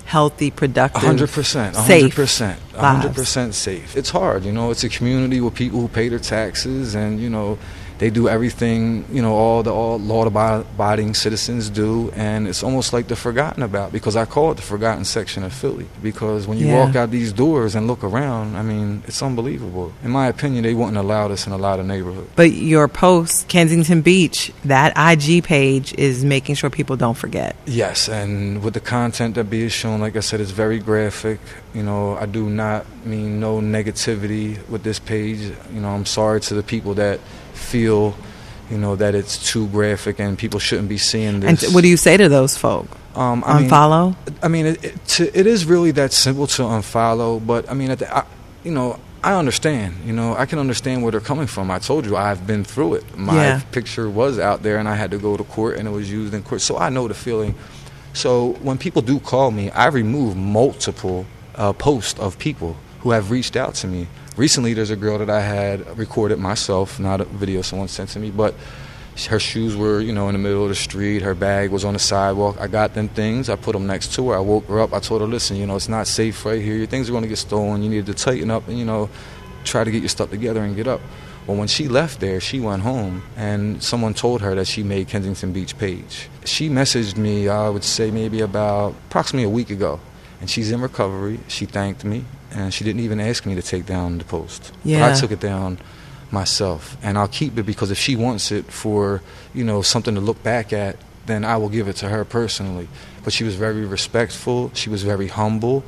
healthy, 0.04 0.50
productive, 0.50 1.02
hundred 1.02 1.30
percent, 1.30 1.76
hundred 1.76 2.12
percent, 2.12 2.58
hundred 2.74 3.14
percent 3.14 3.54
safe. 3.54 3.96
It's 3.96 4.10
hard, 4.10 4.44
you 4.44 4.52
know. 4.52 4.70
It's 4.70 4.84
a 4.84 4.88
community 4.88 5.40
with 5.40 5.54
people 5.54 5.80
who 5.80 5.88
pay 5.88 6.08
their 6.08 6.18
taxes, 6.18 6.94
and 6.94 7.20
you 7.20 7.30
know 7.30 7.58
they 7.98 8.10
do 8.10 8.28
everything 8.28 9.04
you 9.10 9.22
know 9.22 9.34
all 9.34 9.62
the 9.62 9.72
all 9.72 9.98
law-abiding 9.98 11.14
citizens 11.14 11.70
do, 11.70 12.10
and 12.14 12.46
it's 12.48 12.62
almost 12.62 12.92
like 12.92 13.08
they're 13.08 13.16
forgotten 13.16 13.62
about 13.62 13.92
because 13.92 14.16
I 14.16 14.24
call 14.24 14.52
it 14.52 14.56
the 14.56 14.62
forgotten 14.62 15.04
section 15.04 15.42
of 15.42 15.52
Philly 15.52 15.86
because 16.02 16.46
when 16.46 16.58
you 16.58 16.66
yeah. 16.66 16.84
walk 16.84 16.96
out 16.96 17.10
these 17.10 17.32
doors 17.32 17.74
and 17.74 17.86
look 17.86 18.04
around, 18.04 18.56
I 18.56 18.62
mean 18.62 19.02
it's 19.06 19.22
unbelievable. 19.22 19.92
In 20.02 20.10
my 20.10 20.26
opinion, 20.26 20.62
they 20.64 20.74
wouldn't 20.74 20.96
allow 20.96 21.28
this 21.28 21.46
in 21.46 21.52
a 21.52 21.58
lot 21.58 21.80
of 21.80 21.86
neighborhoods. 21.86 22.30
But 22.36 22.52
your 22.52 22.88
post 22.88 23.48
Kensington 23.48 24.02
Beach, 24.02 24.52
that 24.64 24.92
IG 24.96 25.44
page 25.44 25.94
is 25.94 26.24
making 26.24 26.56
sure 26.56 26.70
people 26.70 26.96
don't 26.96 27.16
forget. 27.16 27.56
Yes, 27.66 28.08
and 28.08 28.62
with 28.62 28.74
the 28.74 28.80
content 28.80 29.34
that 29.36 29.44
being 29.44 29.68
shown, 29.68 30.00
like 30.00 30.16
I 30.16 30.20
said, 30.20 30.40
it's 30.40 30.50
very 30.50 30.78
graphic. 30.78 31.40
You 31.74 31.82
know, 31.82 32.16
I 32.16 32.26
do 32.26 32.48
not 32.48 32.86
mean 33.04 33.40
no 33.40 33.60
negativity 33.60 34.66
with 34.68 34.82
this 34.82 34.98
page. 34.98 35.40
You 35.72 35.80
know, 35.80 35.90
I'm 35.90 36.06
sorry 36.06 36.40
to 36.42 36.54
the 36.54 36.62
people 36.62 36.94
that 36.94 37.20
feel, 37.56 38.16
you 38.70 38.78
know, 38.78 38.96
that 38.96 39.14
it's 39.14 39.50
too 39.50 39.66
graphic 39.68 40.20
and 40.20 40.38
people 40.38 40.60
shouldn't 40.60 40.88
be 40.88 40.98
seeing 40.98 41.40
this. 41.40 41.64
And 41.64 41.74
what 41.74 41.82
do 41.82 41.88
you 41.88 41.96
say 41.96 42.16
to 42.16 42.28
those 42.28 42.56
folk? 42.56 42.86
Um, 43.14 43.42
I 43.46 43.62
unfollow. 43.62 44.08
Mean, 44.08 44.38
I 44.42 44.48
mean, 44.48 44.66
it, 44.66 44.84
it, 44.84 45.04
to, 45.06 45.38
it 45.38 45.46
is 45.46 45.64
really 45.64 45.90
that 45.92 46.12
simple 46.12 46.46
to 46.48 46.62
unfollow. 46.62 47.44
But 47.44 47.70
I 47.70 47.74
mean, 47.74 47.90
at 47.90 47.98
the, 47.98 48.14
I, 48.14 48.24
you 48.62 48.72
know, 48.72 49.00
I 49.24 49.34
understand. 49.34 49.96
You 50.04 50.12
know, 50.12 50.36
I 50.36 50.46
can 50.46 50.58
understand 50.58 51.02
where 51.02 51.10
they're 51.10 51.20
coming 51.20 51.46
from. 51.46 51.70
I 51.70 51.78
told 51.78 52.06
you 52.06 52.16
I've 52.16 52.46
been 52.46 52.62
through 52.62 52.94
it. 52.94 53.16
My 53.16 53.34
yeah. 53.34 53.60
picture 53.72 54.08
was 54.08 54.38
out 54.38 54.62
there, 54.62 54.78
and 54.78 54.88
I 54.88 54.94
had 54.94 55.10
to 55.12 55.18
go 55.18 55.36
to 55.36 55.44
court, 55.44 55.78
and 55.78 55.88
it 55.88 55.90
was 55.90 56.10
used 56.10 56.34
in 56.34 56.42
court. 56.42 56.60
So 56.60 56.78
I 56.78 56.90
know 56.90 57.08
the 57.08 57.14
feeling. 57.14 57.54
So 58.12 58.52
when 58.62 58.78
people 58.78 59.02
do 59.02 59.18
call 59.18 59.50
me, 59.50 59.70
I 59.70 59.86
remove 59.88 60.36
multiple 60.36 61.26
uh, 61.54 61.72
posts 61.72 62.20
of 62.20 62.38
people 62.38 62.76
who 63.00 63.10
have 63.10 63.30
reached 63.30 63.56
out 63.56 63.74
to 63.76 63.86
me 63.86 64.06
recently 64.36 64.74
there's 64.74 64.90
a 64.90 64.96
girl 64.96 65.18
that 65.18 65.30
I 65.30 65.40
had 65.40 65.98
recorded 65.98 66.38
myself, 66.38 67.00
not 67.00 67.20
a 67.20 67.24
video 67.24 67.62
someone 67.62 67.88
sent 67.88 68.10
to 68.10 68.18
me, 68.18 68.30
but 68.30 68.54
her 69.28 69.40
shoes 69.40 69.74
were, 69.74 70.00
you 70.00 70.12
know, 70.12 70.28
in 70.28 70.34
the 70.34 70.38
middle 70.38 70.62
of 70.62 70.68
the 70.68 70.74
street. 70.74 71.22
Her 71.22 71.34
bag 71.34 71.70
was 71.70 71.84
on 71.84 71.94
the 71.94 71.98
sidewalk. 71.98 72.60
I 72.60 72.66
got 72.66 72.92
them 72.92 73.08
things. 73.08 73.48
I 73.48 73.56
put 73.56 73.72
them 73.72 73.86
next 73.86 74.12
to 74.14 74.28
her. 74.28 74.36
I 74.36 74.40
woke 74.40 74.66
her 74.66 74.78
up. 74.80 74.92
I 74.92 75.00
told 75.00 75.22
her, 75.22 75.26
listen, 75.26 75.56
you 75.56 75.66
know, 75.66 75.76
it's 75.76 75.88
not 75.88 76.06
safe 76.06 76.44
right 76.44 76.60
here. 76.60 76.76
Your 76.76 76.86
things 76.86 77.08
are 77.08 77.12
going 77.12 77.22
to 77.22 77.28
get 77.28 77.38
stolen. 77.38 77.82
You 77.82 77.88
need 77.88 78.04
to 78.06 78.14
tighten 78.14 78.50
up 78.50 78.68
and, 78.68 78.78
you 78.78 78.84
know, 78.84 79.08
try 79.64 79.84
to 79.84 79.90
get 79.90 80.00
your 80.00 80.10
stuff 80.10 80.30
together 80.30 80.62
and 80.62 80.76
get 80.76 80.86
up. 80.86 81.00
Well, 81.46 81.56
when 81.56 81.68
she 81.68 81.86
left 81.86 82.20
there, 82.20 82.40
she 82.40 82.58
went 82.58 82.82
home, 82.82 83.22
and 83.36 83.80
someone 83.80 84.14
told 84.14 84.42
her 84.42 84.56
that 84.56 84.66
she 84.66 84.82
made 84.82 85.06
Kensington 85.06 85.52
Beach 85.52 85.78
page. 85.78 86.28
She 86.44 86.68
messaged 86.68 87.16
me, 87.16 87.48
I 87.48 87.68
would 87.68 87.84
say 87.84 88.10
maybe 88.10 88.40
about 88.40 88.94
approximately 89.06 89.44
a 89.44 89.50
week 89.50 89.70
ago, 89.70 90.00
and 90.40 90.50
she's 90.50 90.72
in 90.72 90.80
recovery. 90.80 91.38
She 91.46 91.64
thanked 91.64 92.04
me 92.04 92.24
and 92.56 92.72
she 92.72 92.84
didn't 92.84 93.02
even 93.02 93.20
ask 93.20 93.44
me 93.44 93.54
to 93.54 93.62
take 93.62 93.86
down 93.86 94.18
the 94.18 94.24
post. 94.24 94.72
Yeah. 94.82 95.00
But 95.00 95.12
I 95.12 95.20
took 95.20 95.30
it 95.30 95.40
down 95.40 95.78
myself, 96.30 96.96
and 97.02 97.18
I'll 97.18 97.28
keep 97.28 97.56
it 97.58 97.64
because 97.64 97.90
if 97.90 97.98
she 97.98 98.16
wants 98.16 98.50
it 98.50 98.64
for 98.64 99.22
you 99.54 99.62
know 99.62 99.82
something 99.82 100.14
to 100.14 100.20
look 100.20 100.42
back 100.42 100.72
at, 100.72 100.96
then 101.26 101.44
I 101.44 101.58
will 101.58 101.68
give 101.68 101.86
it 101.86 101.96
to 101.96 102.08
her 102.08 102.24
personally. 102.24 102.88
But 103.22 103.32
she 103.32 103.44
was 103.44 103.56
very 103.56 103.84
respectful. 103.84 104.70
She 104.74 104.88
was 104.88 105.02
very 105.02 105.28
humble. 105.28 105.84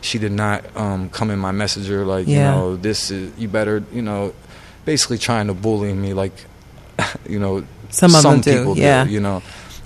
She 0.00 0.18
did 0.18 0.32
not 0.32 0.64
um, 0.76 1.10
come 1.10 1.30
in 1.30 1.38
my 1.38 1.52
messenger 1.52 2.04
like 2.04 2.26
yeah. 2.26 2.36
you 2.36 2.58
know 2.58 2.76
this 2.76 3.10
is 3.10 3.36
you 3.38 3.48
better 3.48 3.84
you 3.92 4.02
know 4.02 4.32
basically 4.84 5.18
trying 5.18 5.46
to 5.48 5.54
bully 5.54 5.92
me 5.92 6.12
like 6.12 6.32
you 7.28 7.38
know 7.38 7.64
some, 7.90 8.10
some 8.10 8.42
people 8.42 8.74
do, 8.74 8.80
yeah. 8.80 9.04
do 9.04 9.10
you 9.10 9.20
know 9.20 9.42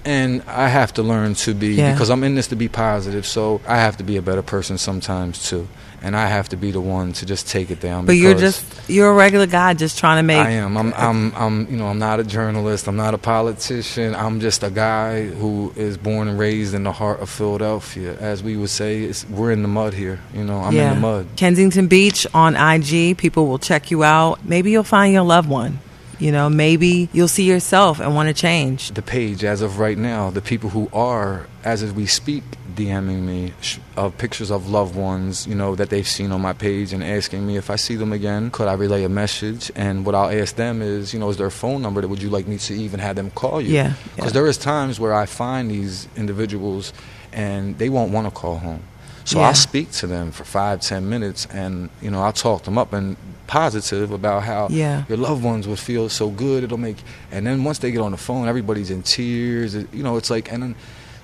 and 0.06 0.42
I 0.46 0.68
have 0.68 0.94
to 0.94 1.02
learn 1.02 1.34
to 1.34 1.52
be 1.52 1.74
yeah. 1.74 1.92
because 1.92 2.10
I'm 2.10 2.22
in 2.24 2.36
this 2.36 2.46
to 2.48 2.56
be 2.56 2.68
positive. 2.68 3.26
So 3.26 3.60
I 3.66 3.76
have 3.76 3.96
to 3.96 4.04
be 4.04 4.16
a 4.16 4.22
better 4.22 4.42
person 4.42 4.78
sometimes 4.78 5.50
too 5.50 5.66
and 6.02 6.16
I 6.16 6.26
have 6.26 6.48
to 6.50 6.56
be 6.56 6.70
the 6.70 6.80
one 6.80 7.12
to 7.14 7.26
just 7.26 7.48
take 7.48 7.70
it 7.70 7.80
down. 7.80 8.06
But 8.06 8.12
you're 8.12 8.34
just 8.34 8.64
you're 8.88 9.10
a 9.10 9.14
regular 9.14 9.46
guy 9.46 9.74
just 9.74 9.98
trying 9.98 10.18
to 10.18 10.22
make. 10.22 10.44
I 10.44 10.50
am. 10.50 10.76
I'm. 10.76 10.92
I'm. 10.94 11.34
I'm. 11.34 11.70
You 11.70 11.76
know. 11.76 11.86
I'm 11.86 11.98
not 11.98 12.20
a 12.20 12.24
journalist. 12.24 12.88
I'm 12.88 12.96
not 12.96 13.14
a 13.14 13.18
politician. 13.18 14.14
I'm 14.14 14.40
just 14.40 14.62
a 14.62 14.70
guy 14.70 15.26
who 15.26 15.72
is 15.76 15.96
born 15.96 16.28
and 16.28 16.38
raised 16.38 16.74
in 16.74 16.82
the 16.82 16.92
heart 16.92 17.20
of 17.20 17.30
Philadelphia. 17.30 18.16
As 18.18 18.42
we 18.42 18.56
would 18.56 18.70
say, 18.70 19.12
we're 19.30 19.50
in 19.50 19.62
the 19.62 19.68
mud 19.68 19.94
here. 19.94 20.20
You 20.32 20.44
know. 20.44 20.58
I'm 20.60 20.74
yeah. 20.74 20.90
in 20.90 20.94
the 20.96 21.00
mud. 21.00 21.26
Kensington 21.36 21.88
Beach 21.88 22.26
on 22.34 22.56
IG. 22.56 23.18
People 23.18 23.46
will 23.46 23.58
check 23.58 23.90
you 23.90 24.04
out. 24.04 24.44
Maybe 24.44 24.70
you'll 24.70 24.84
find 24.84 25.12
your 25.12 25.24
loved 25.24 25.48
one. 25.48 25.80
You 26.18 26.32
know, 26.32 26.48
maybe 26.48 27.10
you'll 27.12 27.28
see 27.28 27.44
yourself 27.44 28.00
and 28.00 28.14
want 28.14 28.28
to 28.28 28.34
change. 28.34 28.90
The 28.92 29.02
page, 29.02 29.44
as 29.44 29.60
of 29.60 29.78
right 29.78 29.98
now, 29.98 30.30
the 30.30 30.40
people 30.40 30.70
who 30.70 30.88
are, 30.92 31.46
as 31.62 31.84
we 31.92 32.06
speak, 32.06 32.42
DMing 32.76 33.22
me 33.22 33.52
of 33.96 34.16
pictures 34.18 34.50
of 34.50 34.68
loved 34.68 34.94
ones, 34.94 35.46
you 35.46 35.54
know, 35.54 35.74
that 35.74 35.90
they've 35.90 36.06
seen 36.06 36.30
on 36.30 36.40
my 36.40 36.52
page 36.52 36.92
and 36.92 37.02
asking 37.02 37.46
me 37.46 37.56
if 37.56 37.70
I 37.70 37.76
see 37.76 37.96
them 37.96 38.12
again, 38.12 38.50
could 38.50 38.68
I 38.68 38.74
relay 38.74 39.02
a 39.04 39.08
message? 39.08 39.72
And 39.74 40.04
what 40.04 40.14
I'll 40.14 40.30
ask 40.30 40.54
them 40.56 40.82
is, 40.82 41.12
you 41.12 41.18
know, 41.18 41.30
is 41.30 41.38
there 41.38 41.46
a 41.46 41.50
phone 41.50 41.82
number 41.82 42.00
that 42.00 42.08
would 42.08 42.22
you 42.22 42.30
like 42.30 42.46
me 42.46 42.58
to 42.58 42.74
even 42.74 43.00
have 43.00 43.16
them 43.16 43.30
call 43.30 43.60
you? 43.60 43.72
Yeah. 43.74 43.94
Because 44.14 44.30
yeah. 44.30 44.34
there 44.34 44.46
is 44.46 44.58
times 44.58 45.00
where 45.00 45.14
I 45.14 45.26
find 45.26 45.70
these 45.70 46.06
individuals 46.16 46.92
and 47.32 47.78
they 47.78 47.88
won't 47.88 48.12
want 48.12 48.26
to 48.26 48.30
call 48.30 48.58
home. 48.58 48.82
So 49.26 49.40
yeah. 49.40 49.48
I'll 49.48 49.54
speak 49.54 49.90
to 49.92 50.06
them 50.06 50.30
for 50.30 50.44
five, 50.44 50.80
ten 50.80 51.08
minutes, 51.08 51.46
and 51.46 51.90
you 52.00 52.12
know 52.12 52.22
I'll 52.22 52.32
talk 52.32 52.62
them 52.62 52.78
up 52.78 52.92
and 52.92 53.16
positive 53.48 54.12
about 54.12 54.44
how 54.44 54.68
yeah. 54.70 55.04
your 55.08 55.18
loved 55.18 55.42
ones 55.42 55.66
would 55.66 55.80
feel 55.80 56.08
so 56.08 56.30
good. 56.30 56.62
It'll 56.62 56.78
make, 56.78 56.98
and 57.32 57.44
then 57.44 57.64
once 57.64 57.78
they 57.80 57.90
get 57.90 58.00
on 58.00 58.12
the 58.12 58.18
phone, 58.18 58.46
everybody's 58.46 58.88
in 58.88 59.02
tears. 59.02 59.74
You 59.74 60.04
know, 60.04 60.16
it's 60.16 60.30
like, 60.30 60.52
and 60.52 60.62
then 60.62 60.74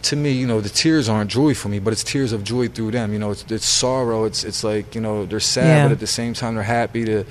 to 0.02 0.16
me, 0.16 0.32
you 0.32 0.46
know, 0.46 0.60
the 0.60 0.68
tears 0.68 1.08
aren't 1.08 1.30
joy 1.30 1.54
for 1.54 1.68
me, 1.68 1.78
but 1.78 1.92
it's 1.92 2.04
tears 2.04 2.32
of 2.32 2.44
joy 2.44 2.68
through 2.68 2.90
them. 2.90 3.12
You 3.12 3.18
know, 3.18 3.30
it's, 3.30 3.44
it's 3.50 3.66
sorrow. 3.66 4.24
It's 4.24 4.44
it's 4.44 4.64
like 4.64 4.94
you 4.94 5.00
know 5.00 5.26
they're 5.26 5.40
sad, 5.40 5.66
yeah. 5.66 5.84
but 5.84 5.92
at 5.92 6.00
the 6.00 6.06
same 6.06 6.34
time 6.34 6.54
they're 6.54 6.64
happy 6.64 7.04
to, 7.04 7.24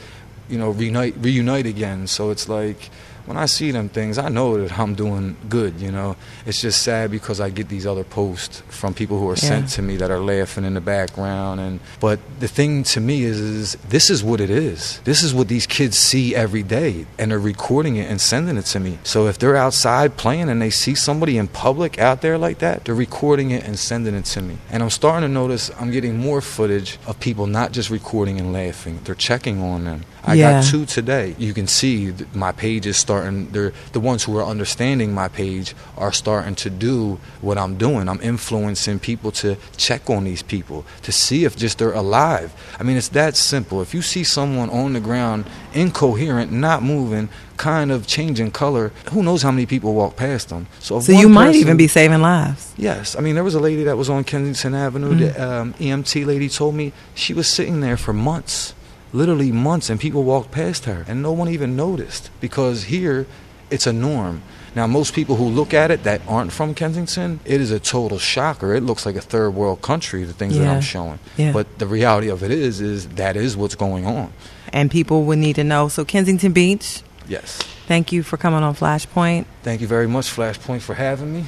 you 0.50 0.58
know, 0.58 0.72
reunite 0.72 1.16
reunite 1.18 1.66
again. 1.66 2.08
So 2.08 2.30
it's 2.30 2.48
like 2.48 2.90
when 3.26 3.38
I 3.38 3.46
see 3.46 3.72
them 3.72 3.90
things, 3.90 4.18
I 4.18 4.30
know 4.30 4.62
that 4.62 4.78
I'm 4.78 4.96
doing 4.96 5.36
good. 5.50 5.80
You 5.80 5.92
know, 5.92 6.16
it's 6.46 6.62
just 6.62 6.82
sad 6.82 7.12
because 7.12 7.40
I 7.40 7.50
get 7.50 7.70
these 7.70 7.86
other 7.86 8.04
posts 8.04 8.62
from 8.70 8.94
people 8.94 9.20
who 9.20 9.30
are 9.30 9.34
yeah. 9.34 9.50
sent 9.50 9.70
to 9.70 9.82
me 9.82 9.98
that 9.98 10.12
are 10.12 10.20
laughing 10.20 10.66
in 10.66 10.74
the 10.74 10.82
background. 10.82 11.60
And 11.60 11.80
but 12.00 12.20
the 12.40 12.48
thing 12.48 12.84
to 12.84 13.00
me 13.00 13.24
is, 13.24 13.40
is 13.40 13.76
this 13.88 14.10
is 14.10 14.24
what 14.24 14.42
it 14.42 14.50
is. 14.50 15.00
This 15.04 15.24
is 15.24 15.34
what 15.34 15.48
these 15.48 15.68
kids 15.68 15.98
see 15.98 16.36
every 16.36 16.64
day, 16.64 17.06
and 17.18 17.32
they're 17.32 17.40
recording 17.40 17.96
it 17.96 18.10
and 18.10 18.20
sending 18.20 18.58
it 18.58 18.66
to 18.66 18.80
me. 18.80 19.00
So 19.04 19.28
if 19.28 19.38
they're 19.38 19.56
outside 19.56 20.18
playing 20.18 20.50
and 20.50 20.62
they 20.62 20.70
see 20.70 20.96
somebody 20.96 21.38
in 21.38 21.48
public 21.48 22.00
out 22.00 22.22
there 22.22 22.38
like 22.38 22.60
that, 22.60 22.86
they're 22.86 22.96
recording 22.96 23.52
it 23.52 23.64
and 23.64 23.78
sending 23.78 24.16
it 24.16 24.26
to 24.26 24.42
me. 24.42 24.58
And 24.70 24.84
I'm 24.84 24.90
starting 24.90 25.28
to 25.28 25.34
notice 25.34 25.72
I'm 25.80 25.92
getting 25.92 26.18
more 26.18 26.42
footage 26.42 26.98
of 27.08 27.20
people 27.20 27.48
not 27.48 27.72
just 27.72 27.90
recording 27.90 28.40
and 28.40 28.54
laughing; 28.54 29.00
they're 29.04 29.16
checking 29.16 29.62
on 29.62 29.86
them. 29.86 30.04
I 30.24 30.36
yeah. 30.36 30.62
got 30.62 30.70
two 30.70 30.86
today. 30.86 31.36
You 31.38 31.54
can 31.54 31.68
see 31.68 32.14
my 32.34 32.52
page 32.52 32.86
is 32.86 32.98
starting. 32.98 33.50
They're 33.52 33.74
the 33.92 34.00
ones 34.00 34.24
who 34.24 34.38
are 34.38 34.46
understanding 34.46 35.14
my 35.14 35.28
page 35.28 35.76
are 35.98 36.12
starting 36.12 36.56
to 36.56 36.70
do 36.70 37.20
what 37.42 37.58
I'm 37.58 37.78
doing. 37.78 38.08
I'm 38.08 38.22
influencing 38.22 39.00
people 39.00 39.32
to 39.34 39.58
check 39.78 40.10
on 40.10 40.24
these 40.26 40.44
people 40.44 40.86
to 41.04 41.12
see 41.12 41.44
if 41.46 41.56
just 41.58 41.80
they're 41.80 41.94
alive. 41.94 42.54
I 42.80 42.84
mean, 42.84 42.98
it's 42.98 43.10
that 43.10 43.36
simple. 43.36 43.82
If 43.82 43.94
you 43.94 44.02
see 44.02 44.24
someone 44.24 44.70
on 44.70 44.94
the 44.94 45.00
ground, 45.00 45.46
incoherent, 45.74 46.52
not 46.52 46.84
moving, 46.84 47.30
kind 47.58 47.92
of 47.92 48.06
changing 48.06 48.52
color, 48.52 48.92
who 49.12 49.24
knows 49.24 49.42
how 49.42 49.52
many 49.52 49.66
people 49.66 49.94
walk 49.94 50.16
past 50.16 50.50
them? 50.50 50.68
So, 50.80 51.00
so 51.00 51.12
you 51.12 51.30
might 51.30 51.56
even 51.56 51.78
be 51.78 51.88
saving 51.88 52.22
lives. 52.22 52.74
Yes, 52.78 53.16
I 53.16 53.22
mean, 53.22 53.36
there 53.36 53.44
was 53.44 53.56
a 53.56 53.60
lady 53.60 53.84
that 53.86 53.98
was 53.98 54.10
on 54.10 54.24
Kensington 54.24 54.76
Avenue. 54.76 55.14
Mm-hmm. 55.14 55.20
The 55.20 55.52
um, 55.52 55.74
EMT 55.76 56.26
lady 56.26 56.50
told 56.50 56.76
me 56.76 56.94
she 57.16 57.34
was 57.34 57.48
sitting 57.48 57.82
there 57.82 57.98
for 57.98 58.14
months 58.14 58.74
literally 59.14 59.52
months 59.52 59.90
and 59.90 60.00
people 60.00 60.24
walked 60.24 60.52
past 60.52 60.86
her 60.86 61.06
and 61.08 61.22
no 61.22 61.32
one 61.32 61.50
even 61.50 61.76
noticed 61.76 62.30
because 62.40 62.86
here 62.86 63.26
it's 63.70 63.88
a 63.88 63.94
norm. 63.94 64.42
Now, 64.74 64.88
most 64.88 65.14
people 65.14 65.36
who 65.36 65.46
look 65.46 65.74
at 65.74 65.92
it 65.92 66.04
that 66.04 66.22
aren't 66.30 66.54
from 66.54 66.74
Kensington, 66.76 67.42
it 67.44 67.60
is 67.60 67.72
a 67.72 67.80
total 67.80 68.18
shocker. 68.20 68.74
It 68.74 68.82
looks 68.84 69.06
like 69.06 69.16
a 69.18 69.22
third 69.22 69.50
world 69.52 69.82
country, 69.82 70.24
the 70.24 70.32
things 70.32 70.58
that 70.58 70.66
I'm 70.68 70.82
showing. 70.82 71.20
Yeah. 71.36 71.52
But 71.52 71.78
the 71.78 71.88
reality 71.88 72.30
of 72.30 72.42
it 72.42 72.52
is, 72.52 72.80
is 72.80 73.08
that 73.10 73.36
is 73.36 73.58
what's 73.58 73.76
going 73.76 74.06
on. 74.06 74.32
And 74.72 74.90
people 74.90 75.24
would 75.26 75.40
need 75.40 75.56
to 75.58 75.66
know. 75.66 75.90
So, 75.90 76.06
Kensington 76.06 76.54
Beach, 76.54 77.04
Yes. 77.28 77.58
thank 77.88 78.14
you 78.14 78.24
for 78.24 78.38
coming 78.38 78.64
on 78.64 78.74
Flashpoint. 78.74 79.46
Thank 79.64 79.82
you 79.82 79.88
very 79.88 80.08
much, 80.08 80.28
Flashpoint, 80.34 80.82
for 80.82 80.94
having 80.94 81.34
me. 81.34 81.46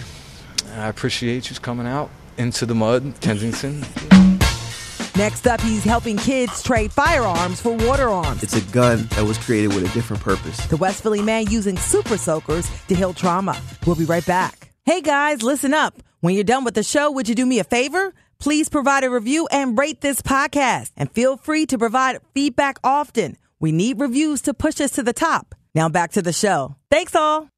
I 0.76 0.88
appreciate 0.90 1.50
you 1.50 1.56
coming 1.58 1.88
out 1.88 2.10
into 2.38 2.66
the 2.66 2.76
mud, 2.76 3.14
Kensington. 3.22 3.86
Next 5.16 5.46
up, 5.46 5.62
he's 5.62 5.84
helping 5.84 6.18
kids 6.18 6.64
trade 6.64 6.92
firearms 6.92 7.62
for 7.62 7.72
water 7.72 8.10
arms. 8.10 8.42
It's 8.42 8.56
a 8.56 8.72
gun 8.72 9.08
that 9.12 9.24
was 9.24 9.38
created 9.38 9.74
with 9.74 9.90
a 9.90 9.94
different 9.94 10.24
purpose. 10.24 10.58
The 10.68 10.78
West 10.78 11.04
Philly 11.04 11.22
man 11.22 11.48
using 11.48 11.78
super 11.78 12.18
soakers 12.18 12.70
to 12.88 12.96
heal 12.96 13.14
trauma. 13.14 13.60
We'll 13.86 13.96
be 13.96 14.06
right 14.06 14.26
back. 14.26 14.74
Hey 14.86 15.02
guys, 15.02 15.44
listen 15.44 15.74
up. 15.74 16.02
When 16.22 16.34
you're 16.34 16.44
done 16.44 16.64
with 16.64 16.74
the 16.74 16.84
show, 16.84 17.12
would 17.12 17.30
you 17.30 17.36
do 17.36 17.46
me 17.46 17.60
a 17.60 17.64
favor? 17.64 18.14
Please 18.40 18.70
provide 18.70 19.04
a 19.04 19.10
review 19.10 19.48
and 19.52 19.78
rate 19.78 20.02
this 20.02 20.22
podcast. 20.22 20.92
And 20.98 21.12
feel 21.12 21.38
free 21.38 21.68
to 21.68 21.78
provide 21.78 22.20
feedback 22.34 22.78
often. 22.84 23.38
We 23.60 23.72
need 23.72 24.00
reviews 24.00 24.42
to 24.44 24.54
push 24.54 24.82
us 24.82 24.92
to 24.92 25.04
the 25.04 25.14
top. 25.14 25.54
Now 25.76 25.90
back 25.90 26.14
to 26.14 26.22
the 26.22 26.34
show. 26.34 26.76
Thanks 26.90 27.16
all. 27.16 27.53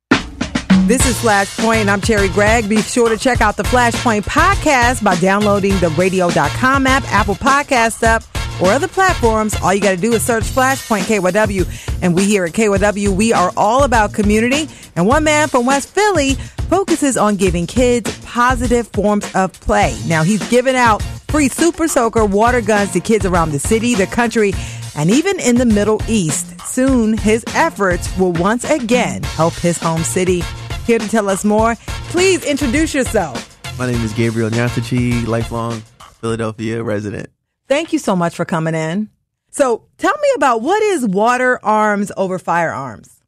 This 0.86 1.08
is 1.08 1.18
Flashpoint, 1.18 1.78
and 1.78 1.90
I'm 1.90 2.00
Cherri 2.00 2.30
Gregg. 2.30 2.70
Be 2.70 2.80
sure 2.80 3.10
to 3.10 3.18
check 3.18 3.42
out 3.42 3.58
the 3.58 3.64
Flashpoint 3.64 4.22
podcast 4.22 5.04
by 5.04 5.16
downloading 5.16 5.76
the 5.80 5.90
radio.com 5.90 6.86
app, 6.86 7.04
Apple 7.06 7.34
Podcast 7.34 8.04
app, 8.04 8.24
or 8.62 8.70
other 8.72 8.88
platforms. 8.88 9.56
All 9.64 9.74
you 9.74 9.82
got 9.82 9.96
to 9.96 9.98
do 9.98 10.14
is 10.14 10.24
search 10.24 10.44
Flashpoint 10.44 11.06
KYW. 11.06 12.04
And 12.04 12.14
we 12.14 12.26
here 12.26 12.46
at 12.46 12.52
KYW, 12.52 13.10
we 13.16 13.34
are 13.34 13.52
all 13.58 13.82
about 13.82 14.14
community. 14.14 14.70
And 14.96 15.08
one 15.08 15.24
man 15.24 15.48
from 15.48 15.66
West 15.66 15.90
Philly 15.90 16.36
focuses 16.70 17.18
on 17.18 17.36
giving 17.36 17.66
kids 17.66 18.16
positive 18.24 18.88
forms 18.90 19.26
of 19.34 19.54
play. 19.54 19.98
Now, 20.06 20.22
he's 20.22 20.48
given 20.52 20.76
out 20.76 21.02
free 21.30 21.48
Super 21.50 21.88
Soaker 21.88 22.26
water 22.26 22.62
guns 22.62 22.92
to 22.92 23.00
kids 23.00 23.26
around 23.26 23.54
the 23.54 23.60
city, 23.60 23.96
the 23.96 24.06
country, 24.06 24.54
and 24.96 25.10
even 25.10 25.40
in 25.40 25.56
the 25.56 25.66
Middle 25.66 26.00
East. 26.08 26.62
Soon, 26.62 27.18
his 27.18 27.44
efforts 27.56 28.16
will 28.20 28.34
once 28.34 28.70
again 28.70 29.24
help 29.24 29.56
his 29.56 29.80
home 29.80 30.04
city. 30.04 30.44
Here 30.86 31.00
to 31.00 31.10
tell 31.10 31.30
us 31.30 31.44
more, 31.44 31.76
please 32.10 32.46
introduce 32.46 32.94
yourself. 32.94 33.60
My 33.80 33.92
name 33.92 34.02
is 34.02 34.14
Gabriel 34.14 34.52
Nyantakyi, 34.52 35.26
lifelong 35.26 35.82
Philadelphia 36.22 36.84
resident. 36.84 37.32
Thank 37.68 37.92
you 37.92 37.98
so 37.98 38.16
much 38.16 38.36
for 38.36 38.46
coming 38.46 38.76
in. 38.76 39.10
So, 39.50 39.88
tell 39.98 40.16
me 40.16 40.28
about 40.36 40.62
what 40.62 40.84
is 40.84 41.04
water 41.04 41.60
arms 41.66 42.12
over 42.16 42.38
firearms? 42.38 43.24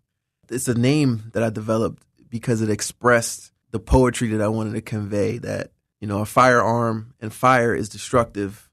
It's 0.52 0.68
a 0.68 0.76
name 0.76 1.32
that 1.34 1.42
I 1.42 1.50
developed 1.50 2.04
because 2.30 2.62
it 2.62 2.70
expressed 2.70 3.52
the 3.72 3.80
poetry 3.80 4.28
that 4.30 4.42
I 4.42 4.50
wanted 4.50 4.74
to 4.74 4.82
convey 4.82 5.40
that, 5.40 5.72
you 6.00 6.08
know, 6.08 6.20
a 6.20 6.26
firearm 6.26 7.16
and 7.20 7.34
fire 7.34 7.74
is 7.74 7.90
destructive, 7.90 8.70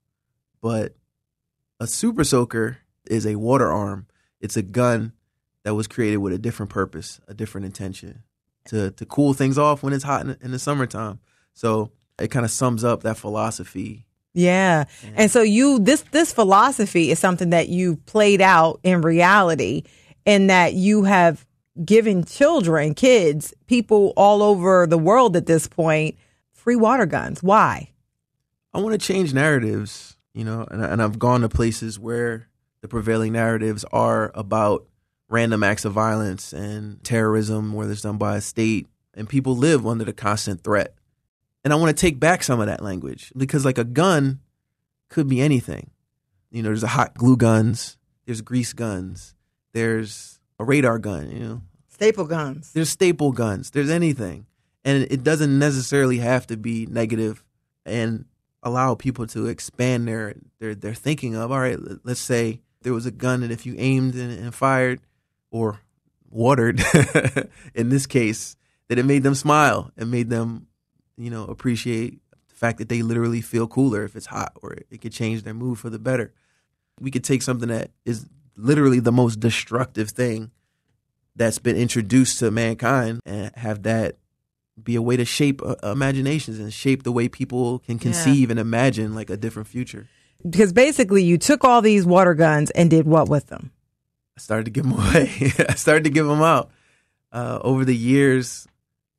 but 0.60 0.94
a 1.80 1.86
super 1.86 2.22
soaker 2.22 2.78
is 3.06 3.24
a 3.24 3.36
water 3.36 3.72
arm. 3.72 4.08
It's 4.42 4.58
a 4.58 4.62
gun 4.62 5.12
that 5.62 5.74
was 5.74 5.86
created 5.86 6.18
with 6.18 6.34
a 6.34 6.38
different 6.38 6.68
purpose, 6.68 7.18
a 7.26 7.32
different 7.32 7.64
intention 7.64 8.24
to, 8.66 8.90
to 8.92 9.06
cool 9.06 9.34
things 9.34 9.58
off 9.58 9.82
when 9.82 9.92
it's 9.92 10.04
hot 10.04 10.22
in, 10.22 10.36
in 10.40 10.50
the 10.50 10.58
summertime. 10.58 11.20
So 11.52 11.90
it 12.18 12.28
kind 12.28 12.44
of 12.44 12.50
sums 12.50 12.84
up 12.84 13.02
that 13.02 13.16
philosophy 13.16 14.06
Yeah. 14.34 14.84
And 15.14 15.30
so 15.30 15.42
you 15.42 15.78
this 15.78 16.02
this 16.10 16.32
philosophy 16.32 17.10
is 17.10 17.18
something 17.20 17.50
that 17.50 17.68
you 17.68 17.96
played 17.96 18.40
out 18.40 18.80
in 18.82 19.00
reality 19.00 19.84
in 20.26 20.48
that 20.48 20.74
you 20.74 21.04
have 21.04 21.46
given 21.84 22.24
children, 22.24 22.94
kids, 22.94 23.54
people 23.66 24.12
all 24.16 24.42
over 24.42 24.86
the 24.86 24.98
world 24.98 25.36
at 25.36 25.46
this 25.46 25.68
point 25.68 26.16
free 26.52 26.76
water 26.76 27.06
guns. 27.06 27.42
Why? 27.42 27.90
I 28.72 28.80
want 28.80 29.00
to 29.00 29.06
change 29.06 29.32
narratives, 29.32 30.16
you 30.32 30.44
know, 30.44 30.66
and, 30.68 30.82
and 30.82 31.02
I've 31.02 31.18
gone 31.18 31.42
to 31.42 31.48
places 31.48 31.98
where 31.98 32.48
the 32.80 32.88
prevailing 32.88 33.34
narratives 33.34 33.84
are 33.92 34.32
about 34.34 34.86
random 35.34 35.64
acts 35.64 35.84
of 35.84 35.92
violence 35.92 36.52
and 36.52 37.02
terrorism, 37.02 37.72
whether 37.72 37.90
it's 37.92 38.02
done 38.02 38.18
by 38.18 38.36
a 38.36 38.40
state, 38.40 38.86
and 39.14 39.28
people 39.28 39.56
live 39.56 39.84
under 39.86 40.04
the 40.04 40.12
constant 40.12 40.62
threat. 40.62 40.94
And 41.64 41.72
I 41.72 41.76
want 41.76 41.96
to 41.96 42.00
take 42.00 42.20
back 42.20 42.42
some 42.44 42.60
of 42.60 42.66
that 42.66 42.82
language 42.82 43.32
because, 43.36 43.64
like, 43.64 43.78
a 43.78 43.84
gun 43.84 44.40
could 45.08 45.28
be 45.28 45.40
anything. 45.40 45.90
You 46.50 46.62
know, 46.62 46.68
there's 46.68 46.84
a 46.84 46.88
hot 46.88 47.14
glue 47.14 47.36
guns, 47.36 47.98
there's 48.26 48.42
grease 48.42 48.72
guns, 48.72 49.34
there's 49.72 50.38
a 50.60 50.64
radar 50.64 50.98
gun, 50.98 51.30
you 51.30 51.40
know, 51.40 51.62
Staple 51.88 52.26
guns. 52.26 52.72
there's 52.72 52.90
staple 52.90 53.32
guns, 53.32 53.70
there's 53.70 53.90
anything. 53.90 54.46
And 54.84 55.06
it 55.10 55.24
doesn't 55.24 55.58
necessarily 55.58 56.18
have 56.18 56.46
to 56.48 56.56
be 56.56 56.86
negative 56.86 57.42
and 57.84 58.26
allow 58.62 58.94
people 58.94 59.26
to 59.28 59.46
expand 59.46 60.06
their 60.06 60.34
their, 60.60 60.74
their 60.74 60.94
thinking 60.94 61.34
of, 61.34 61.50
all 61.50 61.60
right, 61.60 61.80
let- 61.80 62.04
let's 62.04 62.20
say 62.20 62.60
there 62.82 62.92
was 62.92 63.06
a 63.06 63.10
gun 63.10 63.42
and 63.42 63.50
if 63.52 63.64
you 63.66 63.74
aimed 63.78 64.14
and, 64.14 64.30
and 64.38 64.54
fired 64.54 65.00
or 65.54 65.80
watered, 66.28 66.82
in 67.74 67.88
this 67.88 68.06
case, 68.06 68.56
that 68.88 68.98
it 68.98 69.04
made 69.04 69.22
them 69.22 69.36
smile 69.36 69.92
and 69.96 70.10
made 70.10 70.28
them, 70.28 70.66
you 71.16 71.30
know, 71.30 71.44
appreciate 71.44 72.18
the 72.48 72.56
fact 72.56 72.78
that 72.78 72.88
they 72.88 73.02
literally 73.02 73.40
feel 73.40 73.68
cooler 73.68 74.02
if 74.02 74.16
it's 74.16 74.26
hot 74.26 74.52
or 74.62 74.72
it 74.90 75.00
could 75.00 75.12
change 75.12 75.44
their 75.44 75.54
mood 75.54 75.78
for 75.78 75.90
the 75.90 75.98
better. 75.98 76.34
We 77.00 77.12
could 77.12 77.22
take 77.22 77.40
something 77.40 77.68
that 77.68 77.92
is 78.04 78.26
literally 78.56 78.98
the 78.98 79.12
most 79.12 79.38
destructive 79.38 80.10
thing 80.10 80.50
that's 81.36 81.60
been 81.60 81.76
introduced 81.76 82.40
to 82.40 82.50
mankind 82.50 83.20
and 83.24 83.52
have 83.54 83.84
that 83.84 84.16
be 84.82 84.96
a 84.96 85.02
way 85.02 85.16
to 85.16 85.24
shape 85.24 85.62
uh, 85.64 85.76
imaginations 85.84 86.58
and 86.58 86.72
shape 86.72 87.04
the 87.04 87.12
way 87.12 87.28
people 87.28 87.78
can 87.78 88.00
conceive 88.00 88.50
and 88.50 88.58
imagine 88.58 89.14
like 89.14 89.30
a 89.30 89.36
different 89.36 89.68
future. 89.68 90.08
Because 90.48 90.72
basically 90.72 91.22
you 91.22 91.38
took 91.38 91.62
all 91.62 91.80
these 91.80 92.04
water 92.04 92.34
guns 92.34 92.70
and 92.72 92.90
did 92.90 93.06
what 93.06 93.28
with 93.28 93.46
them? 93.46 93.70
I 94.36 94.40
started 94.40 94.64
to 94.64 94.70
give 94.70 94.84
them 94.84 94.92
away. 94.98 95.52
I 95.68 95.74
started 95.74 96.04
to 96.04 96.10
give 96.10 96.26
them 96.26 96.42
out. 96.42 96.70
Uh, 97.32 97.58
over 97.62 97.84
the 97.84 97.96
years, 97.96 98.66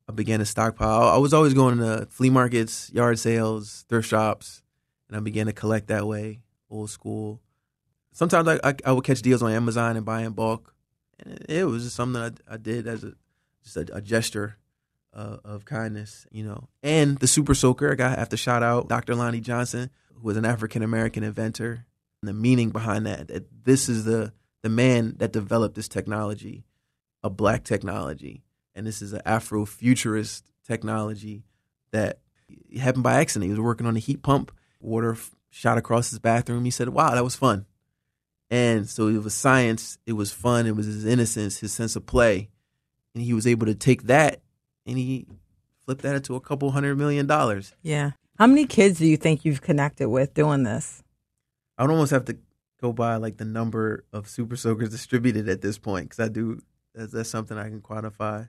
I 0.08 0.12
began 0.12 0.38
to 0.38 0.46
stockpile. 0.46 1.08
I 1.08 1.18
was 1.18 1.34
always 1.34 1.54
going 1.54 1.78
to 1.78 2.06
flea 2.10 2.30
markets, 2.30 2.90
yard 2.92 3.18
sales, 3.18 3.84
thrift 3.88 4.08
shops, 4.08 4.62
and 5.08 5.16
I 5.16 5.20
began 5.20 5.46
to 5.46 5.52
collect 5.52 5.88
that 5.88 6.06
way, 6.06 6.40
old 6.70 6.90
school. 6.90 7.40
Sometimes 8.12 8.48
I, 8.48 8.60
I, 8.64 8.74
I 8.84 8.92
would 8.92 9.04
catch 9.04 9.20
deals 9.20 9.42
on 9.42 9.52
Amazon 9.52 9.96
and 9.96 10.06
buy 10.06 10.22
in 10.22 10.32
bulk. 10.32 10.74
And 11.18 11.34
it, 11.34 11.46
it 11.48 11.64
was 11.64 11.84
just 11.84 11.96
something 11.96 12.20
I, 12.20 12.54
I 12.54 12.56
did 12.56 12.86
as 12.86 13.04
a 13.04 13.12
just 13.62 13.76
a, 13.76 13.96
a 13.96 14.00
gesture 14.00 14.56
uh, 15.12 15.38
of 15.44 15.64
kindness, 15.64 16.26
you 16.30 16.44
know. 16.44 16.68
And 16.82 17.18
the 17.18 17.26
super 17.26 17.54
soaker, 17.54 17.90
I 17.90 17.94
got 17.94 18.18
have 18.18 18.28
to 18.30 18.36
shout 18.36 18.62
out 18.62 18.88
Dr. 18.88 19.14
Lonnie 19.14 19.40
Johnson, 19.40 19.90
who 20.14 20.26
was 20.26 20.36
an 20.36 20.44
African 20.44 20.82
American 20.82 21.24
inventor, 21.24 21.86
and 22.22 22.28
the 22.28 22.34
meaning 22.34 22.70
behind 22.70 23.06
that. 23.06 23.28
That 23.28 23.64
this 23.64 23.88
is 23.88 24.04
the 24.04 24.32
the 24.66 24.70
man 24.70 25.14
that 25.18 25.30
developed 25.30 25.76
this 25.76 25.86
technology, 25.86 26.64
a 27.22 27.30
black 27.30 27.62
technology, 27.62 28.42
and 28.74 28.84
this 28.84 29.00
is 29.00 29.12
an 29.12 29.22
Afro-futurist 29.24 30.44
technology 30.66 31.44
that 31.92 32.18
happened 32.76 33.04
by 33.04 33.20
accident. 33.20 33.44
He 33.44 33.50
was 33.50 33.60
working 33.60 33.86
on 33.86 33.94
a 33.94 34.00
heat 34.00 34.24
pump, 34.24 34.50
water 34.80 35.12
f- 35.12 35.36
shot 35.50 35.78
across 35.78 36.10
his 36.10 36.18
bathroom. 36.18 36.64
He 36.64 36.72
said, 36.72 36.88
"Wow, 36.88 37.14
that 37.14 37.22
was 37.22 37.36
fun." 37.36 37.64
And 38.50 38.88
so 38.88 39.06
it 39.06 39.22
was 39.22 39.34
science, 39.34 39.98
it 40.04 40.14
was 40.14 40.32
fun, 40.32 40.66
it 40.66 40.74
was 40.74 40.86
his 40.86 41.06
innocence, 41.06 41.58
his 41.58 41.72
sense 41.72 41.94
of 41.94 42.04
play, 42.06 42.50
and 43.14 43.22
he 43.22 43.32
was 43.32 43.46
able 43.46 43.66
to 43.66 43.74
take 43.76 44.04
that 44.04 44.42
and 44.84 44.98
he 44.98 45.28
flipped 45.84 46.02
that 46.02 46.16
into 46.16 46.34
a 46.34 46.40
couple 46.40 46.72
hundred 46.72 46.98
million 46.98 47.28
dollars. 47.28 47.72
Yeah. 47.82 48.12
How 48.36 48.48
many 48.48 48.66
kids 48.66 48.98
do 48.98 49.06
you 49.06 49.16
think 49.16 49.44
you've 49.44 49.62
connected 49.62 50.08
with 50.08 50.34
doing 50.34 50.64
this? 50.64 51.04
I 51.78 51.84
would 51.84 51.92
almost 51.92 52.10
have 52.10 52.24
to 52.24 52.36
go 52.80 52.92
by 52.92 53.16
like 53.16 53.36
the 53.38 53.44
number 53.44 54.04
of 54.12 54.28
super 54.28 54.56
soakers 54.56 54.90
distributed 54.96 55.48
at 55.48 55.60
this 55.60 55.78
point 55.78 56.10
because 56.10 56.24
I 56.24 56.28
do 56.28 56.60
that's, 56.94 57.12
that's 57.12 57.30
something 57.30 57.58
I 57.58 57.64
can 57.68 57.80
quantify. 57.80 58.48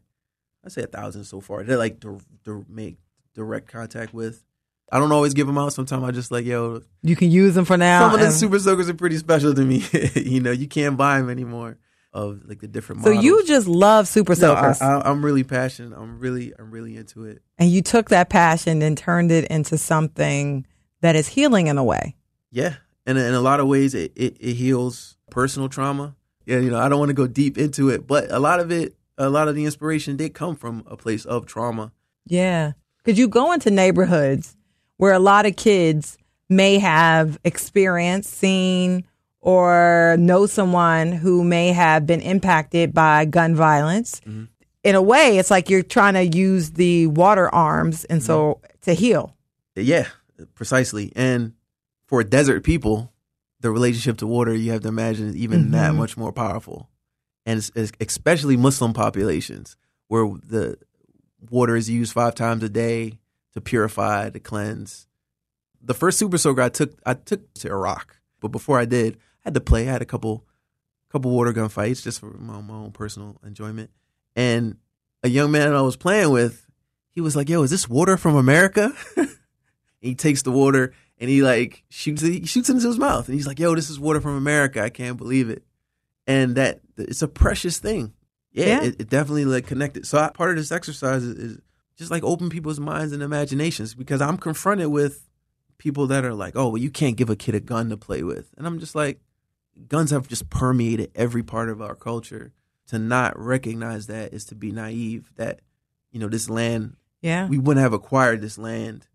I 0.65 0.69
say 0.69 0.83
a 0.83 0.87
thousand 0.87 1.25
so 1.25 1.39
far. 1.41 1.63
They're 1.63 1.77
like 1.77 1.99
to, 2.01 2.19
to 2.45 2.65
make 2.67 2.97
direct 3.35 3.67
contact 3.71 4.13
with. 4.13 4.43
I 4.91 4.99
don't 4.99 5.11
always 5.11 5.33
give 5.33 5.47
them 5.47 5.57
out. 5.57 5.73
Sometimes 5.73 6.03
I 6.03 6.11
just 6.11 6.31
like 6.31 6.45
yo. 6.45 6.81
You 7.03 7.15
can 7.15 7.29
use 7.29 7.55
them 7.55 7.65
for 7.65 7.77
now. 7.77 8.09
Some 8.09 8.15
of 8.15 8.25
the 8.25 8.31
super 8.31 8.57
soakers 8.57 8.89
are 8.89 8.93
pretty 8.93 9.17
special 9.17 9.53
to 9.53 9.61
me. 9.61 9.83
you 10.15 10.39
know, 10.39 10.51
you 10.51 10.67
can't 10.67 10.95
buy 10.97 11.17
them 11.19 11.29
anymore. 11.29 11.77
Of 12.13 12.43
like 12.47 12.61
the 12.61 12.67
different. 12.67 13.03
so 13.03 13.09
models. 13.09 13.25
you 13.25 13.45
just 13.45 13.67
love 13.67 14.07
super 14.07 14.33
No, 14.39 14.53
I, 14.53 14.71
soakers. 14.71 14.81
I, 14.81 15.01
I'm 15.01 15.23
really 15.23 15.43
passionate. 15.43 15.95
I'm 15.95 16.19
really, 16.19 16.53
I'm 16.57 16.71
really 16.71 16.95
into 16.95 17.25
it. 17.25 17.43
and 17.59 17.69
you 17.69 17.81
took 17.81 18.09
that 18.09 18.29
passion 18.29 18.81
and 18.81 18.97
turned 18.97 19.29
it 19.29 19.45
into 19.51 19.77
something 19.77 20.65
that 21.01 21.15
is 21.15 21.27
healing 21.27 21.67
in 21.67 21.77
a 21.77 21.83
way. 21.83 22.15
Yeah, 22.49 22.75
and 23.07 23.17
in 23.17 23.33
a 23.33 23.39
lot 23.39 23.61
of 23.61 23.67
ways, 23.67 23.95
it, 23.95 24.11
it, 24.17 24.35
it 24.39 24.53
heals 24.53 25.17
personal 25.31 25.69
trauma. 25.69 26.15
Yeah, 26.45 26.59
you 26.59 26.69
know, 26.69 26.77
I 26.77 26.89
don't 26.89 26.99
want 26.99 27.09
to 27.09 27.15
go 27.15 27.25
deep 27.25 27.57
into 27.57 27.89
it, 27.89 28.05
but 28.05 28.29
a 28.29 28.37
lot 28.37 28.59
of 28.59 28.71
it, 28.71 28.95
a 29.17 29.29
lot 29.29 29.47
of 29.47 29.55
the 29.55 29.65
inspiration 29.65 30.17
did 30.17 30.33
come 30.33 30.55
from 30.55 30.83
a 30.87 30.97
place 30.97 31.25
of 31.25 31.45
trauma. 31.45 31.93
Yeah. 32.25 32.73
Because 32.97 33.17
you 33.17 33.29
go 33.29 33.53
into 33.53 33.71
neighborhoods 33.71 34.57
where 34.97 35.13
a 35.13 35.19
lot 35.19 35.45
of 35.45 35.55
kids 35.55 36.17
may 36.49 36.79
have 36.79 37.39
experienced, 37.43 38.33
seen, 38.33 39.05
or 39.39 40.17
know 40.19 40.45
someone 40.45 41.13
who 41.13 41.43
may 41.43 41.71
have 41.71 42.05
been 42.05 42.21
impacted 42.21 42.93
by 42.93 43.23
gun 43.25 43.55
violence. 43.55 44.19
Mm-hmm. 44.25 44.45
in 44.83 44.95
a 44.95 45.01
way, 45.01 45.37
it's 45.37 45.51
like 45.51 45.69
you're 45.69 45.83
trying 45.83 46.13
to 46.13 46.37
use 46.37 46.71
the 46.71 47.07
water 47.07 47.53
arms 47.53 48.03
and 48.05 48.21
so 48.21 48.59
mm-hmm. 48.61 48.77
to 48.81 48.93
heal. 48.93 49.35
Yeah, 49.75 50.07
precisely. 50.55 51.11
And 51.15 51.53
for 52.07 52.23
desert 52.23 52.63
people, 52.63 53.13
the 53.59 53.69
relationship 53.71 54.17
to 54.17 54.27
water, 54.27 54.53
you 54.53 54.71
have 54.71 54.81
to 54.81 54.87
imagine, 54.87 55.27
is 55.27 55.35
even 55.35 55.71
that 55.71 55.89
mm-hmm. 55.89 55.99
much 55.99 56.17
more 56.17 56.31
powerful. 56.31 56.89
And 57.45 57.57
it's, 57.57 57.71
it's 57.75 57.91
especially 57.99 58.57
Muslim 58.57 58.93
populations 58.93 59.75
where 60.07 60.27
the 60.43 60.77
water 61.49 61.75
is 61.75 61.89
used 61.89 62.13
five 62.13 62.35
times 62.35 62.63
a 62.63 62.69
day 62.69 63.19
to 63.53 63.61
purify, 63.61 64.29
to 64.29 64.39
cleanse. 64.39 65.07
The 65.81 65.93
first 65.93 66.17
super 66.17 66.37
soaker 66.37 66.61
I 66.61 66.69
took, 66.69 66.97
I 67.05 67.13
took 67.13 67.53
to 67.55 67.69
Iraq, 67.69 68.17
but 68.39 68.49
before 68.49 68.79
I 68.79 68.85
did, 68.85 69.15
I 69.15 69.49
had 69.49 69.53
to 69.53 69.61
play. 69.61 69.87
I 69.87 69.91
had 69.91 70.01
a 70.01 70.05
couple, 70.05 70.45
couple 71.09 71.31
water 71.31 71.53
gun 71.53 71.69
fights 71.69 72.01
just 72.01 72.19
for 72.19 72.27
my, 72.27 72.61
my 72.61 72.73
own 72.73 72.91
personal 72.91 73.39
enjoyment. 73.45 73.89
And 74.35 74.77
a 75.23 75.29
young 75.29 75.51
man 75.51 75.73
I 75.73 75.81
was 75.81 75.95
playing 75.95 76.31
with, 76.31 76.65
he 77.09 77.21
was 77.21 77.35
like, 77.35 77.49
"Yo, 77.49 77.63
is 77.63 77.71
this 77.71 77.89
water 77.89 78.17
from 78.17 78.35
America?" 78.35 78.93
he 80.01 80.13
takes 80.15 80.43
the 80.43 80.51
water 80.51 80.93
and 81.19 81.29
he 81.29 81.41
like 81.43 81.83
shoots 81.89 82.21
it, 82.23 82.31
he 82.31 82.45
shoots 82.45 82.69
it 82.69 82.73
into 82.73 82.87
his 82.87 82.99
mouth, 82.99 83.27
and 83.27 83.35
he's 83.35 83.47
like, 83.47 83.59
"Yo, 83.59 83.73
this 83.75 83.89
is 83.89 83.99
water 83.99 84.21
from 84.21 84.35
America. 84.37 84.81
I 84.81 84.89
can't 84.89 85.17
believe 85.17 85.49
it." 85.49 85.63
And 86.25 86.55
that 86.55 86.81
it's 86.97 87.21
a 87.21 87.27
precious 87.27 87.77
thing. 87.79 88.13
Yeah, 88.51 88.65
Yeah. 88.65 88.83
It, 88.83 89.01
it 89.01 89.09
definitely 89.09 89.45
like 89.45 89.67
connected. 89.67 90.05
So 90.05 90.17
I, 90.17 90.29
part 90.29 90.49
of 90.51 90.57
this 90.57 90.71
exercise 90.71 91.23
is, 91.23 91.35
is 91.37 91.59
just 91.95 92.11
like 92.11 92.23
open 92.23 92.49
people's 92.49 92.79
minds 92.79 93.13
and 93.13 93.23
imaginations 93.23 93.93
because 93.93 94.21
I'm 94.21 94.37
confronted 94.37 94.87
with 94.87 95.27
people 95.77 96.07
that 96.07 96.25
are 96.25 96.33
like, 96.33 96.55
"Oh, 96.55 96.69
well, 96.69 96.77
you 96.81 96.89
can't 96.91 97.17
give 97.17 97.29
a 97.29 97.35
kid 97.35 97.55
a 97.55 97.59
gun 97.59 97.89
to 97.89 97.97
play 97.97 98.23
with," 98.23 98.49
and 98.57 98.65
I'm 98.67 98.79
just 98.79 98.95
like, 98.95 99.19
guns 99.87 100.11
have 100.11 100.27
just 100.27 100.49
permeated 100.49 101.11
every 101.15 101.43
part 101.43 101.69
of 101.69 101.81
our 101.81 101.95
culture. 101.95 102.53
To 102.87 102.97
not 102.97 103.37
recognize 103.37 104.07
that 104.07 104.33
is 104.33 104.45
to 104.45 104.55
be 104.55 104.71
naive. 104.71 105.33
That 105.35 105.59
you 106.11 106.19
know 106.21 106.29
this 106.29 106.49
land 106.49 106.95
Yeah. 107.21 107.45
we 107.47 107.57
wouldn't 107.57 107.83
have 107.83 107.91
acquired 107.93 108.39
this 108.41 108.57
land. 108.57 109.07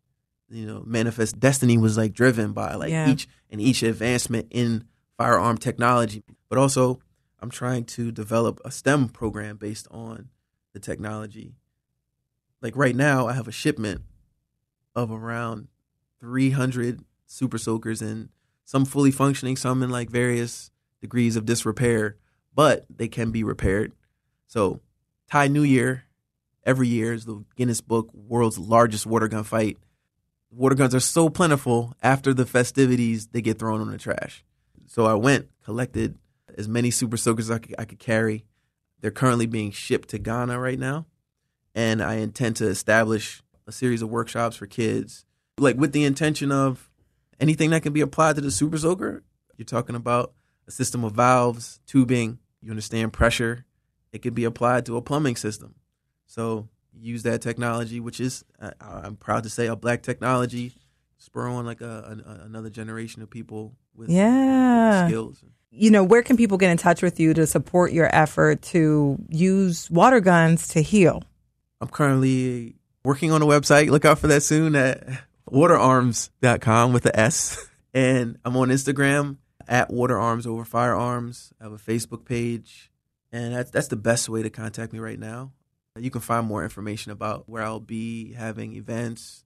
You 0.52 0.66
know, 0.66 0.82
manifest 0.86 1.40
destiny 1.40 1.78
was 1.78 1.96
like 1.96 2.12
driven 2.12 2.52
by 2.52 2.74
like 2.74 2.90
Yeah. 2.90 3.08
each 3.10 3.26
and 3.50 3.60
each 3.60 3.82
advancement 3.82 4.48
in 4.50 4.84
firearm 5.16 5.56
technology. 5.58 6.22
But 6.48 6.58
also, 6.58 7.00
I'm 7.40 7.50
trying 7.50 7.84
to 7.86 8.12
develop 8.12 8.60
a 8.64 8.70
STEM 8.70 9.08
program 9.08 9.56
based 9.56 9.88
on 9.90 10.28
the 10.74 10.78
technology. 10.78 11.54
Like 12.60 12.76
right 12.76 12.94
now, 12.94 13.26
I 13.26 13.32
have 13.32 13.48
a 13.48 13.52
shipment 13.52 14.02
of 14.94 15.10
around 15.10 15.68
300 16.20 17.00
super 17.26 17.58
soakers 17.58 18.02
and 18.02 18.28
some 18.64 18.84
fully 18.84 19.10
functioning, 19.10 19.56
some 19.56 19.82
in 19.82 19.90
like 19.90 20.10
various 20.10 20.70
degrees 21.00 21.34
of 21.34 21.46
disrepair, 21.46 22.16
but 22.54 22.84
they 22.94 23.08
can 23.08 23.30
be 23.30 23.42
repaired. 23.42 23.92
So, 24.46 24.80
Thai 25.30 25.48
New 25.48 25.62
Year 25.62 26.04
every 26.64 26.86
year 26.88 27.12
is 27.12 27.24
the 27.24 27.44
Guinness 27.56 27.80
Book 27.80 28.10
world's 28.14 28.58
largest 28.58 29.06
water 29.06 29.28
gun 29.28 29.44
fight. 29.44 29.78
Water 30.54 30.74
guns 30.74 30.94
are 30.94 31.00
so 31.00 31.30
plentiful 31.30 31.94
after 32.02 32.34
the 32.34 32.44
festivities, 32.44 33.28
they 33.28 33.40
get 33.40 33.58
thrown 33.58 33.80
in 33.80 33.90
the 33.90 33.96
trash. 33.96 34.44
So 34.86 35.06
I 35.06 35.14
went, 35.14 35.48
collected 35.64 36.18
as 36.58 36.68
many 36.68 36.90
super 36.90 37.16
soakers 37.16 37.50
I 37.50 37.58
could, 37.58 37.74
I 37.78 37.86
could 37.86 37.98
carry. 37.98 38.44
They're 39.00 39.10
currently 39.10 39.46
being 39.46 39.70
shipped 39.70 40.10
to 40.10 40.18
Ghana 40.18 40.58
right 40.58 40.78
now. 40.78 41.06
And 41.74 42.02
I 42.02 42.16
intend 42.16 42.56
to 42.56 42.66
establish 42.66 43.42
a 43.66 43.72
series 43.72 44.02
of 44.02 44.10
workshops 44.10 44.56
for 44.56 44.66
kids, 44.66 45.24
like 45.56 45.76
with 45.76 45.92
the 45.92 46.04
intention 46.04 46.52
of 46.52 46.90
anything 47.40 47.70
that 47.70 47.82
can 47.82 47.94
be 47.94 48.02
applied 48.02 48.36
to 48.36 48.42
the 48.42 48.50
super 48.50 48.76
soaker. 48.76 49.22
You're 49.56 49.64
talking 49.64 49.96
about 49.96 50.34
a 50.68 50.70
system 50.70 51.02
of 51.02 51.12
valves, 51.12 51.80
tubing, 51.86 52.38
you 52.60 52.70
understand 52.70 53.14
pressure. 53.14 53.64
It 54.12 54.20
could 54.20 54.34
be 54.34 54.44
applied 54.44 54.84
to 54.86 54.98
a 54.98 55.02
plumbing 55.02 55.36
system. 55.36 55.76
So 56.26 56.68
use 56.98 57.22
that 57.24 57.40
technology, 57.42 58.00
which 58.00 58.20
is 58.20 58.44
I, 58.60 58.72
I'm 58.80 59.16
proud 59.16 59.42
to 59.44 59.50
say 59.50 59.66
a 59.66 59.76
black 59.76 60.02
technology, 60.02 60.72
spur 61.18 61.48
on 61.48 61.64
like 61.66 61.80
a, 61.80 62.18
a 62.26 62.44
another 62.44 62.70
generation 62.70 63.22
of 63.22 63.30
people 63.30 63.74
with 63.94 64.08
Yeah. 64.10 65.06
skills. 65.08 65.44
You 65.70 65.90
know, 65.90 66.04
where 66.04 66.22
can 66.22 66.36
people 66.36 66.58
get 66.58 66.70
in 66.70 66.76
touch 66.76 67.02
with 67.02 67.18
you 67.18 67.32
to 67.34 67.46
support 67.46 67.92
your 67.92 68.14
effort 68.14 68.60
to 68.62 69.16
use 69.30 69.90
water 69.90 70.20
guns 70.20 70.68
to 70.68 70.82
heal? 70.82 71.22
I'm 71.80 71.88
currently 71.88 72.76
working 73.04 73.32
on 73.32 73.40
a 73.40 73.46
website. 73.46 73.88
Look 73.88 74.04
out 74.04 74.18
for 74.18 74.26
that 74.26 74.42
soon 74.42 74.76
at 74.76 75.02
waterarms.com 75.50 76.92
with 76.92 77.02
the 77.04 77.18
S. 77.18 77.68
And 77.94 78.38
I'm 78.42 78.56
on 78.56 78.70
Instagram 78.70 79.36
at 79.68 79.90
waterarms 79.90 80.46
over 80.46 80.64
firearms. 80.64 81.52
I 81.60 81.64
have 81.64 81.72
a 81.74 81.76
Facebook 81.76 82.24
page. 82.24 82.90
And 83.30 83.54
that's, 83.54 83.70
that's 83.70 83.88
the 83.88 83.96
best 83.96 84.30
way 84.30 84.42
to 84.42 84.48
contact 84.48 84.94
me 84.94 84.98
right 84.98 85.18
now. 85.18 85.52
You 85.98 86.10
can 86.10 86.22
find 86.22 86.46
more 86.46 86.62
information 86.64 87.12
about 87.12 87.48
where 87.48 87.62
I'll 87.62 87.78
be 87.78 88.32
having 88.32 88.72
events 88.74 89.44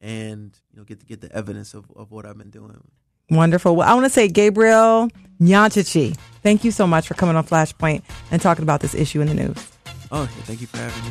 and 0.00 0.58
you 0.72 0.78
know 0.78 0.84
get 0.84 1.00
to 1.00 1.06
get 1.06 1.20
the 1.20 1.30
evidence 1.32 1.72
of, 1.74 1.84
of 1.94 2.10
what 2.10 2.26
I've 2.26 2.36
been 2.36 2.50
doing. 2.50 2.82
Wonderful. 3.30 3.76
Well, 3.76 3.88
I 3.88 3.94
want 3.94 4.06
to 4.06 4.10
say, 4.10 4.26
Gabriel 4.28 5.08
Nyantakyi, 5.40 6.16
thank 6.42 6.64
you 6.64 6.70
so 6.70 6.86
much 6.86 7.06
for 7.06 7.14
coming 7.14 7.36
on 7.36 7.44
Flashpoint 7.44 8.02
and 8.30 8.40
talking 8.40 8.62
about 8.62 8.80
this 8.80 8.94
issue 8.94 9.20
in 9.20 9.28
the 9.28 9.34
news. 9.34 9.70
Oh, 10.10 10.22
yeah, 10.22 10.42
thank 10.44 10.60
you 10.62 10.66
for 10.66 10.78
having 10.78 11.04
me. 11.04 11.10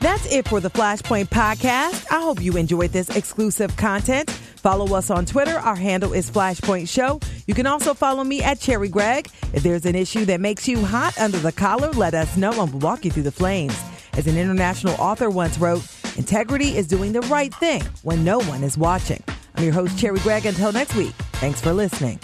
That's 0.00 0.32
it 0.32 0.48
for 0.48 0.60
the 0.60 0.70
Flashpoint 0.70 1.28
podcast. 1.28 2.06
I 2.10 2.20
hope 2.22 2.40
you 2.40 2.56
enjoyed 2.56 2.90
this 2.90 3.10
exclusive 3.10 3.76
content. 3.76 4.30
Follow 4.66 4.96
us 4.96 5.10
on 5.10 5.24
Twitter. 5.24 5.56
Our 5.60 5.76
handle 5.76 6.12
is 6.12 6.28
Flashpoint 6.28 6.88
Show. 6.88 7.20
You 7.46 7.54
can 7.54 7.68
also 7.68 7.94
follow 7.94 8.24
me 8.24 8.42
at 8.42 8.58
Cherri 8.58 8.88
Gregg. 8.88 9.28
If 9.52 9.62
there's 9.62 9.86
an 9.86 9.94
issue 9.94 10.24
that 10.24 10.40
makes 10.40 10.66
you 10.66 10.84
hot 10.84 11.16
under 11.20 11.38
the 11.38 11.52
collar, 11.52 11.92
let 11.92 12.14
us 12.14 12.36
know 12.36 12.50
and 12.60 12.72
we'll 12.72 12.80
walk 12.80 13.04
you 13.04 13.12
through 13.12 13.22
the 13.22 13.30
flames. 13.30 13.80
As 14.14 14.26
an 14.26 14.36
international 14.36 14.94
author 14.94 15.30
once 15.30 15.56
wrote, 15.58 15.86
integrity 16.16 16.76
is 16.76 16.88
doing 16.88 17.12
the 17.12 17.20
right 17.20 17.54
thing 17.54 17.80
when 18.02 18.24
no 18.24 18.40
one 18.40 18.64
is 18.64 18.76
watching. 18.76 19.22
I'm 19.54 19.62
your 19.62 19.72
host, 19.72 19.96
Cherri 19.98 20.18
Gregg. 20.18 20.46
Until 20.46 20.72
next 20.72 20.96
week, 20.96 21.14
thanks 21.34 21.60
for 21.60 21.72
listening. 21.72 22.18